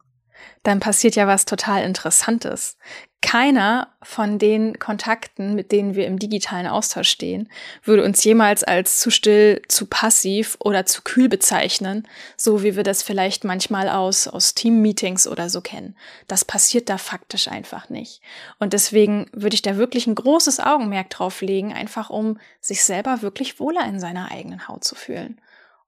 dann 0.63 0.81
passiert 0.81 1.17
ja 1.17 1.27
was 1.27 1.45
total 1.45 1.85
Interessantes. 1.85 2.77
Keiner 3.23 3.89
von 4.03 4.39
den 4.39 4.79
Kontakten, 4.79 5.55
mit 5.55 5.73
denen 5.73 5.95
wir 5.95 6.07
im 6.07 6.19
digitalen 6.19 6.67
Austausch 6.67 7.09
stehen, 7.09 7.49
würde 7.83 8.05
uns 8.05 8.23
jemals 8.23 8.65
als 8.65 9.01
zu 9.01 9.11
still, 9.11 9.63
zu 9.67 9.87
passiv 9.87 10.59
oder 10.61 10.85
zu 10.85 11.01
kühl 11.03 11.31
bezeichnen, 11.31 12.07
so 12.37 12.63
wie 12.63 12.77
wir 12.77 12.83
das 12.83 13.03
vielleicht 13.03 13.45
manchmal 13.45 13.89
aus, 13.89 14.29
aus 14.29 14.53
Team-Meetings 14.53 15.27
oder 15.27 15.49
so 15.49 15.63
kennen. 15.63 15.97
Das 16.29 16.45
passiert 16.45 16.91
da 16.91 16.99
faktisch 16.99 17.49
einfach 17.49 17.89
nicht. 17.89 18.21
Und 18.59 18.75
deswegen 18.75 19.31
würde 19.33 19.55
ich 19.55 19.63
da 19.63 19.79
wirklich 19.79 20.07
ein 20.07 20.17
großes 20.17 20.61
Augenmerk 20.61 21.09
drauf 21.09 21.41
legen, 21.41 21.73
einfach 21.73 22.11
um 22.11 22.39
sich 22.61 22.85
selber 22.85 23.23
wirklich 23.23 23.59
wohler 23.59 23.87
in 23.87 24.01
seiner 24.01 24.31
eigenen 24.31 24.69
Haut 24.69 24.85
zu 24.85 24.95
fühlen 24.95 25.41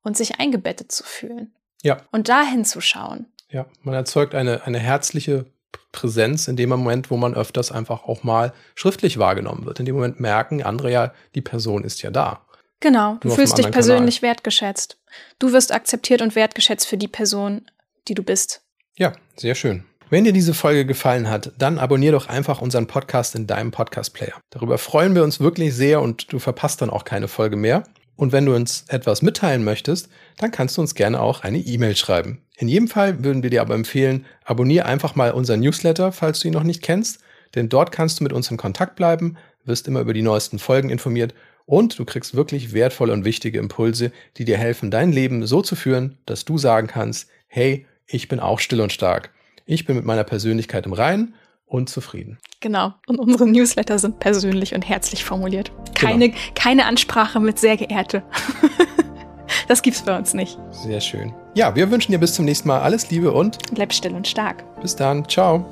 und 0.02 0.16
sich 0.16 0.40
eingebettet 0.40 0.90
zu 0.90 1.04
fühlen. 1.04 1.52
Ja. 1.82 1.98
Und 2.12 2.30
dahin 2.30 2.64
zu 2.64 2.80
schauen. 2.80 3.26
Ja, 3.50 3.66
man 3.82 3.94
erzeugt 3.94 4.34
eine, 4.34 4.66
eine 4.66 4.78
herzliche 4.78 5.46
Präsenz 5.92 6.48
in 6.48 6.56
dem 6.56 6.68
Moment, 6.68 7.10
wo 7.10 7.16
man 7.16 7.34
öfters 7.34 7.72
einfach 7.72 8.04
auch 8.04 8.22
mal 8.22 8.52
schriftlich 8.74 9.18
wahrgenommen 9.18 9.64
wird. 9.66 9.80
In 9.80 9.86
dem 9.86 9.94
Moment 9.94 10.20
merken 10.20 10.62
andere 10.62 10.90
ja, 10.90 11.12
die 11.34 11.40
Person 11.40 11.84
ist 11.84 12.02
ja 12.02 12.10
da. 12.10 12.46
Genau, 12.80 13.16
du 13.20 13.30
fühlst 13.30 13.56
dich 13.56 13.70
persönlich 13.70 14.20
Kanal. 14.20 14.34
wertgeschätzt. 14.34 14.98
Du 15.38 15.52
wirst 15.52 15.72
akzeptiert 15.72 16.20
und 16.20 16.34
wertgeschätzt 16.34 16.86
für 16.86 16.98
die 16.98 17.08
Person, 17.08 17.66
die 18.08 18.14
du 18.14 18.22
bist. 18.22 18.62
Ja, 18.96 19.14
sehr 19.36 19.54
schön. 19.54 19.84
Wenn 20.08 20.24
dir 20.24 20.32
diese 20.32 20.54
Folge 20.54 20.86
gefallen 20.86 21.28
hat, 21.28 21.52
dann 21.58 21.78
abonnier 21.78 22.12
doch 22.12 22.28
einfach 22.28 22.60
unseren 22.60 22.86
Podcast 22.86 23.34
in 23.34 23.46
deinem 23.46 23.72
Podcast-Player. 23.72 24.34
Darüber 24.50 24.78
freuen 24.78 25.14
wir 25.14 25.24
uns 25.24 25.40
wirklich 25.40 25.74
sehr 25.74 26.00
und 26.00 26.32
du 26.32 26.38
verpasst 26.38 26.80
dann 26.80 26.90
auch 26.90 27.04
keine 27.04 27.26
Folge 27.26 27.56
mehr. 27.56 27.82
Und 28.16 28.32
wenn 28.32 28.46
du 28.46 28.54
uns 28.54 28.84
etwas 28.88 29.22
mitteilen 29.22 29.62
möchtest, 29.62 30.08
dann 30.38 30.50
kannst 30.50 30.76
du 30.76 30.80
uns 30.80 30.94
gerne 30.94 31.20
auch 31.20 31.42
eine 31.42 31.58
E-Mail 31.58 31.96
schreiben. 31.96 32.42
In 32.56 32.68
jedem 32.68 32.88
Fall 32.88 33.22
würden 33.22 33.42
wir 33.42 33.50
dir 33.50 33.60
aber 33.60 33.74
empfehlen, 33.74 34.24
abonniere 34.44 34.86
einfach 34.86 35.14
mal 35.14 35.32
unseren 35.32 35.60
Newsletter, 35.60 36.12
falls 36.12 36.40
du 36.40 36.48
ihn 36.48 36.54
noch 36.54 36.62
nicht 36.62 36.82
kennst, 36.82 37.20
denn 37.54 37.68
dort 37.68 37.92
kannst 37.92 38.18
du 38.18 38.24
mit 38.24 38.32
uns 38.32 38.50
in 38.50 38.56
Kontakt 38.56 38.96
bleiben, 38.96 39.36
wirst 39.64 39.86
immer 39.86 40.00
über 40.00 40.14
die 40.14 40.22
neuesten 40.22 40.58
Folgen 40.58 40.90
informiert 40.90 41.34
und 41.66 41.98
du 41.98 42.04
kriegst 42.04 42.34
wirklich 42.34 42.72
wertvolle 42.72 43.12
und 43.12 43.24
wichtige 43.24 43.58
Impulse, 43.58 44.12
die 44.36 44.44
dir 44.44 44.56
helfen, 44.56 44.90
dein 44.90 45.12
Leben 45.12 45.46
so 45.46 45.60
zu 45.60 45.76
führen, 45.76 46.16
dass 46.24 46.44
du 46.44 46.58
sagen 46.58 46.86
kannst, 46.86 47.28
hey, 47.48 47.86
ich 48.06 48.28
bin 48.28 48.40
auch 48.40 48.60
still 48.60 48.80
und 48.80 48.92
stark. 48.92 49.30
Ich 49.66 49.84
bin 49.84 49.96
mit 49.96 50.04
meiner 50.04 50.24
Persönlichkeit 50.24 50.86
im 50.86 50.92
Reinen 50.92 51.34
und 51.66 51.88
zufrieden. 51.88 52.38
Genau. 52.60 52.94
Und 53.06 53.18
unsere 53.18 53.46
Newsletter 53.46 53.98
sind 53.98 54.18
persönlich 54.20 54.74
und 54.74 54.82
herzlich 54.82 55.24
formuliert. 55.24 55.72
Keine, 55.94 56.30
genau. 56.30 56.40
keine 56.54 56.86
Ansprache 56.86 57.40
mit 57.40 57.58
sehr 57.58 57.76
geehrte. 57.76 58.22
das 59.68 59.82
gibt's 59.82 60.02
bei 60.02 60.16
uns 60.16 60.32
nicht. 60.34 60.58
Sehr 60.70 61.00
schön. 61.00 61.34
Ja, 61.54 61.74
wir 61.74 61.90
wünschen 61.90 62.12
dir 62.12 62.18
bis 62.18 62.34
zum 62.34 62.44
nächsten 62.44 62.68
Mal 62.68 62.80
alles 62.80 63.10
Liebe 63.10 63.32
und 63.32 63.58
bleib 63.74 63.92
still 63.92 64.14
und 64.14 64.26
stark. 64.26 64.64
Bis 64.80 64.96
dann. 64.96 65.28
Ciao. 65.28 65.66